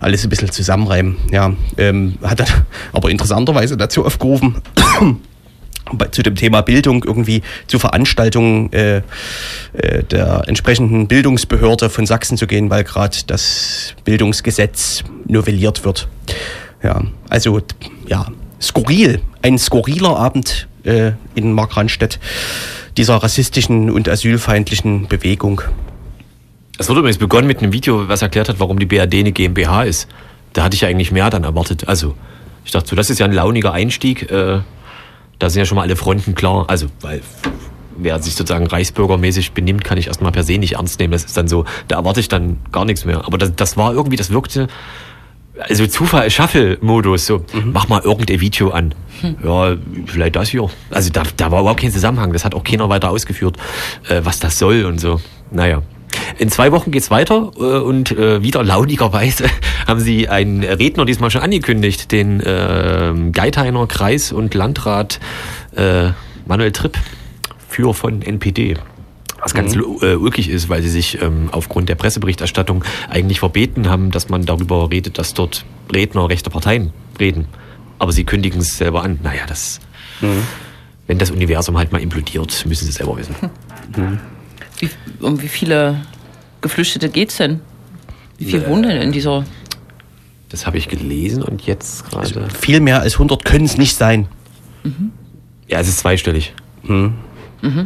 alles 0.00 0.24
ein 0.24 0.28
bisschen 0.28 0.50
zusammenreimen. 0.50 1.16
Ja, 1.30 1.52
ähm, 1.78 2.18
hat 2.24 2.40
dann 2.40 2.48
aber 2.92 3.08
interessanterweise 3.08 3.76
dazu 3.76 4.04
aufgerufen, 4.04 4.56
zu 6.10 6.22
dem 6.24 6.34
Thema 6.34 6.62
Bildung 6.62 7.04
irgendwie 7.04 7.42
zu 7.68 7.78
Veranstaltungen 7.78 8.72
äh, 8.72 9.02
äh, 9.74 10.02
der 10.02 10.42
entsprechenden 10.48 11.06
Bildungsbehörde 11.06 11.88
von 11.88 12.04
Sachsen 12.04 12.36
zu 12.36 12.48
gehen, 12.48 12.68
weil 12.68 12.82
gerade 12.82 13.16
das 13.28 13.94
Bildungsgesetz 14.04 15.04
novelliert 15.28 15.84
wird. 15.84 16.08
Ja, 16.82 17.04
also 17.28 17.60
ja, 18.08 18.26
skurril, 18.60 19.20
ein 19.42 19.56
skurriler 19.56 20.16
Abend 20.16 20.66
äh, 20.84 21.12
in 21.34 21.52
Markranstädt 21.52 22.18
dieser 22.96 23.16
rassistischen 23.16 23.90
und 23.90 24.08
asylfeindlichen 24.08 25.08
Bewegung. 25.08 25.62
Es 26.78 26.88
wurde 26.88 27.00
übrigens 27.00 27.18
begonnen 27.18 27.46
mit 27.46 27.58
einem 27.58 27.72
Video, 27.72 28.08
was 28.08 28.22
erklärt 28.22 28.48
hat, 28.48 28.60
warum 28.60 28.78
die 28.78 28.86
BRD 28.86 29.14
eine 29.14 29.32
GmbH 29.32 29.84
ist. 29.84 30.08
Da 30.52 30.64
hatte 30.64 30.74
ich 30.74 30.82
ja 30.82 30.88
eigentlich 30.88 31.12
mehr 31.12 31.30
dann 31.30 31.44
erwartet. 31.44 31.88
Also, 31.88 32.14
ich 32.64 32.72
dachte 32.72 32.88
so, 32.88 32.96
das 32.96 33.10
ist 33.10 33.18
ja 33.18 33.26
ein 33.26 33.32
launiger 33.32 33.72
Einstieg. 33.72 34.30
Äh, 34.30 34.60
da 35.38 35.50
sind 35.50 35.60
ja 35.60 35.66
schon 35.66 35.76
mal 35.76 35.82
alle 35.82 35.96
Fronten 35.96 36.34
klar. 36.34 36.66
Also, 36.68 36.86
weil 37.00 37.22
wer 37.96 38.20
sich 38.22 38.34
sozusagen 38.34 38.66
reichsbürgermäßig 38.66 39.52
benimmt, 39.52 39.84
kann 39.84 39.98
ich 39.98 40.06
erstmal 40.06 40.32
per 40.32 40.44
se 40.44 40.58
nicht 40.58 40.74
ernst 40.74 40.98
nehmen. 40.98 41.12
Das 41.12 41.24
ist 41.24 41.36
dann 41.36 41.48
so, 41.48 41.64
da 41.88 41.96
erwarte 41.96 42.20
ich 42.20 42.28
dann 42.28 42.58
gar 42.70 42.84
nichts 42.84 43.04
mehr. 43.04 43.26
Aber 43.26 43.38
das, 43.38 43.54
das 43.54 43.76
war 43.76 43.92
irgendwie, 43.92 44.16
das 44.16 44.30
wirkte, 44.30 44.68
also 45.68 45.86
Zufall, 45.86 46.30
Shuffle-Modus, 46.30 47.26
so, 47.26 47.44
mach 47.64 47.88
mal 47.88 48.00
irgendein 48.02 48.40
Video 48.40 48.70
an. 48.70 48.94
Ja, 49.44 49.76
vielleicht 50.06 50.36
das 50.36 50.48
hier. 50.48 50.68
Also 50.90 51.10
da, 51.10 51.22
da 51.36 51.50
war 51.50 51.60
überhaupt 51.60 51.80
kein 51.80 51.92
Zusammenhang. 51.92 52.32
Das 52.32 52.44
hat 52.44 52.54
auch 52.54 52.64
keiner 52.64 52.88
weiter 52.88 53.10
ausgeführt, 53.10 53.56
äh, 54.08 54.20
was 54.24 54.40
das 54.40 54.58
soll 54.58 54.84
und 54.84 55.00
so. 55.00 55.20
Naja. 55.50 55.82
In 56.38 56.50
zwei 56.50 56.72
Wochen 56.72 56.90
geht's 56.90 57.10
weiter 57.10 57.52
äh, 57.56 57.60
und 57.60 58.10
äh, 58.12 58.42
wieder 58.42 58.62
launigerweise 58.62 59.46
haben 59.86 60.00
sie 60.00 60.28
einen 60.28 60.62
Redner 60.62 61.04
diesmal 61.04 61.30
schon 61.30 61.42
angekündigt, 61.42 62.12
den 62.12 62.40
äh, 62.40 63.12
Geithainer 63.32 63.86
Kreis- 63.86 64.32
und 64.32 64.54
Landrat 64.54 65.20
äh, 65.76 66.10
Manuel 66.46 66.72
Tripp, 66.72 66.98
Führer 67.68 67.94
von 67.94 68.22
NPD. 68.22 68.76
Was 69.42 69.54
ganz 69.54 69.74
Mhm. 69.74 69.96
äh, 70.02 70.14
ulkig 70.14 70.48
ist, 70.48 70.68
weil 70.68 70.82
sie 70.82 70.88
sich 70.88 71.20
ähm, 71.20 71.48
aufgrund 71.52 71.88
der 71.88 71.94
Presseberichterstattung 71.96 72.84
eigentlich 73.10 73.40
verbeten 73.40 73.88
haben, 73.88 74.10
dass 74.10 74.28
man 74.28 74.44
darüber 74.46 74.90
redet, 74.90 75.18
dass 75.18 75.34
dort 75.34 75.64
Redner 75.92 76.28
rechter 76.28 76.50
Parteien 76.50 76.92
reden. 77.18 77.46
Aber 77.98 78.12
sie 78.12 78.24
kündigen 78.24 78.60
es 78.60 78.76
selber 78.76 79.02
an. 79.02 79.18
Naja, 79.22 79.42
das. 79.48 79.80
Wenn 81.08 81.18
das 81.18 81.30
Universum 81.32 81.76
halt 81.76 81.90
mal 81.92 82.00
implodiert, 82.00 82.64
müssen 82.66 82.84
sie 82.86 82.92
selber 82.92 83.16
wissen. 83.16 83.34
Wie, 84.78 84.88
um 85.20 85.40
wie 85.42 85.48
viele 85.48 86.00
Geflüchtete 86.60 87.08
geht's 87.08 87.36
denn? 87.36 87.60
Wie 88.38 88.44
viel 88.46 88.66
wohnen 88.66 88.84
denn 88.84 89.00
in 89.02 89.12
dieser? 89.12 89.44
Das 90.48 90.66
habe 90.66 90.78
ich 90.78 90.88
gelesen 90.88 91.42
und 91.42 91.62
jetzt 91.66 92.08
gerade. 92.10 92.48
Viel 92.50 92.80
mehr 92.80 93.00
als 93.00 93.14
100 93.14 93.44
können 93.44 93.64
es 93.64 93.76
nicht 93.78 93.96
sein. 93.96 94.26
Ja, 95.68 95.78
es 95.80 95.88
ist 95.88 95.98
zweistellig. 96.00 96.52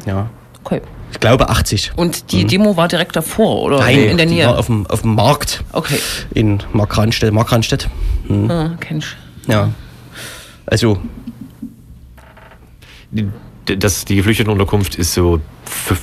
Ja. 0.07 0.31
Okay. 0.65 0.81
Ich 1.17 1.21
glaube 1.21 1.49
80. 1.49 1.93
Und 1.97 2.31
die 2.31 2.45
Demo 2.45 2.77
war 2.77 2.89
direkt 2.89 3.17
davor 3.17 3.63
oder 3.63 3.79
Nein, 3.79 4.01
in 4.01 4.17
der 4.19 4.27
Nähe? 4.27 4.47
war 4.47 4.59
auf 4.59 4.67
dem, 4.67 4.87
auf 4.87 5.01
dem 5.01 5.15
Markt 5.15 5.65
Okay. 5.73 5.99
in 6.35 6.63
Markranstädt. 6.75 7.33
Markranstädt. 7.33 7.89
Ah, 8.49 8.73
kenn 8.81 8.99
ich. 8.99 9.07
Ja. 9.49 9.71
Also, 10.67 10.99
Die- 13.11 13.29
Das, 13.79 14.05
die 14.05 14.17
Geflüchtetenunterkunft 14.17 14.97
ist 14.97 15.15
so 15.15 15.41
f- 15.65 15.99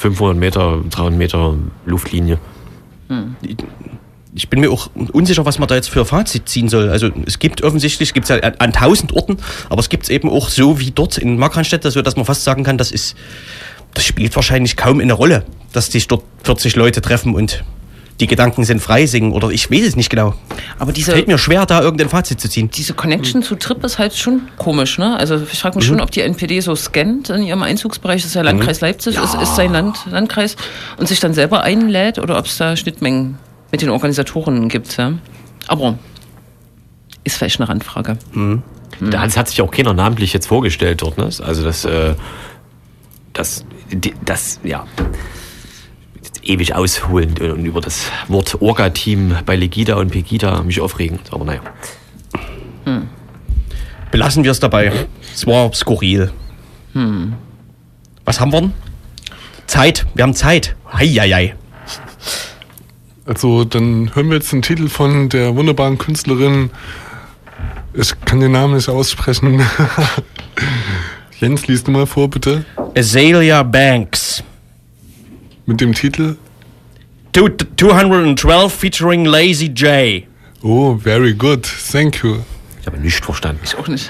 500 0.00 0.36
Meter, 0.36 0.80
300 0.88 1.18
Meter 1.18 1.54
Luftlinie. 1.84 2.38
ich 4.34 4.48
bin 4.48 4.60
mir 4.60 4.70
auch 4.70 4.88
unsicher, 5.12 5.44
was 5.44 5.58
man 5.58 5.68
da 5.68 5.74
jetzt 5.74 5.90
für 5.90 6.04
Fazit 6.04 6.48
ziehen 6.48 6.68
soll. 6.68 6.88
Also 6.90 7.10
es 7.26 7.38
gibt 7.40 7.62
offensichtlich, 7.62 8.14
gibt 8.14 8.24
es 8.24 8.28
ja 8.30 8.36
an, 8.38 8.54
an 8.58 8.72
tausend 8.72 9.12
Orten, 9.12 9.36
aber 9.68 9.80
es 9.80 9.88
gibt 9.88 10.04
es 10.04 10.10
eben 10.10 10.30
auch 10.30 10.48
so 10.48 10.78
wie 10.80 10.92
dort 10.92 11.18
in 11.18 11.38
Markranstädt, 11.38 11.82
so 11.82 12.02
dass 12.02 12.16
man 12.16 12.24
fast 12.24 12.44
sagen 12.44 12.62
kann, 12.64 12.78
das 12.78 12.90
ist, 12.92 13.16
das 13.94 14.04
spielt 14.04 14.34
wahrscheinlich 14.36 14.76
kaum 14.76 15.00
eine 15.00 15.12
Rolle, 15.12 15.44
dass 15.72 15.86
sich 15.86 16.08
dort 16.08 16.22
40 16.44 16.76
Leute 16.76 17.00
treffen 17.00 17.34
und 17.34 17.64
die 18.20 18.28
Gedanken 18.28 18.64
sind 18.64 18.80
frei 18.80 19.06
singen 19.06 19.32
oder 19.32 19.50
ich 19.50 19.70
weiß 19.70 19.86
es 19.86 19.96
nicht 19.96 20.08
genau. 20.08 20.34
Aber 20.78 20.92
diese, 20.92 21.12
Fällt 21.12 21.26
mir 21.26 21.38
schwer, 21.38 21.66
da 21.66 21.80
irgendein 21.80 22.08
Fazit 22.08 22.40
zu 22.40 22.48
ziehen. 22.48 22.70
diese 22.70 22.94
Connection 22.94 23.42
zu 23.42 23.56
Trip 23.56 23.82
ist 23.82 23.98
halt 23.98 24.14
schon 24.14 24.42
komisch, 24.56 24.98
ne? 24.98 25.16
Also 25.16 25.42
ich 25.52 25.58
frage 25.58 25.78
mich 25.78 25.86
schon, 25.86 26.00
ob 26.00 26.12
die 26.12 26.20
NPD 26.20 26.60
so 26.60 26.76
scannt 26.76 27.30
in 27.30 27.42
ihrem 27.42 27.62
Einzugsbereich, 27.62 28.22
das 28.22 28.26
ist 28.26 28.34
ja 28.34 28.42
Landkreis 28.42 28.80
Leipzig, 28.80 29.16
ist, 29.16 29.34
ist 29.34 29.56
sein 29.56 29.72
Land, 29.72 29.98
Landkreis, 30.08 30.56
und 30.96 31.08
sich 31.08 31.18
dann 31.18 31.34
selber 31.34 31.62
einlädt 31.62 32.20
oder 32.20 32.38
ob 32.38 32.46
es 32.46 32.56
da 32.56 32.76
Schnittmengen 32.76 33.38
mit 33.72 33.82
den 33.82 33.90
Organisatorinnen 33.90 34.68
gibt, 34.68 34.96
ja? 34.96 35.14
Aber 35.66 35.98
ist 37.24 37.36
vielleicht 37.36 37.58
eine 37.58 37.68
Randfrage. 37.68 38.18
Da 39.00 39.20
hat, 39.20 39.36
hat 39.36 39.48
sich 39.48 39.60
auch 39.60 39.70
keiner 39.70 39.92
namentlich 39.92 40.32
jetzt 40.32 40.46
vorgestellt 40.46 41.02
dort. 41.02 41.18
Ne? 41.18 41.24
Also 41.24 41.64
das, 41.64 41.84
äh, 41.84 42.14
das, 43.34 43.66
das, 44.24 44.60
ja, 44.64 44.86
jetzt 46.16 46.48
ewig 46.48 46.74
ausholend 46.74 47.40
und 47.40 47.66
über 47.66 47.80
das 47.80 48.06
Wort 48.28 48.60
Orga-Team 48.60 49.36
bei 49.44 49.56
Legida 49.56 49.96
und 49.96 50.10
Pegida 50.10 50.62
mich 50.62 50.80
aufregen. 50.80 51.18
Aber 51.30 51.44
naja. 51.44 51.60
Belassen 54.10 54.44
wir 54.44 54.52
es 54.52 54.60
dabei. 54.60 54.92
Es 55.34 55.46
war 55.46 55.72
skurril. 55.74 56.32
Was 58.24 58.40
haben 58.40 58.52
wir 58.52 58.60
denn? 58.62 58.72
Zeit. 59.66 60.06
Wir 60.14 60.22
haben 60.22 60.34
Zeit. 60.34 60.76
Heieiei. 60.92 61.56
Also, 63.26 63.64
dann 63.64 64.14
hören 64.14 64.28
wir 64.28 64.36
jetzt 64.36 64.52
den 64.52 64.62
Titel 64.62 64.88
von 64.88 65.30
der 65.30 65.56
wunderbaren 65.56 65.98
Künstlerin. 65.98 66.70
Ich 67.94 68.12
kann 68.24 68.40
den 68.40 68.52
Namen 68.52 68.74
nicht 68.74 68.88
aussprechen. 68.88 69.62
Jens, 71.40 71.66
liest 71.66 71.86
du 71.86 71.90
mal 71.90 72.06
vor, 72.06 72.28
bitte. 72.30 72.64
Azalea 72.96 73.62
Banks. 73.62 74.42
Mit 75.66 75.80
dem 75.80 75.92
Titel. 75.94 76.36
Two- 77.32 77.48
212 77.76 78.72
featuring 78.72 79.24
Lazy 79.24 79.66
J. 79.66 80.24
Oh, 80.62 80.96
very 80.96 81.34
good. 81.34 81.62
Thank 81.90 82.22
you. 82.22 82.38
Ich 82.80 82.86
habe 82.86 82.98
nichts 82.98 83.24
verstanden. 83.24 83.60
Ich 83.64 83.74
auch 83.76 83.88
nicht. 83.88 84.08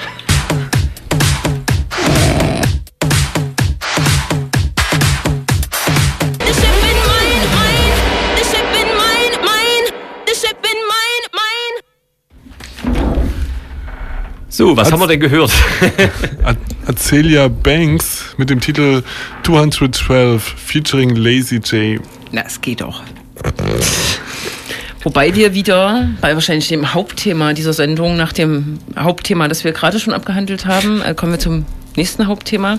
So, 14.56 14.76
was 14.76 14.92
haben 14.92 15.00
wir 15.00 15.08
denn 15.08 15.18
gehört? 15.18 15.50
A- 16.44 16.54
Acelia 16.86 17.48
Banks 17.48 18.36
mit 18.36 18.50
dem 18.50 18.60
Titel 18.60 19.02
212 19.42 20.42
featuring 20.44 21.16
Lazy 21.16 21.56
J. 21.56 22.00
Na, 22.30 22.42
es 22.46 22.60
geht 22.60 22.80
doch. 22.80 23.02
Wobei 25.02 25.34
wir 25.34 25.54
wieder 25.54 26.08
bei 26.20 26.34
wahrscheinlich 26.34 26.68
dem 26.68 26.94
Hauptthema 26.94 27.52
dieser 27.52 27.72
Sendung, 27.72 28.16
nach 28.16 28.32
dem 28.32 28.78
Hauptthema, 28.96 29.48
das 29.48 29.64
wir 29.64 29.72
gerade 29.72 29.98
schon 29.98 30.14
abgehandelt 30.14 30.66
haben, 30.66 31.02
äh, 31.02 31.14
kommen 31.14 31.32
wir 31.32 31.40
zum 31.40 31.66
nächsten 31.96 32.28
Hauptthema. 32.28 32.78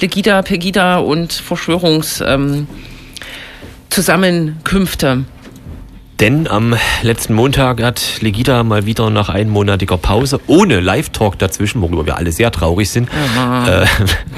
Legida, 0.00 0.40
Pegida 0.40 0.98
und 1.00 1.34
Verschwörungs... 1.34 2.22
Ähm, 2.26 2.66
Zusammenkünfte. 3.90 5.24
Denn 6.20 6.46
am 6.48 6.76
letzten 7.00 7.32
Montag 7.32 7.82
hat 7.82 8.20
Legida 8.20 8.62
mal 8.62 8.84
wieder 8.84 9.08
nach 9.08 9.30
einmonatiger 9.30 9.96
Pause 9.96 10.38
ohne 10.48 10.80
Live-Talk 10.80 11.38
dazwischen, 11.38 11.80
worüber 11.80 12.04
wir 12.04 12.18
alle 12.18 12.30
sehr 12.30 12.50
traurig 12.50 12.90
sind, 12.90 13.08
äh, 13.66 13.86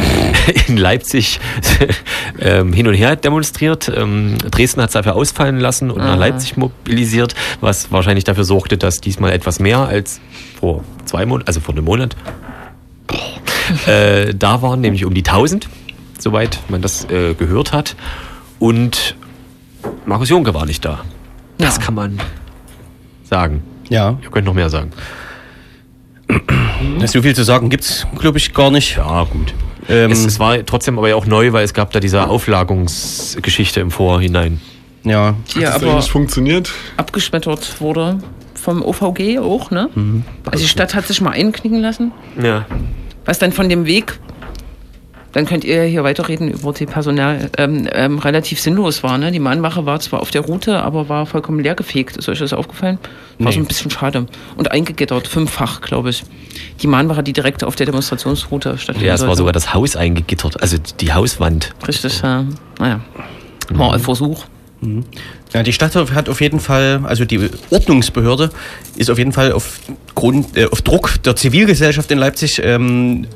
in 0.68 0.76
Leipzig 0.76 1.40
ähm, 2.38 2.72
hin 2.72 2.86
und 2.86 2.94
her 2.94 3.16
demonstriert. 3.16 3.90
Ähm, 3.92 4.38
Dresden 4.38 4.80
hat 4.80 4.90
es 4.90 4.92
dafür 4.92 5.16
ausfallen 5.16 5.58
lassen 5.58 5.90
und 5.90 5.98
nach 5.98 6.16
Leipzig 6.16 6.56
mobilisiert, 6.56 7.34
was 7.60 7.90
wahrscheinlich 7.90 8.22
dafür 8.22 8.44
sorgte, 8.44 8.78
dass 8.78 9.00
diesmal 9.00 9.32
etwas 9.32 9.58
mehr 9.58 9.80
als 9.80 10.20
vor 10.60 10.84
zwei 11.04 11.26
Monaten, 11.26 11.48
also 11.48 11.58
vor 11.58 11.74
einem 11.74 11.84
Monat, 11.84 12.14
äh, 13.88 14.32
da 14.32 14.62
waren, 14.62 14.80
nämlich 14.80 15.04
um 15.04 15.14
die 15.14 15.24
1000, 15.24 15.68
soweit 16.16 16.60
man 16.68 16.80
das 16.80 17.06
äh, 17.10 17.34
gehört 17.34 17.72
hat. 17.72 17.96
Und 18.60 19.16
Markus 20.06 20.28
Junke 20.28 20.54
war 20.54 20.64
nicht 20.64 20.84
da. 20.84 21.00
Das 21.62 21.76
Ja. 21.78 21.82
kann 21.82 21.94
man 21.94 22.20
sagen. 23.24 23.62
Ja, 23.88 24.18
Ihr 24.22 24.30
könnt 24.30 24.46
noch 24.46 24.54
mehr 24.54 24.70
sagen. 24.70 24.90
so 27.06 27.22
viel 27.22 27.34
zu 27.34 27.44
sagen 27.44 27.68
gibt's, 27.70 28.06
glaube 28.18 28.38
ich, 28.38 28.52
gar 28.54 28.70
nicht. 28.70 28.96
Ja, 28.96 29.24
gut. 29.24 29.52
Ähm, 29.88 30.10
Es, 30.12 30.24
es 30.24 30.38
war 30.38 30.64
trotzdem 30.64 30.98
aber 30.98 31.08
ja 31.08 31.16
auch 31.16 31.26
neu, 31.26 31.52
weil 31.52 31.64
es 31.64 31.74
gab 31.74 31.90
da 31.92 32.00
diese 32.00 32.28
Auflagungsgeschichte 32.28 33.80
im 33.80 33.90
Vorhinein. 33.90 34.60
ja, 35.04 35.34
Die 35.54 35.60
ja 35.60 35.74
aber 35.74 36.00
funktioniert? 36.02 36.72
abgeschmettert 36.96 37.80
wurde 37.80 38.18
vom 38.54 38.82
OVG 38.82 39.40
auch, 39.40 39.70
ne? 39.72 39.88
Also 40.50 40.62
die 40.62 40.68
Stadt 40.68 40.94
hat 40.94 41.06
sich 41.08 41.20
mal 41.20 41.30
einknicken 41.32 41.80
lassen. 41.80 42.12
Ja. 42.40 42.64
Was 43.24 43.38
dann 43.40 43.52
von 43.52 43.68
dem 43.68 43.86
Weg, 43.86 44.18
dann 45.32 45.46
könnt 45.46 45.64
ihr 45.64 45.82
hier 45.84 46.04
weiterreden 46.04 46.48
über 46.48 46.72
die 46.72 46.86
Personal, 46.86 47.50
ähm, 47.56 47.88
ähm, 47.92 48.18
relativ 48.18 48.60
sinnlos 48.60 49.02
war. 49.02 49.18
Ne? 49.18 49.32
Die 49.32 49.38
Mahnwache 49.38 49.86
war 49.86 49.98
zwar 50.00 50.20
auf 50.20 50.30
der 50.30 50.42
Route, 50.42 50.82
aber 50.82 51.08
war 51.08 51.26
vollkommen 51.26 51.60
leergefegt. 51.60 52.16
Ist 52.16 52.28
euch 52.28 52.38
das 52.38 52.52
aufgefallen? 52.52 52.98
War 53.38 53.50
so 53.52 53.58
ein 53.58 53.66
bisschen 53.66 53.90
schade. 53.90 54.26
Und 54.56 54.70
eingegittert, 54.70 55.26
fünffach, 55.26 55.80
glaube 55.80 56.10
ich. 56.10 56.22
Die 56.82 56.86
Mahnwache, 56.86 57.22
die 57.22 57.32
direkt 57.32 57.64
auf 57.64 57.76
der 57.76 57.86
Demonstrationsroute 57.86 58.78
stattfindet. 58.78 59.08
Ja, 59.08 59.14
es 59.14 59.26
war 59.26 59.34
sogar 59.34 59.52
das 59.52 59.74
Haus 59.74 59.96
eingegittert, 59.96 60.60
also 60.60 60.76
die 61.00 61.12
Hauswand. 61.12 61.72
Richtig, 61.88 62.22
ja. 62.22 62.44
Naja. 62.78 63.00
War 63.70 63.94
ein 63.94 64.00
Versuch. 64.00 64.44
Ja, 65.52 65.62
die 65.62 65.72
Stadt 65.72 65.94
hat 65.94 66.28
auf 66.28 66.40
jeden 66.40 66.58
Fall, 66.58 67.00
also 67.04 67.24
die 67.24 67.48
Ordnungsbehörde 67.70 68.50
ist 68.96 69.10
auf 69.10 69.18
jeden 69.18 69.32
Fall 69.32 69.52
auf 69.52 69.80
Grund, 70.14 70.56
äh, 70.56 70.66
auf 70.70 70.82
Druck 70.82 71.22
der 71.22 71.36
Zivilgesellschaft 71.36 72.10
in 72.10 72.18
Leipzig, 72.18 72.60
ähm, 72.64 73.26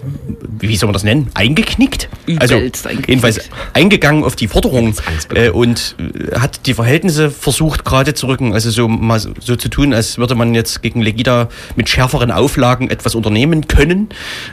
wie 0.59 0.76
soll 0.76 0.88
man 0.88 0.94
das 0.94 1.04
nennen, 1.04 1.30
eingeknickt? 1.35 2.09
also 2.38 2.56
Übelst 2.56 2.87
eingeknickt. 2.87 3.09
jedenfalls 3.09 3.40
eingegangen 3.74 4.24
auf 4.24 4.35
die 4.35 4.48
Forderung 4.48 4.87
Angst 5.06 5.28
bekommen. 5.28 5.46
äh, 5.46 5.50
und 5.50 5.94
hat 6.35 6.66
die 6.66 6.74
Verhältnisse 6.74 7.30
versucht 7.30 7.85
gerade 7.85 8.14
zu 8.14 8.26
rücken, 8.26 8.52
also 8.54 8.70
so 8.70 8.88
mal 8.88 9.20
so 9.20 9.30
so 9.40 9.56
zu 9.56 9.68
tun, 9.68 9.92
als 9.92 10.18
würde 10.18 10.35
man 10.35 10.54
jetzt 10.54 10.82
gegen 10.82 11.02
Legida 11.02 11.48
mit 11.76 11.88
schärferen 11.88 12.30
Auflagen 12.30 12.90
etwas 12.90 13.14
unternehmen 13.14 13.68
können 13.68 14.09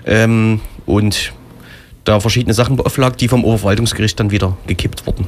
ähm, 0.06 0.60
und 0.86 1.34
da 2.06 2.20
verschiedene 2.20 2.54
Sachen 2.54 2.76
beauflagt, 2.76 3.22
die 3.22 3.28
vom 3.30 3.46
Oberverwaltungsgericht 3.46 4.20
dann 4.20 4.30
wieder 4.30 4.58
gekippt 4.68 5.06
wurden. 5.08 5.26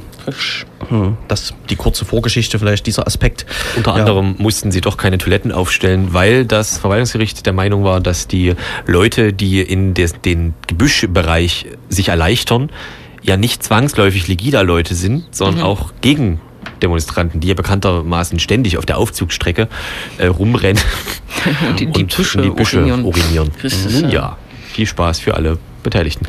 Hm, 0.88 1.16
Das 1.28 1.54
die 1.70 1.76
kurze 1.76 2.04
Vorgeschichte 2.04 2.58
vielleicht 2.58 2.86
dieser 2.86 3.06
Aspekt. 3.06 3.46
Unter 3.76 3.92
Ja. 3.92 3.96
anderem 3.98 4.34
mussten 4.38 4.70
sie 4.72 4.80
doch 4.82 4.96
keine 4.98 5.16
Toiletten 5.18 5.52
aufstellen, 5.52 6.08
weil 6.12 6.44
das 6.44 6.76
Verwaltungsgericht 6.78 7.46
der 7.46 7.52
Meinung 7.54 7.82
war, 7.84 8.00
dass 8.00 8.28
die 8.28 8.54
Leute, 8.86 9.32
die 9.32 9.60
in 9.62 9.94
des, 9.94 10.20
den 10.20 10.52
Gebüschbereich 10.66 11.66
sich 11.88 12.08
erleichtern, 12.08 12.70
ja 13.22 13.36
nicht 13.36 13.62
zwangsläufig 13.62 14.28
Legida-Leute 14.28 14.94
sind, 14.94 15.24
sondern 15.34 15.62
auch 15.64 15.92
gegen 16.00 16.40
Demonstranten, 16.82 17.40
die 17.40 17.48
ja 17.48 17.54
bekanntermaßen 17.54 18.38
ständig 18.38 18.76
auf 18.76 18.84
der 18.86 18.98
Aufzugsstrecke 18.98 19.68
äh, 20.18 20.26
rumrennen 20.26 20.82
Und 21.70 21.80
in 21.80 21.92
die 21.92 22.04
Büsche 22.04 22.38
in 22.38 22.44
die 22.44 22.50
Büsche 22.50 22.78
urinieren. 22.78 23.04
urinieren. 23.04 23.50
Richtig, 23.62 23.94
Mhm. 24.02 24.04
ja. 24.04 24.10
ja, 24.10 24.38
viel 24.72 24.86
Spaß 24.86 25.20
für 25.20 25.34
alle 25.34 25.58
Beteiligten. 25.86 26.26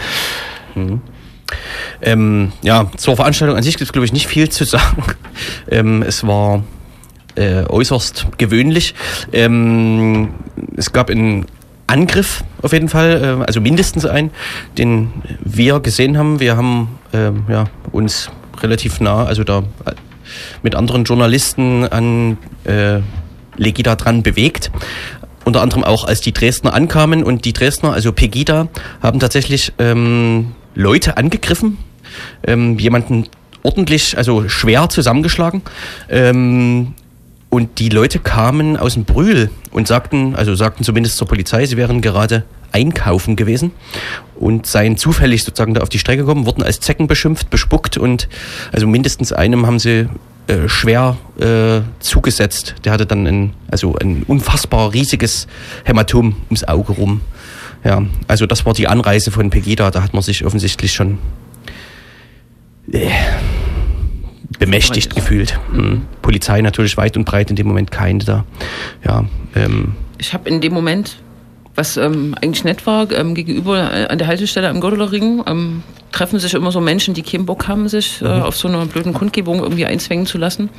Ähm, 2.02 2.52
ja, 2.62 2.90
zur 2.98 3.16
Veranstaltung 3.16 3.58
an 3.58 3.64
sich 3.64 3.76
gibt 3.76 3.88
es, 3.90 3.94
glaube 3.94 4.06
ich, 4.06 4.14
nicht 4.14 4.28
viel 4.28 4.50
zu 4.50 4.64
sagen. 4.64 5.04
Ähm, 5.70 6.02
es 6.02 6.26
war 6.26 6.64
äh, 7.36 7.64
äußerst 7.66 8.28
gewöhnlich. 8.38 8.96
Ähm, 9.34 10.30
es 10.76 10.94
gab 10.94 11.10
einen 11.10 11.46
Angriff 11.88 12.44
auf 12.62 12.74
jeden 12.74 12.90
Fall, 12.90 13.40
äh, 13.42 13.46
also 13.46 13.62
mindestens 13.62 14.06
einen, 14.06 14.32
den 14.78 15.12
wir 15.44 15.80
gesehen 15.80 16.18
haben. 16.18 16.40
Wir 16.40 16.58
haben 16.58 17.00
ähm, 17.14 17.44
ja, 17.50 17.66
uns 17.92 18.32
relativ 18.62 19.00
nah, 19.00 19.26
also 19.26 19.44
da 19.44 19.60
äh, 19.86 19.92
mit 20.64 20.76
anderen 20.76 21.04
Journalisten 21.04 21.86
an 21.88 22.38
äh, 22.64 23.00
Legida 23.58 23.96
dran 23.96 24.24
bewegt. 24.24 24.72
Unter 25.48 25.62
anderem 25.62 25.86
auch, 25.86 26.04
als 26.04 26.20
die 26.20 26.34
Dresdner 26.34 26.74
ankamen. 26.74 27.24
Und 27.24 27.46
die 27.46 27.54
Dresdner, 27.54 27.94
also 27.94 28.12
Pegida, 28.12 28.68
haben 29.02 29.22
tatsächlich 29.22 29.72
ähm, 29.80 30.52
Leute 30.76 31.16
angegriffen, 31.16 31.78
ähm, 32.46 32.78
jemanden 32.78 33.30
ordentlich, 33.64 34.18
also 34.18 34.50
schwer 34.50 34.90
zusammengeschlagen. 34.90 35.62
Ähm, 36.10 36.96
und 37.50 37.80
die 37.80 37.88
Leute 37.88 38.20
kamen 38.20 38.76
aus 38.76 38.96
dem 38.96 39.06
Brühl 39.06 39.50
und 39.72 39.88
sagten, 39.88 40.36
also 40.36 40.54
sagten 40.54 40.84
zumindest 40.84 41.16
zur 41.16 41.30
Polizei, 41.30 41.66
sie 41.66 41.78
wären 41.78 42.02
gerade 42.02 42.44
einkaufen 42.74 43.38
gewesen. 43.38 43.72
Und 44.36 44.66
seien 44.66 44.98
zufällig 44.98 45.46
sozusagen 45.46 45.74
da 45.74 45.80
auf 45.80 45.88
die 45.88 46.00
Strecke 46.00 46.24
gekommen, 46.24 46.46
wurden 46.46 46.62
als 46.62 46.82
Zecken 46.82 47.08
beschimpft, 47.08 47.50
bespuckt. 47.50 47.98
Und 47.98 48.28
also 48.74 48.86
mindestens 48.86 49.32
einem 49.32 49.66
haben 49.66 49.80
sie 49.80 50.10
äh, 50.48 50.68
schwer 50.68 51.18
äh, 51.40 51.82
zugesetzt. 52.00 52.76
Der 52.86 52.92
hatte 52.94 53.06
dann 53.06 53.28
ein, 53.28 53.54
also 53.70 53.96
ein 53.96 54.24
unfassbar 54.24 54.94
riesiges 54.94 55.48
Hämatom 55.84 56.36
ums 56.46 56.64
Auge 56.64 56.94
rum. 56.94 57.22
Ja, 57.84 58.04
also 58.28 58.46
das 58.46 58.66
war 58.66 58.74
die 58.74 58.88
Anreise 58.88 59.32
von 59.32 59.50
Pegida, 59.50 59.92
da 59.92 60.02
hat 60.02 60.14
man 60.14 60.24
sich 60.24 60.46
offensichtlich 60.46 60.94
schon 60.94 61.20
äh, 62.92 63.10
bemächtigt 64.60 65.16
gefühlt. 65.16 65.60
Hm. 65.72 66.04
Polizei 66.22 66.62
natürlich 66.62 66.98
weit 66.98 67.18
und 67.18 67.26
breit 67.26 67.50
in 67.50 67.56
dem 67.56 67.68
Moment 67.68 67.92
keine 67.92 68.24
da. 68.24 68.46
Ja, 69.06 69.26
ähm, 69.56 69.96
Ich 70.18 70.34
habe 70.34 70.50
in 70.50 70.62
dem 70.62 70.74
Moment, 70.74 71.18
was 71.78 71.96
ähm, 71.96 72.36
eigentlich 72.42 72.64
nett 72.64 72.86
war, 72.86 73.10
ähm, 73.12 73.36
gegenüber 73.36 73.92
äh, 73.94 74.08
an 74.08 74.18
der 74.18 74.28
Haltestelle 74.28 74.68
am 74.68 74.82
Gödelerring, 74.82 75.44
ähm, 75.46 75.84
treffen 76.12 76.40
sich 76.40 76.54
immer 76.56 76.72
so 76.72 76.82
Menschen, 76.82 77.14
die 77.14 77.22
keinen 77.22 77.46
Bock 77.46 77.68
haben, 77.68 77.88
sich 77.88 78.22
äh, 78.22 78.26
auf 78.26 78.58
so 78.58 78.68
einer 78.68 78.86
blöden 78.88 79.14
Kundgebung 79.14 79.60
irgendwie 79.60 79.86
einzwängen 79.86 80.26
zu 80.26 80.38
lassen. 80.38 80.70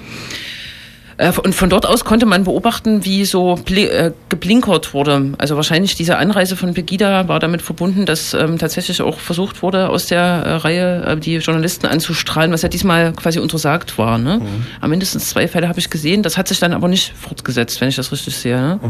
Äh, 1.18 1.32
und 1.42 1.54
von 1.54 1.68
dort 1.68 1.84
aus 1.84 2.04
konnte 2.04 2.26
man 2.26 2.44
beobachten, 2.44 3.04
wie 3.04 3.24
so 3.24 3.58
äh, 3.66 4.12
geblinkert 4.28 4.94
wurde. 4.94 5.34
Also 5.38 5.56
wahrscheinlich 5.56 5.96
diese 5.96 6.16
Anreise 6.16 6.56
von 6.56 6.74
Pegida 6.74 7.28
war 7.28 7.40
damit 7.40 7.60
verbunden, 7.60 8.06
dass 8.06 8.34
ähm, 8.34 8.56
tatsächlich 8.58 9.02
auch 9.02 9.18
versucht 9.18 9.62
wurde, 9.62 9.88
aus 9.90 10.06
der 10.06 10.20
äh, 10.20 10.52
Reihe 10.54 11.04
äh, 11.04 11.16
die 11.16 11.36
Journalisten 11.36 11.86
anzustrahlen, 11.86 12.52
was 12.52 12.62
ja 12.62 12.68
diesmal 12.68 13.12
quasi 13.12 13.40
untersagt 13.40 13.98
war. 13.98 14.16
Ne? 14.18 14.40
Aber 14.78 14.88
mindestens 14.88 15.28
zwei 15.28 15.48
Fälle 15.48 15.68
habe 15.68 15.80
ich 15.80 15.90
gesehen. 15.90 16.22
Das 16.22 16.38
hat 16.38 16.48
sich 16.48 16.60
dann 16.60 16.72
aber 16.72 16.86
nicht 16.88 17.12
fortgesetzt, 17.16 17.80
wenn 17.80 17.88
ich 17.88 17.96
das 17.96 18.12
richtig 18.12 18.36
sehe. 18.36 18.56
Ne? 18.56 18.80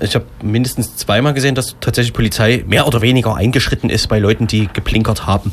ich 0.00 0.14
habe 0.14 0.26
mindestens 0.42 0.96
zweimal 0.96 1.32
gesehen, 1.34 1.54
dass 1.54 1.76
tatsächlich 1.80 2.12
Polizei 2.12 2.64
mehr 2.66 2.86
oder 2.86 3.00
weniger 3.00 3.36
eingeschritten 3.36 3.88
ist 3.90 4.08
bei 4.08 4.18
Leuten, 4.18 4.46
die 4.46 4.68
geblinkert 4.72 5.26
haben. 5.26 5.52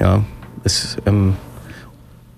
Ja, 0.00 0.24
es, 0.64 0.96
ähm, 1.06 1.36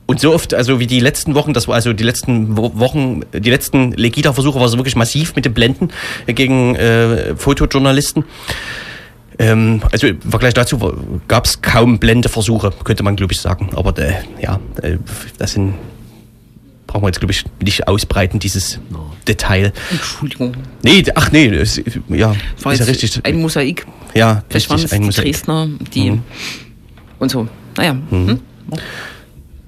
und 0.08 0.18
so 0.18 0.34
oft, 0.34 0.54
also 0.54 0.80
wie 0.80 0.86
die 0.88 0.98
letzten 1.00 1.34
Wochen, 1.36 1.52
das 1.52 1.68
war 1.68 1.74
also 1.76 1.92
die 1.92 2.02
letzten 2.02 2.56
Wo- 2.56 2.72
Wochen, 2.74 3.20
die 3.32 3.50
letzten 3.50 3.92
Legida-Versuche 3.92 4.58
war 4.58 4.68
so 4.68 4.76
wirklich 4.78 4.96
massiv 4.96 5.36
mit 5.36 5.44
den 5.44 5.54
Blenden 5.54 5.90
gegen 6.26 6.74
äh, 6.74 7.36
Fotojournalisten. 7.36 8.24
Ähm, 9.38 9.82
also 9.92 10.08
im 10.08 10.20
Vergleich 10.22 10.54
dazu 10.54 10.78
gab 11.28 11.44
es 11.44 11.62
kaum 11.62 11.98
Blendeversuche, 12.00 12.72
könnte 12.82 13.02
man 13.04 13.14
glaube 13.16 13.32
ich 13.34 13.40
sagen. 13.40 13.70
Aber 13.76 13.96
äh, 13.98 14.14
ja, 14.42 14.58
äh, 14.82 14.96
das 15.38 15.52
sind 15.52 15.74
brauchen 16.86 17.02
wir 17.02 17.08
jetzt 17.08 17.20
glaube 17.20 17.32
ich 17.32 17.44
nicht 17.62 17.86
ausbreiten 17.86 18.38
dieses 18.40 18.80
Detail. 19.28 19.72
Entschuldigung. 19.92 20.54
Nee, 20.82 21.04
ach 21.14 21.30
nee, 21.30 21.46
es, 21.48 21.76
ja, 22.08 22.34
Das 22.56 22.64
war 22.64 22.72
ist 22.72 22.78
ja 22.80 22.86
richtig. 22.86 23.20
ein 23.24 23.40
Mosaik. 23.40 23.86
ja, 24.14 24.42
Vielleicht 24.48 24.70
waren 24.70 24.80
richtig, 24.80 24.86
es 24.86 24.92
ein 24.96 25.00
die 25.02 25.06
Mosaik. 25.06 25.24
Dresdner, 25.26 25.68
die 25.94 26.10
Mhm. 26.12 26.22
und 27.18 27.30
so. 27.30 27.46
Naja. 27.76 27.96
Hm? 28.08 28.40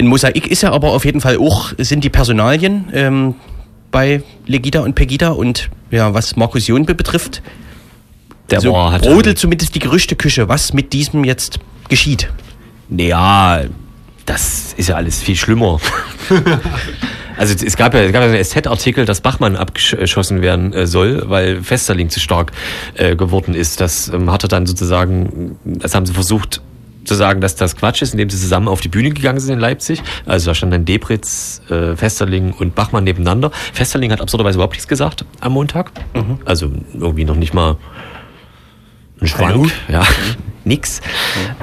Ein 0.01 0.07
Mosaik 0.07 0.47
ist 0.47 0.63
ja 0.63 0.73
aber 0.73 0.93
auf 0.93 1.05
jeden 1.05 1.21
Fall 1.21 1.37
auch, 1.37 1.73
sind 1.77 2.05
die 2.05 2.09
Personalien 2.09 2.87
ähm, 2.95 3.35
bei 3.91 4.23
Legida 4.47 4.81
und 4.81 4.95
Pegida 4.95 5.29
und 5.29 5.69
ja, 5.91 6.15
was 6.15 6.37
Markus 6.37 6.67
Jonbe 6.67 6.95
betrifft, 6.95 7.43
Der 8.51 8.63
so 8.63 8.91
hat 8.91 9.03
brodelt 9.03 9.39
zumindest 9.39 9.75
die 9.75 9.79
Gerüchteküche, 9.79 10.49
was 10.49 10.73
mit 10.73 10.95
diesem 10.95 11.25
jetzt 11.25 11.59
geschieht. 11.91 12.31
Ja, 12.89 13.61
das 14.25 14.73
ist 14.79 14.89
ja 14.89 14.97
alles 14.97 15.23
viel 15.23 15.37
schlimmer. 15.37 15.79
Also 17.37 17.55
es 17.65 17.79
gab 17.79 17.95
ja, 17.95 18.01
es 18.01 18.13
gab 18.13 18.23
ja 18.23 18.29
einen 18.29 18.45
SZ-Artikel, 18.45 19.07
dass 19.07 19.23
Bachmann 19.23 19.57
abgeschossen 19.57 20.43
werden 20.43 20.75
äh, 20.75 20.87
soll, 20.87 21.23
weil 21.31 21.63
Festerling 21.63 22.11
zu 22.11 22.21
stark 22.21 22.53
äh, 22.97 23.17
geworden 23.17 23.55
ist. 23.55 23.81
Das 23.81 24.09
ähm, 24.09 24.31
hat 24.31 24.43
er 24.43 24.49
dann 24.49 24.67
sozusagen, 24.67 25.57
das 25.65 25.95
haben 25.95 26.05
sie 26.05 26.13
versucht 26.13 26.61
zu 27.05 27.15
sagen, 27.15 27.41
dass 27.41 27.57
das 27.57 27.77
Quatsch 27.77 28.03
ist, 28.03 28.13
indem 28.13 28.31
sie 28.31 28.39
zusammen 28.39 28.69
auf 28.69 28.81
die 28.81 28.89
Bühne 28.89 29.11
gegangen 29.11 29.41
sind 29.41 29.55
in 29.55 29.61
Leipzig. 29.61 30.03
Also 30.27 30.51
da 30.51 30.55
standen 30.55 30.73
dann 30.73 30.85
Debritz, 30.85 31.63
äh, 31.71 31.97
Festerling 31.97 32.53
und 32.53 32.75
Bachmann 32.75 33.05
nebeneinander. 33.05 33.51
Festerling 33.73 34.13
hat 34.13 34.21
absurderweise 34.21 34.57
überhaupt 34.57 34.75
nichts 34.75 34.89
gesagt 34.89 35.25
am 35.41 35.53
Montag. 35.53 35.93
Also 36.45 36.71
irgendwie 36.95 37.25
noch 37.25 37.37
nicht 37.37 37.55
mal 37.55 37.77
ein 39.21 39.27
Schwank, 39.27 39.71
ja, 39.89 40.05
nix. 40.65 41.01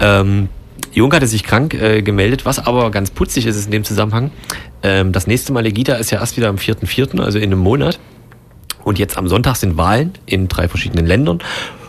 Ähm, 0.01 0.49
Jung 0.93 1.13
hatte 1.13 1.27
sich 1.27 1.43
krank 1.43 1.73
äh, 1.75 2.01
gemeldet, 2.01 2.45
was 2.45 2.65
aber 2.65 2.89
ganz 2.91 3.11
putzig 3.11 3.45
ist, 3.45 3.55
ist 3.55 3.65
in 3.65 3.71
dem 3.71 3.83
Zusammenhang. 3.83 4.31
Ähm, 4.81 5.11
das 5.11 5.27
nächste 5.27 5.53
Mal 5.53 5.61
Legida 5.63 5.95
ist 5.95 6.11
ja 6.11 6.19
erst 6.19 6.37
wieder 6.37 6.49
am 6.49 6.55
4.4., 6.55 7.21
also 7.21 7.37
in 7.37 7.45
einem 7.45 7.59
Monat. 7.59 7.99
Und 8.83 8.99
jetzt 8.99 9.17
am 9.17 9.27
Sonntag 9.27 9.57
sind 9.57 9.77
Wahlen 9.77 10.13
in 10.25 10.47
drei 10.47 10.67
verschiedenen 10.67 11.05
Ländern. 11.05 11.39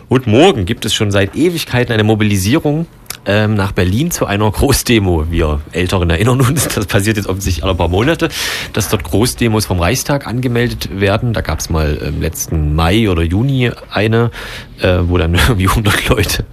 Und 0.08 0.26
morgen 0.26 0.64
gibt 0.64 0.84
es 0.84 0.94
schon 0.94 1.10
seit 1.10 1.36
Ewigkeiten 1.36 1.92
eine 1.92 2.02
Mobilisierung 2.02 2.86
ähm, 3.28 3.54
nach 3.54 3.72
Berlin 3.72 4.10
zu 4.10 4.26
einer 4.26 4.50
Großdemo. 4.50 5.30
Wir 5.30 5.60
Älteren 5.72 6.08
erinnern 6.10 6.40
uns, 6.40 6.66
das 6.68 6.86
passiert 6.86 7.18
jetzt 7.18 7.28
offensichtlich 7.28 7.62
alle 7.62 7.74
paar 7.74 7.88
Monate, 7.88 8.30
dass 8.72 8.88
dort 8.88 9.04
Großdemos 9.04 9.66
vom 9.66 9.78
Reichstag 9.78 10.26
angemeldet 10.26 10.98
werden. 10.98 11.34
Da 11.34 11.42
gab 11.42 11.60
es 11.60 11.68
mal 11.68 11.94
im 11.96 12.20
letzten 12.20 12.74
Mai 12.74 13.10
oder 13.10 13.22
Juni 13.22 13.70
eine, 13.90 14.30
äh, 14.80 14.98
wo 15.02 15.18
dann 15.18 15.34
irgendwie 15.48 15.68
100 15.68 16.08
Leute 16.08 16.44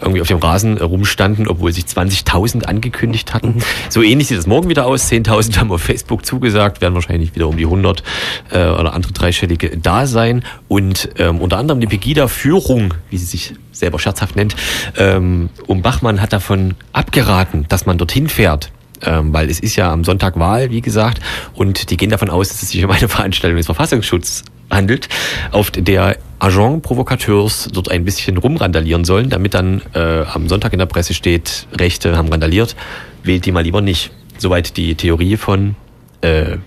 irgendwie 0.00 0.20
auf 0.20 0.28
dem 0.28 0.38
Rasen 0.38 0.78
rumstanden, 0.78 1.48
obwohl 1.48 1.72
sich 1.72 1.84
20.000 1.84 2.64
angekündigt 2.64 3.34
hatten. 3.34 3.62
So 3.88 4.02
ähnlich 4.02 4.28
sieht 4.28 4.38
es 4.38 4.46
morgen 4.46 4.68
wieder 4.68 4.86
aus. 4.86 5.10
10.000 5.10 5.58
haben 5.58 5.72
auf 5.72 5.82
Facebook 5.82 6.26
zugesagt, 6.26 6.80
werden 6.80 6.94
wahrscheinlich 6.94 7.34
wieder 7.34 7.48
um 7.48 7.56
die 7.56 7.64
100 7.64 8.02
äh, 8.50 8.68
oder 8.68 8.92
andere 8.94 9.12
dreistellige 9.12 9.76
da 9.78 10.06
sein. 10.06 10.44
Und 10.68 11.10
ähm, 11.18 11.40
unter 11.40 11.58
anderem 11.58 11.80
die 11.80 11.86
Pegida-Führung, 11.86 12.94
wie 13.10 13.18
sie 13.18 13.26
sich 13.26 13.54
selber 13.72 13.98
scherzhaft 13.98 14.36
nennt, 14.36 14.54
ähm, 14.96 15.50
um 15.66 15.82
Bachmann 16.04 16.20
hat 16.20 16.34
davon 16.34 16.74
abgeraten, 16.92 17.64
dass 17.70 17.86
man 17.86 17.96
dorthin 17.96 18.28
fährt. 18.28 18.70
Ähm, 19.02 19.32
weil 19.32 19.48
es 19.48 19.58
ist 19.58 19.76
ja 19.76 19.90
am 19.90 20.04
Sonntag 20.04 20.38
Wahl, 20.38 20.70
wie 20.70 20.82
gesagt, 20.82 21.20
und 21.54 21.90
die 21.90 21.96
gehen 21.96 22.10
davon 22.10 22.28
aus, 22.28 22.48
dass 22.48 22.62
es 22.62 22.70
sich 22.70 22.84
um 22.84 22.90
eine 22.90 23.08
Veranstaltung 23.08 23.56
des 23.56 23.66
Verfassungsschutzes 23.66 24.44
handelt, 24.70 25.08
auf 25.50 25.70
der 25.70 26.18
Agent 26.38 26.82
Provocateurs 26.82 27.70
dort 27.72 27.90
ein 27.90 28.04
bisschen 28.04 28.36
rumrandalieren 28.36 29.06
sollen, 29.06 29.30
damit 29.30 29.54
dann 29.54 29.80
äh, 29.94 30.24
am 30.24 30.46
Sonntag 30.48 30.74
in 30.74 30.78
der 30.78 30.86
Presse 30.86 31.14
steht, 31.14 31.66
Rechte 31.72 32.16
haben 32.18 32.28
randaliert, 32.28 32.76
wählt 33.22 33.46
die 33.46 33.52
mal 33.52 33.64
lieber 33.64 33.80
nicht. 33.80 34.10
Soweit 34.36 34.76
die 34.76 34.94
Theorie 34.94 35.38
von 35.38 35.74
äh, 36.20 36.58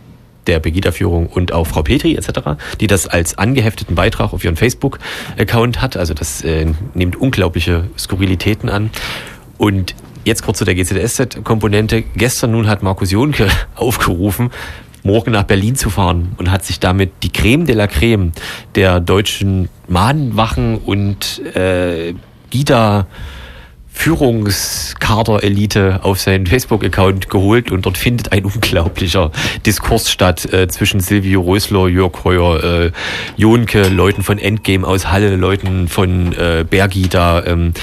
der 0.48 0.60
Pegida-Führung 0.60 1.28
und 1.28 1.52
auch 1.52 1.68
Frau 1.68 1.84
Petri 1.84 2.16
etc., 2.16 2.60
die 2.80 2.88
das 2.88 3.08
als 3.08 3.38
angehefteten 3.38 3.96
Beitrag 3.96 4.34
auf 4.34 4.44
ihren 4.44 4.56
Facebook-Account 4.56 5.82
hat. 5.82 5.98
Also 5.98 6.14
das 6.14 6.44
äh, 6.44 6.68
nimmt 6.94 7.16
unglaubliche 7.16 7.86
Skurrilitäten 7.98 8.70
an. 8.70 8.90
Und 9.58 9.96
jetzt 10.24 10.44
kurz 10.44 10.60
zu 10.60 10.66
der 10.66 10.76
GZSZ-Komponente. 10.76 12.04
Gestern 12.16 12.52
nun 12.52 12.68
hat 12.68 12.84
Markus 12.84 13.12
Jonke 13.12 13.48
aufgerufen, 13.76 14.52
morgen 15.04 15.32
nach 15.32 15.44
Berlin 15.44 15.76
zu 15.76 15.90
fahren 15.90 16.34
und 16.38 16.52
hat 16.52 16.66
sich 16.66 16.80
damit 16.80 17.12
die 17.24 17.32
Creme 17.32 17.66
de 17.66 17.76
la 17.76 17.88
Creme 17.88 18.32
der 18.76 19.00
deutschen 19.00 19.70
Mahnwachen 19.88 20.78
und 20.78 21.42
äh, 21.56 22.14
Gida 22.50 23.08
Führungskader-Elite 23.98 26.02
auf 26.04 26.22
seinen 26.22 26.46
Facebook-Account 26.46 27.30
geholt 27.30 27.72
und 27.72 27.86
dort 27.86 27.98
findet 27.98 28.32
ein 28.32 28.46
unglaublicher 28.46 29.32
Diskurs 29.66 30.12
statt 30.12 30.54
äh, 30.54 30.68
zwischen 30.68 31.00
Silvio 31.00 31.42
Rösler, 31.42 31.88
Jörg 31.88 32.24
Heuer, 32.24 32.64
äh, 32.64 32.92
Jonke, 33.36 33.90
Leuten 33.90 34.24
von 34.24 34.38
Endgame 34.38 34.88
aus 34.88 35.12
Halle, 35.12 35.36
Leuten 35.36 35.88
von 35.88 36.34
äh, 36.34 36.64
Bergida. 36.70 37.44
Ähm, 37.46 37.74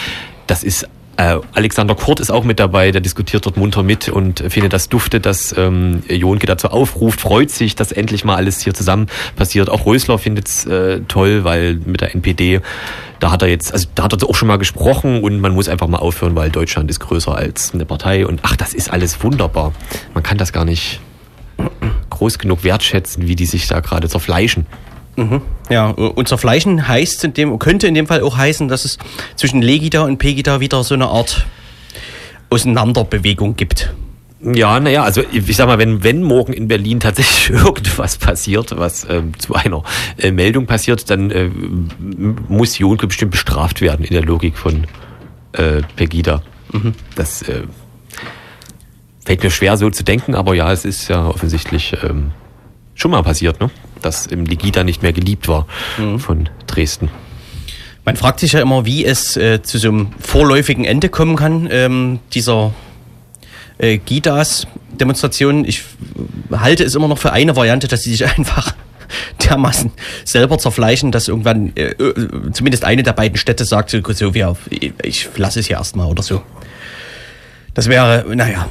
das 0.47 0.63
ist 0.63 0.87
Alexander 1.17 1.95
Kurt 1.95 2.21
ist 2.21 2.31
auch 2.31 2.45
mit 2.45 2.59
dabei, 2.59 2.91
der 2.91 3.01
diskutiert 3.01 3.47
dort 3.47 3.57
munter 3.57 3.83
mit 3.83 4.09
und 4.09 4.41
findet 4.49 4.73
das 4.73 4.89
dufte, 4.89 5.21
dass 5.21 5.55
ähm, 5.57 6.03
Jonke 6.09 6.47
dazu 6.47 6.69
aufruft, 6.69 7.21
freut 7.21 7.51
sich, 7.51 7.77
dass 7.77 7.93
endlich 7.93 8.25
mal 8.25 8.35
alles 8.37 8.61
hier 8.61 8.75
zusammen 8.75 9.07
passiert. 9.37 9.71
Auch 9.71 9.87
Rösler 9.87 10.19
findet 10.19 10.49
es 10.49 10.67
äh, 10.67 11.01
toll, 11.07 11.45
weil 11.45 11.75
mit 11.85 12.01
der 12.01 12.15
NPD, 12.15 12.61
da 13.21 13.31
hat 13.31 13.43
er 13.43 13.49
jetzt, 13.49 13.73
also 13.73 13.89
da 13.95 14.05
hat 14.05 14.13
er 14.13 14.29
auch 14.29 14.35
schon 14.35 14.49
mal 14.49 14.59
gesprochen 14.59 15.23
und 15.23 15.41
man 15.41 15.55
muss 15.55 15.69
einfach 15.69 15.87
mal 15.87 15.99
aufhören, 15.99 16.35
weil 16.35 16.51
Deutschland 16.51 16.91
ist 16.91 17.01
größer 17.01 17.35
als 17.35 17.75
eine 17.75 17.85
Partei 17.85 18.27
und 18.27 18.41
ach, 18.43 18.57
das 18.57 18.75
ist 18.75 18.91
alles 18.91 19.23
wunderbar. 19.23 19.73
Man 20.15 20.23
kann 20.23 20.39
das 20.39 20.53
gar 20.53 20.65
nicht 20.65 21.01
groß 22.11 22.39
genug 22.39 22.65
wertschätzen, 22.65 23.29
wie 23.29 23.37
die 23.37 23.47
sich 23.47 23.69
da 23.69 23.81
gerade 23.81 24.09
zerfleischen. 24.09 24.67
Ja, 25.71 25.91
und 25.91 26.29
zerfleischen 26.29 26.89
heißt 26.89 27.25
in 27.25 27.35
dem, 27.35 27.59
könnte 27.59 27.87
in 27.87 27.95
dem 27.95 28.07
Fall 28.07 28.23
auch 28.23 28.37
heißen, 28.37 28.69
dass 28.69 28.85
es 28.85 28.99
zwischen 29.37 29.63
Legida 29.63 30.03
und 30.03 30.19
Pegida 30.19 30.61
wieder 30.61 30.83
so 30.85 30.95
eine 30.95 31.07
Art 31.07 31.47
Auseinanderbewegung 32.51 33.57
gibt. 33.57 33.95
Ja, 34.41 34.79
naja, 34.79 35.05
also 35.05 35.23
ich 35.33 35.57
sag 35.57 35.67
mal, 35.69 35.79
wenn, 35.79 36.05
wenn 36.05 36.23
morgen 36.23 36.53
in 36.53 36.69
Berlin 36.69 37.01
tatsächlich 37.01 37.51
irgendwas 37.65 38.19
passiert, 38.19 38.77
was 38.77 39.07
ähm, 39.09 39.39
zu 39.39 39.55
einer 39.55 39.83
äh, 40.19 40.31
Meldung 40.31 40.67
passiert, 40.67 41.09
dann 41.09 41.31
äh, 41.31 41.49
muss 42.49 42.79
Jonke 42.79 43.07
bestimmt 43.07 43.31
bestraft 43.31 43.81
werden 43.81 44.05
in 44.05 44.13
der 44.13 44.23
Logik 44.23 44.59
von 44.59 44.87
äh, 45.53 45.81
Pegida. 45.97 46.43
Das 47.15 47.43
äh, 47.43 47.63
fällt 49.25 49.43
mir 49.43 49.51
schwer 49.51 49.77
so 49.77 49.89
zu 49.89 50.05
denken, 50.05 50.35
aber 50.35 50.55
ja, 50.55 50.71
es 50.73 50.85
ist 50.85 51.09
ja 51.09 51.27
offensichtlich 51.27 51.97
ähm, 52.03 52.33
schon 52.95 53.13
mal 53.13 53.23
passiert, 53.23 53.61
ne? 53.61 53.71
Dass 54.05 54.27
im 54.27 54.47
Legida 54.47 54.85
nicht 54.85 55.03
mehr 55.03 55.13
geliebt 55.13 55.49
war 55.49 55.67
von 56.19 56.49
Dresden. 56.67 57.09
Man 58.05 58.17
fragt 58.17 58.41
sich 58.41 58.53
ja 58.53 58.61
immer, 58.61 58.85
wie 58.85 59.05
es 59.05 59.37
äh, 59.37 59.63
zu 59.63 59.79
so 59.79 59.89
einem 59.89 60.13
vorläufigen 60.21 60.85
Ende 60.85 61.09
kommen 61.09 61.37
kann, 61.37 61.69
ähm, 61.71 62.19
dieser 62.35 62.75
äh, 63.79 63.97
Gidas-Demonstration. 63.97 65.65
Ich 65.65 65.83
halte 66.53 66.85
es 66.85 66.95
immer 66.95 67.09
noch 67.09 67.19
für 67.19 67.33
eine 67.33 67.57
Variante, 67.57 67.89
dass 67.89 68.03
sie 68.03 68.11
sich 68.11 68.27
einfach 68.37 68.75
dermaßen 69.49 69.91
selber 70.25 70.59
zerfleischen, 70.59 71.13
dass 71.13 71.29
irgendwann 71.29 71.73
äh, 71.77 71.93
äh, 71.93 72.53
zumindest 72.53 72.85
eine 72.85 73.03
der 73.03 73.13
beiden 73.13 73.39
Städte 73.39 73.65
sagt, 73.65 73.91
so, 73.91 74.01
so 74.13 74.35
wir, 74.35 74.57
ich 75.03 75.29
lasse 75.37 75.61
es 75.61 75.67
hier 75.67 75.77
erstmal 75.77 76.07
oder 76.07 76.23
so. 76.23 76.43
Das 77.73 77.89
wäre, 77.89 78.25
naja, 78.35 78.69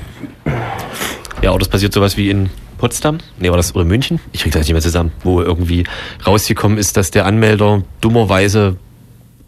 Ja, 1.41 1.51
oder 1.51 1.63
es 1.63 1.67
passiert 1.69 1.91
sowas 1.91 2.17
wie 2.17 2.29
in 2.29 2.49
Potsdam, 2.83 3.19
nee, 3.39 3.49
war 3.49 3.55
das 3.55 3.73
oder 3.75 3.85
München? 3.85 4.19
Ich 4.33 4.41
krieg 4.41 4.51
das 4.51 4.63
nicht 4.63 4.73
mehr 4.73 4.81
zusammen, 4.81 5.13
wo 5.23 5.41
irgendwie 5.41 5.85
rausgekommen 6.27 6.77
ist, 6.77 6.97
dass 6.97 7.11
der 7.11 7.25
Anmelder 7.25 7.81
dummerweise, 8.01 8.75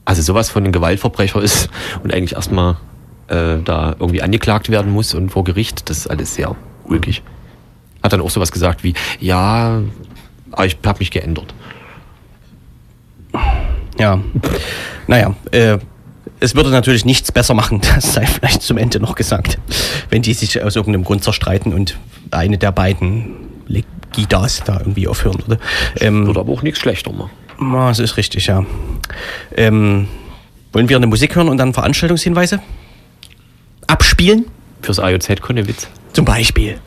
also 0.06 0.22
sowas 0.22 0.50
von 0.50 0.64
ein 0.64 0.72
Gewaltverbrecher 0.72 1.42
ist 1.42 1.68
und 2.04 2.14
eigentlich 2.14 2.36
erstmal 2.36 2.78
äh, 3.28 3.58
da 3.62 3.94
irgendwie 4.00 4.22
angeklagt 4.22 4.70
werden 4.70 4.90
muss 4.94 5.14
und 5.14 5.32
vor 5.32 5.44
Gericht. 5.44 5.90
Das 5.90 5.98
ist 5.98 6.08
alles 6.08 6.34
sehr 6.36 6.56
ulkig. 6.86 7.24
Hat 8.02 8.14
dann 8.14 8.22
auch 8.22 8.30
sowas 8.30 8.54
gesagt 8.54 8.86
wie, 8.86 8.94
ja, 9.20 9.82
aber 10.52 10.66
ich 10.66 10.78
habe 10.86 11.00
mich 11.00 11.12
geändert. 11.12 11.54
ja, 14.00 14.22
naja, 15.08 15.36
äh, 15.52 15.80
es 16.40 16.56
würde 16.56 16.70
natürlich 16.70 17.04
nichts 17.04 17.34
besser 17.34 17.54
machen, 17.54 17.82
das 17.96 18.14
sei 18.14 18.26
vielleicht 18.26 18.62
zum 18.62 18.78
Ende 18.78 19.02
noch 19.02 19.16
gesagt, 19.16 19.60
wenn 20.10 20.22
die 20.22 20.34
sich 20.34 20.64
aus 20.64 20.78
irgendeinem 20.78 21.04
Grund 21.04 21.22
zerstreiten 21.22 21.74
und 21.74 21.98
eine 22.32 22.58
der 22.58 22.72
beiden 22.72 23.36
Gidas 24.16 24.64
da 24.64 24.80
irgendwie 24.80 25.08
aufhören 25.08 25.40
würde. 25.46 25.62
Ähm, 26.00 26.26
Würde 26.26 26.40
aber 26.40 26.54
auch 26.54 26.62
nichts 26.62 26.80
schlechter 26.80 27.12
machen. 27.12 27.32
Ah, 27.60 27.90
Das 27.90 28.00
ist 28.00 28.16
richtig, 28.18 28.48
ja. 28.48 28.66
Ähm, 29.56 30.08
wollen 30.72 30.88
wir 30.90 30.96
eine 30.96 31.08
Musik 31.08 31.36
hören 31.36 31.50
und 31.50 31.58
dann 31.58 31.74
Veranstaltungshinweise 31.74 32.62
abspielen? 33.88 34.46
Fürs 34.82 35.00
AJZ 35.00 35.42
Konnewitz. 35.42 35.88
Zum 36.14 36.26
Beispiel. 36.26 36.80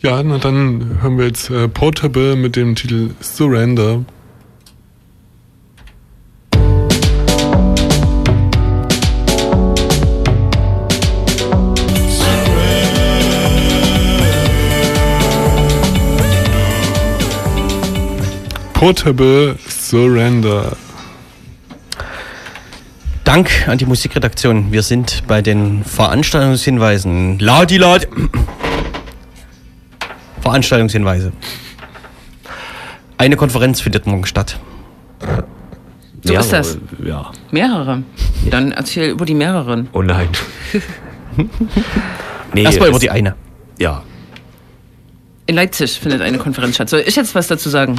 Ja, 0.00 0.22
na 0.22 0.38
dann 0.38 0.98
hören 1.02 1.18
wir 1.18 1.26
jetzt 1.26 1.50
äh, 1.50 1.68
Portable 1.68 2.36
mit 2.36 2.56
dem 2.56 2.74
Titel 2.74 3.10
Surrender. 3.20 4.04
Portable 18.78 19.58
Surrender. 19.68 20.76
Dank 23.24 23.66
an 23.66 23.76
die 23.76 23.86
Musikredaktion. 23.86 24.70
Wir 24.70 24.84
sind 24.84 25.24
bei 25.26 25.42
den 25.42 25.82
Veranstaltungshinweisen. 25.82 27.40
Ladi, 27.40 27.78
ladi. 27.78 28.06
Veranstaltungshinweise. 30.42 31.32
Eine 33.16 33.34
Konferenz 33.34 33.80
findet 33.80 34.06
morgen 34.06 34.26
statt. 34.26 34.60
So 36.22 36.34
ist 36.34 36.52
das. 36.52 36.78
Ja. 37.04 37.32
Mehrere. 37.50 38.04
Dann 38.48 38.70
erzähl 38.70 39.10
über 39.10 39.26
die 39.26 39.34
mehreren. 39.34 39.88
Oh 39.92 40.02
nein. 40.02 40.28
nee, 42.54 42.62
Erstmal 42.62 42.90
über 42.90 43.00
die 43.00 43.10
eine. 43.10 43.34
Ja. 43.80 44.04
In 45.46 45.56
Leipzig 45.56 45.98
findet 45.98 46.22
eine 46.22 46.38
Konferenz 46.38 46.76
statt. 46.76 46.88
Soll 46.90 47.02
ich 47.04 47.16
jetzt 47.16 47.34
was 47.34 47.48
dazu 47.48 47.70
sagen? 47.70 47.98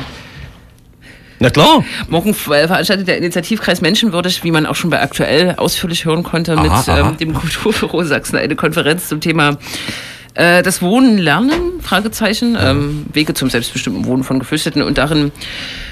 Na 1.39 1.49
klar. 1.49 1.83
Morgen 2.09 2.31
äh, 2.31 2.67
veranstaltet 2.67 3.07
der 3.07 3.17
Initiativkreis 3.17 3.81
Menschenwürdig, 3.81 4.43
wie 4.43 4.51
man 4.51 4.65
auch 4.65 4.75
schon 4.75 4.89
bei 4.89 5.01
aktuell 5.01 5.55
ausführlich 5.55 6.05
hören 6.05 6.23
konnte, 6.23 6.53
Aha, 6.53 6.61
mit 6.61 6.71
aha. 6.71 6.99
ähm, 6.99 7.17
dem 7.17 7.33
Kulturbüro 7.33 8.03
Sachsen 8.03 8.37
eine 8.37 8.55
Konferenz 8.55 9.07
zum 9.07 9.21
Thema 9.21 9.57
äh, 10.35 10.63
das 10.63 10.81
Wohnen, 10.81 11.17
Lernen, 11.17 11.81
Fragezeichen, 11.81 12.57
ähm, 12.59 13.05
Wege 13.13 13.33
zum 13.33 13.49
selbstbestimmten 13.49 14.05
Wohnen 14.05 14.23
von 14.23 14.39
Geflüchteten. 14.39 14.81
Und 14.81 14.97
darin 14.97 15.31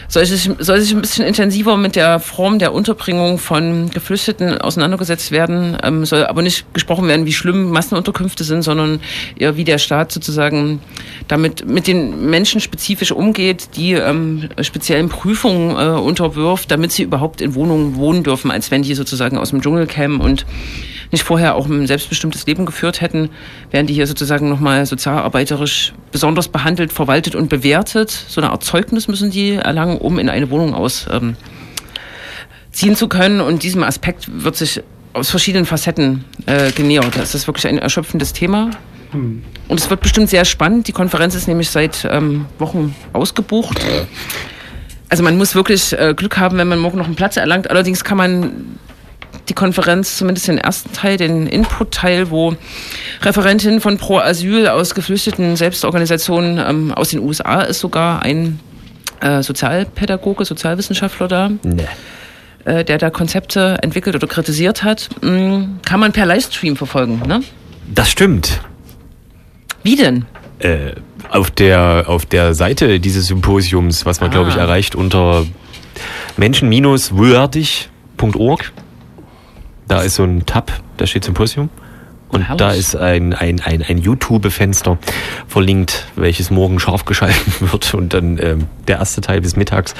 soll 0.08 0.26
sich, 0.26 0.50
soll 0.60 0.80
sich 0.80 0.94
ein 0.94 1.02
bisschen 1.02 1.26
intensiver 1.26 1.76
mit 1.76 1.96
der 1.96 2.20
Form 2.20 2.60
der 2.60 2.74
Unterbringung 2.74 3.40
von 3.40 3.90
Geflüchteten 3.90 4.58
auseinandergesetzt 4.58 5.32
werden, 5.32 5.78
ähm, 5.84 6.06
soll 6.06 6.26
aber 6.26 6.42
nicht 6.42 6.74
gesprochen 6.74 7.08
werden, 7.08 7.26
wie 7.26 7.34
schlimm 7.34 7.72
Massenunterkünfte 7.72 8.44
sind, 8.44 8.62
sondern 8.62 9.02
eher 9.38 9.58
wie 9.58 9.64
der 9.64 9.78
Staat 9.78 10.12
sozusagen 10.12 10.82
damit 11.28 11.68
mit 11.68 11.88
den 11.88 12.30
Menschen 12.30 12.62
spezifisch 12.62 13.12
umgeht, 13.12 13.70
die 13.76 13.94
ähm, 13.94 14.50
speziellen 14.62 15.10
Prüfungen 15.10 15.72
äh, 15.72 16.00
unterwirft, 16.00 16.72
damit 16.72 16.92
sie 16.92 17.04
überhaupt 17.04 17.42
in 17.42 17.56
Wohnungen 17.56 17.96
wohnen 17.96 18.24
dürfen, 18.24 18.52
als 18.52 18.72
wenn 18.72 18.84
die 18.84 18.94
sozusagen 18.94 19.38
aus 19.38 19.50
dem 19.50 19.62
Dschungel 19.62 19.88
kämen 19.88 20.22
und 20.22 20.46
nicht 21.12 21.24
vorher 21.24 21.56
auch 21.56 21.68
ein 21.68 21.88
selbstbestimmtes 21.88 22.46
Leben 22.46 22.66
geführt 22.66 23.02
hätten, 23.02 23.30
werden 23.72 23.88
die 23.88 23.94
hier 23.94 24.08
sozusagen 24.08 24.50
nochmal 24.50 24.86
sozialarbeiterisch 24.86 25.94
besonders 26.12 26.48
behandelt, 26.48 26.92
verwaltet 26.94 27.36
und 27.36 27.50
bewertet. 27.50 28.10
So 28.10 28.42
eine 28.42 28.52
Art 28.52 28.64
Zeugnis 28.64 29.08
müssen 29.08 29.32
die 29.32 29.54
erlangen, 29.54 29.98
um 29.98 30.20
in 30.20 30.30
eine 30.30 30.50
Wohnung 30.50 30.74
aus 30.74 31.08
ähm, 31.12 31.36
zu 32.72 33.08
können. 33.08 33.42
Und 33.42 33.64
diesem 33.64 33.84
Aspekt 33.84 34.44
wird 34.44 34.56
sich 34.56 34.84
aus 35.14 35.30
verschiedenen 35.30 35.66
Facetten 35.66 36.26
äh, 36.46 36.72
genähert. 36.72 37.18
Das 37.18 37.34
ist 37.34 37.48
wirklich 37.48 37.68
ein 37.68 37.80
erschöpfendes 37.80 38.34
Thema. 38.34 38.70
Und 39.68 39.80
es 39.80 39.90
wird 39.90 40.02
bestimmt 40.02 40.30
sehr 40.30 40.46
spannend. 40.46 40.88
Die 40.88 40.92
Konferenz 40.92 41.34
ist 41.34 41.48
nämlich 41.48 41.70
seit 41.70 42.08
ähm, 42.10 42.46
Wochen 42.60 42.96
ausgebucht. 43.14 43.80
Also 45.10 45.24
man 45.24 45.38
muss 45.38 45.56
wirklich 45.56 45.98
äh, 45.98 46.14
Glück 46.16 46.38
haben, 46.38 46.58
wenn 46.58 46.68
man 46.68 46.80
morgen 46.80 46.98
noch 46.98 47.06
einen 47.06 47.16
Platz 47.16 47.38
erlangt. 47.38 47.70
Allerdings 47.70 48.04
kann 48.04 48.18
man 48.18 48.78
die 49.50 49.54
Konferenz, 49.54 50.18
zumindest 50.18 50.48
den 50.48 50.58
ersten 50.58 50.92
Teil, 50.94 51.18
den 51.18 51.48
Input-Teil, 51.48 52.30
wo 52.32 52.56
Referentin 53.22 53.82
von 53.82 53.98
Pro 53.98 54.20
Asyl 54.20 54.68
aus 54.68 54.94
geflüchteten 54.94 55.56
Selbstorganisationen 55.56 56.60
ähm, 56.60 56.94
aus 56.94 57.10
den 57.10 57.20
USA 57.20 57.62
ist 57.62 57.80
sogar 57.80 58.22
ein 58.24 58.60
äh, 59.22 59.42
Sozialpädagoge, 59.42 60.46
Sozialwissenschaftler 60.46 61.28
da, 61.28 61.52
Nee. 61.64 61.86
äh, 62.66 62.84
der 62.84 62.98
da 62.98 63.10
Konzepte 63.10 63.78
entwickelt 63.82 64.16
oder 64.16 64.28
kritisiert 64.28 64.84
hat, 64.84 65.10
mh, 65.22 65.68
kann 65.86 66.00
man 66.00 66.12
per 66.12 66.26
Livestream 66.26 66.76
verfolgen. 66.76 67.22
Ne? 67.28 67.42
Das 67.94 68.10
stimmt. 68.12 68.60
Wie 69.84 69.96
denn? 69.96 70.26
Äh, 70.60 70.92
auf 71.30 71.52
der 71.52 72.06
auf 72.08 72.26
der 72.26 72.54
Seite 72.54 73.00
dieses 73.00 73.28
Symposiums, 73.28 74.06
was 74.06 74.20
man 74.22 74.30
glaube 74.32 74.50
ich 74.50 74.56
Ah. 74.58 74.62
erreicht 74.62 74.96
unter 74.96 75.46
menschen-würdig.org. 76.36 78.72
Da 79.88 80.02
ist 80.02 80.16
so 80.16 80.24
ein 80.24 80.46
Tab, 80.46 80.72
da 80.98 81.08
steht 81.08 81.24
Symposium. 81.24 81.70
Und 82.30 82.42
Herrlich. 82.42 82.58
da 82.58 82.72
ist 82.72 82.96
ein, 82.98 83.34
ein, 83.34 83.62
ein, 83.62 83.82
ein 83.88 83.98
YouTube-Fenster 84.00 84.98
verlinkt, 85.48 86.08
welches 86.18 86.52
morgen 86.52 86.78
scharf 86.78 87.06
geschalten 87.06 87.54
wird 87.72 87.94
und 87.94 88.14
dann 88.14 88.38
ähm, 88.42 88.66
der 88.90 88.98
erste 88.98 89.22
Teil 89.22 89.40
bis 89.40 89.56
mittags 89.56 89.94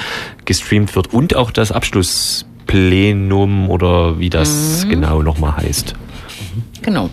gestreamt 0.44 0.94
wird 0.94 1.14
und 1.14 1.34
auch 1.36 1.50
das 1.50 1.72
Abschlussplenum 1.72 3.70
oder 3.70 4.18
wie 4.18 4.28
das 4.28 4.84
Mhm. 4.84 4.90
genau 4.90 5.22
nochmal 5.22 5.56
heißt. 5.56 5.94
Genau. 6.82 7.08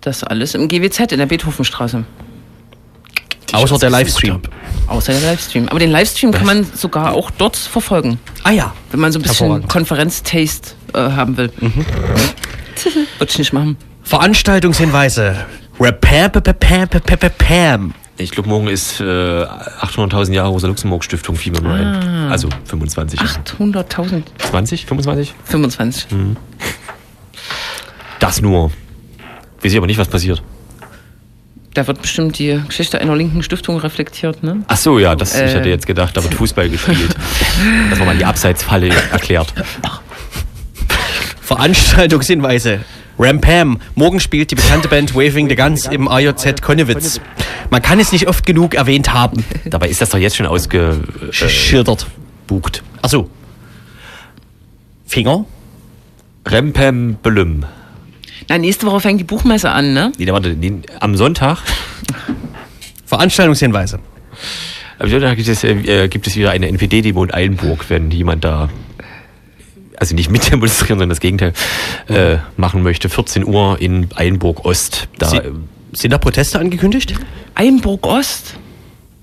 Das 0.00 0.24
alles 0.24 0.54
im 0.56 0.66
GWZ 0.66 1.12
in 1.12 1.18
der 1.18 1.26
Beethovenstraße. 1.26 2.04
Außer 3.52 3.78
der 3.78 3.90
Livestream. 3.90 4.40
Außer 4.86 5.12
der 5.12 5.22
Livestream. 5.22 5.68
Aber 5.68 5.78
den 5.78 5.90
Livestream 5.90 6.32
kann 6.32 6.46
man 6.46 6.66
sogar 6.74 7.12
auch 7.12 7.30
dort 7.30 7.56
verfolgen. 7.56 8.18
Ah 8.42 8.50
ja. 8.50 8.72
Wenn 8.90 9.00
man 9.00 9.12
so 9.12 9.18
ein 9.18 9.22
bisschen. 9.22 9.68
Konferenz-Taste 9.68 10.72
äh, 10.94 10.98
haben 10.98 11.36
will. 11.36 11.52
Würde 11.60 13.30
ich 13.30 13.38
nicht 13.38 13.52
machen. 13.52 13.76
Veranstaltungshinweise. 14.02 15.36
Pam. 17.30 17.94
Ich 18.18 18.30
glaube, 18.30 18.48
morgen 18.48 18.68
ist 18.68 19.00
äh, 19.00 19.04
800.000 19.04 20.32
Jahre 20.32 20.50
Rosa-Luxemburg-Stiftung, 20.50 21.36
nur 21.62 21.72
ein. 21.72 22.30
Also 22.30 22.48
25. 22.66 23.18
800.000. 23.20 24.22
20? 24.38 24.86
25? 24.86 25.34
25. 25.44 26.06
Das 28.20 28.40
nur. 28.40 28.70
Weiß 29.62 29.72
ich 29.72 29.76
aber 29.76 29.86
nicht, 29.86 29.98
was 29.98 30.08
passiert. 30.08 30.42
Da 31.74 31.86
wird 31.86 32.02
bestimmt 32.02 32.38
die 32.38 32.60
Geschichte 32.68 33.00
einer 33.00 33.16
linken 33.16 33.42
Stiftung 33.42 33.78
reflektiert, 33.78 34.42
ne? 34.42 34.62
Ach 34.68 34.76
so, 34.76 34.98
ja, 34.98 35.14
das, 35.14 35.34
ich 35.34 35.40
Äh. 35.40 35.54
hatte 35.54 35.68
jetzt 35.70 35.86
gedacht, 35.86 36.14
da 36.16 36.22
wird 36.22 36.34
Fußball 36.34 36.68
gespielt. 36.68 37.14
Dass 37.90 37.98
man 37.98 38.08
mal 38.08 38.16
die 38.16 38.26
Abseitsfalle 38.26 38.88
erklärt. 39.10 39.54
Veranstaltungshinweise. 41.40 42.80
Rampam. 43.18 43.78
Morgen 43.94 44.20
spielt 44.20 44.50
die 44.50 44.54
bekannte 44.54 44.88
Band 44.88 45.14
Waving 45.14 45.48
the 45.48 45.54
Guns 45.56 45.86
im 45.86 46.08
AJZ 46.08 46.60
Konnewitz. 46.62 47.20
Man 47.70 47.80
kann 47.82 48.00
es 48.00 48.12
nicht 48.12 48.26
oft 48.28 48.44
genug 48.46 48.74
erwähnt 48.74 49.12
haben. 49.12 49.44
Dabei 49.64 49.88
ist 49.88 50.00
das 50.00 50.10
doch 50.10 50.18
jetzt 50.18 50.36
schon 50.36 50.46
ausgebucht. 50.46 51.04
Schildert. 51.30 52.06
Achso. 53.02 53.28
Finger. 55.06 55.44
Rempem 56.46 57.16
Belüm. 57.22 57.64
Na, 58.48 58.58
nächste 58.58 58.86
Woche 58.86 59.00
fängt 59.00 59.20
die 59.20 59.24
Buchmesse 59.24 59.70
an, 59.70 59.92
ne? 59.94 60.12
Nee, 60.18 60.26
warte, 60.32 60.50
nee, 60.50 60.72
am 61.00 61.16
Sonntag, 61.16 61.58
Veranstaltungshinweise. 63.06 63.98
am 64.98 65.08
Sonntag 65.10 65.36
gibt 65.36 65.48
es, 65.48 65.64
äh, 65.64 66.08
gibt 66.08 66.26
es 66.26 66.36
wieder 66.36 66.50
eine 66.50 66.68
NPD-Demo 66.68 67.24
in 67.24 67.32
Eilenburg, 67.34 67.88
wenn 67.88 68.10
jemand 68.10 68.44
da, 68.44 68.68
also 69.96 70.14
nicht 70.14 70.30
mit 70.30 70.50
demonstrieren, 70.50 70.98
sondern 70.98 71.08
das 71.10 71.20
Gegenteil, 71.20 71.52
äh, 72.08 72.38
machen 72.56 72.82
möchte. 72.82 73.08
14 73.08 73.44
Uhr 73.46 73.80
in 73.80 74.08
Eilenburg 74.14 74.64
Ost. 74.64 75.08
Da, 75.18 75.28
Sie- 75.28 75.36
äh, 75.38 75.52
Sind 75.92 76.10
da 76.12 76.18
Proteste 76.18 76.58
angekündigt? 76.58 77.14
Einburg 77.54 78.06
Ost. 78.06 78.54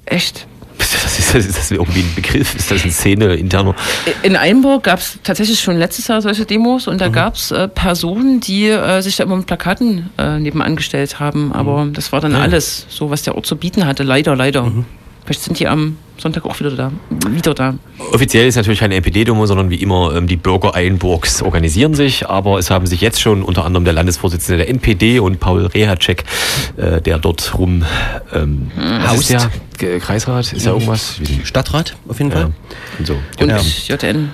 Echt? 0.06 0.48
das 1.04 1.20
ist, 1.20 1.36
das 1.36 1.46
ist 1.46 1.58
das 1.58 1.72
irgendwie 1.72 2.02
ein 2.02 2.16
Begriff? 2.16 2.56
Ist 2.56 2.72
das 2.72 2.84
eine 2.84 2.92
Szene 2.92 3.36
interner? 3.36 3.76
In 4.24 4.36
Einburg 4.36 4.84
gab 4.84 5.00
es 5.00 5.20
tatsächlich 5.24 5.60
schon 5.60 5.78
letztes 5.78 6.08
Jahr 6.08 6.22
solche 6.22 6.46
Demos 6.46 6.88
und 6.88 7.00
da 7.02 7.10
gab 7.10 7.36
es 7.36 7.52
äh, 7.52 7.68
Personen, 7.68 8.40
die 8.40 8.68
äh, 8.68 9.02
sich 9.02 9.18
da 9.18 9.24
immer 9.24 9.38
mit 9.38 9.46
Plakaten 9.46 10.10
äh, 10.18 10.40
nebenan 10.40 10.76
gestellt 10.76 11.20
haben. 11.20 11.52
Aber 11.52 11.88
das 11.92 12.12
war 12.12 12.22
dann 12.22 12.36
alles, 12.36 12.86
so 12.90 13.10
was 13.10 13.24
der 13.24 13.36
Ort 13.36 13.46
zu 13.46 13.56
bieten 13.56 13.86
hatte. 13.86 14.04
Leider, 14.04 14.36
leider. 14.36 14.72
Vielleicht 15.30 15.44
sind 15.44 15.60
die 15.60 15.68
am 15.68 15.96
Sonntag 16.18 16.44
auch 16.46 16.60
wieder 16.60 16.72
da. 16.72 16.92
Wieder 17.30 17.54
da. 17.54 17.76
Offiziell 18.14 18.48
ist 18.48 18.56
natürlich 18.56 18.80
keine 18.80 18.96
NPD-Demo, 18.96 19.46
sondern 19.46 19.70
wie 19.70 19.76
immer 19.76 20.16
ähm, 20.16 20.26
die 20.26 20.38
Bürger 20.38 20.74
Eilenburgs 20.74 21.44
organisieren 21.44 21.94
sich. 21.94 22.28
Aber 22.28 22.58
es 22.58 22.72
haben 22.72 22.88
sich 22.88 23.00
jetzt 23.00 23.22
schon 23.22 23.44
unter 23.44 23.64
anderem 23.64 23.84
der 23.84 23.94
Landesvorsitzende 23.94 24.58
der 24.58 24.70
NPD 24.70 25.20
und 25.20 25.40
Paul 25.40 25.68
Rehacek, 25.68 26.24
äh, 26.78 27.00
der 27.00 27.20
dort 27.20 27.54
rum 27.60 27.86
ähm, 28.34 28.72
Haust. 29.08 29.30
ist 29.30 29.50
der? 29.78 30.00
Kreisrat? 30.00 30.52
Ist 30.52 30.66
ja 30.66 30.72
irgendwas? 30.74 31.22
Stadtrat, 31.44 31.96
auf 32.08 32.18
jeden 32.18 32.32
Ja. 32.32 32.38
Fall. 32.38 32.52
Und 32.98 33.06
so. 33.06 33.16
Und 33.40 33.50
Ja. 33.50 33.60
JN. 34.02 34.32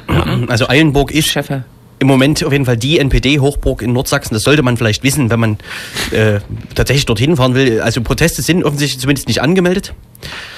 Also 0.47 0.69
Eilenburg 0.69 1.11
ist 1.11 1.27
Chefe. 1.27 1.65
Im 2.05 2.07
Moment 2.07 2.43
auf 2.43 2.51
jeden 2.51 2.65
Fall 2.65 2.77
die 2.77 2.99
NPD-Hochburg 2.99 3.81
in 3.81 3.91
Nordsachsen. 3.93 4.35
Das 4.35 4.43
sollte 4.43 4.61
man 4.63 4.77
vielleicht 4.77 5.03
wissen, 5.03 5.29
wenn 5.29 5.39
man 5.39 5.57
äh, 6.11 6.39
tatsächlich 6.75 7.05
dorthin 7.05 7.35
fahren 7.35 7.55
will. 7.55 7.81
Also 7.81 8.01
Proteste 8.01 8.41
sind 8.41 8.63
offensichtlich 8.63 8.99
zumindest 8.99 9.27
nicht 9.27 9.41
angemeldet. 9.41 9.93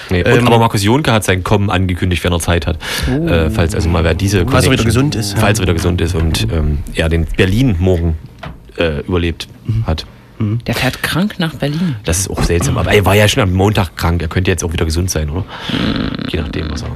Nee. 0.10 0.24
Und, 0.24 0.28
Ähm, 0.28 0.48
aber 0.48 0.60
Markus 0.60 0.84
Jonke 0.84 1.12
hat 1.12 1.24
sein 1.24 1.44
Kommen 1.44 1.70
angekündigt, 1.70 2.24
wenn 2.24 2.34
er 2.34 2.40
Zeit 2.40 2.68
hat. 2.68 2.78
Äh, 3.10 3.50
falls 3.50 3.74
also 3.74 3.90
mal 3.90 4.04
wer 4.04 4.14
diese 4.14 4.46
Falls 4.46 4.66
er 4.66 4.72
wieder 4.72 4.84
gesund 4.84 5.16
ist, 5.16 5.34
ja. 5.34 5.40
Falls 5.40 5.60
er 5.60 5.64
wieder 5.64 5.74
gesund 5.74 6.02
ist 6.02 6.16
und 6.16 6.48
ähm, 6.52 6.80
er 6.94 7.10
den 7.10 7.26
Berlin 7.26 7.76
morgen 7.80 8.18
äh, 8.78 9.00
überlebt 9.02 9.48
hat. 9.86 10.06
Der 10.40 10.76
fährt 10.76 11.02
krank 11.02 11.36
nach 11.40 11.56
Berlin. 11.56 11.96
Das 12.04 12.20
ist 12.20 12.30
auch 12.30 12.44
seltsam. 12.44 12.78
Aber 12.78 12.92
er 12.92 13.06
war 13.06 13.16
ja 13.16 13.28
schon 13.28 13.42
am 13.42 13.54
Montag 13.54 13.96
krank. 13.96 14.22
Er 14.22 14.28
könnte 14.28 14.52
jetzt 14.52 14.64
auch 14.64 14.72
wieder 14.72 14.86
gesund 14.86 15.10
sein, 15.10 15.32
oder? 15.32 15.46
Je 16.30 16.40
nachdem, 16.40 16.70
was 16.70 16.84
er 16.84 16.90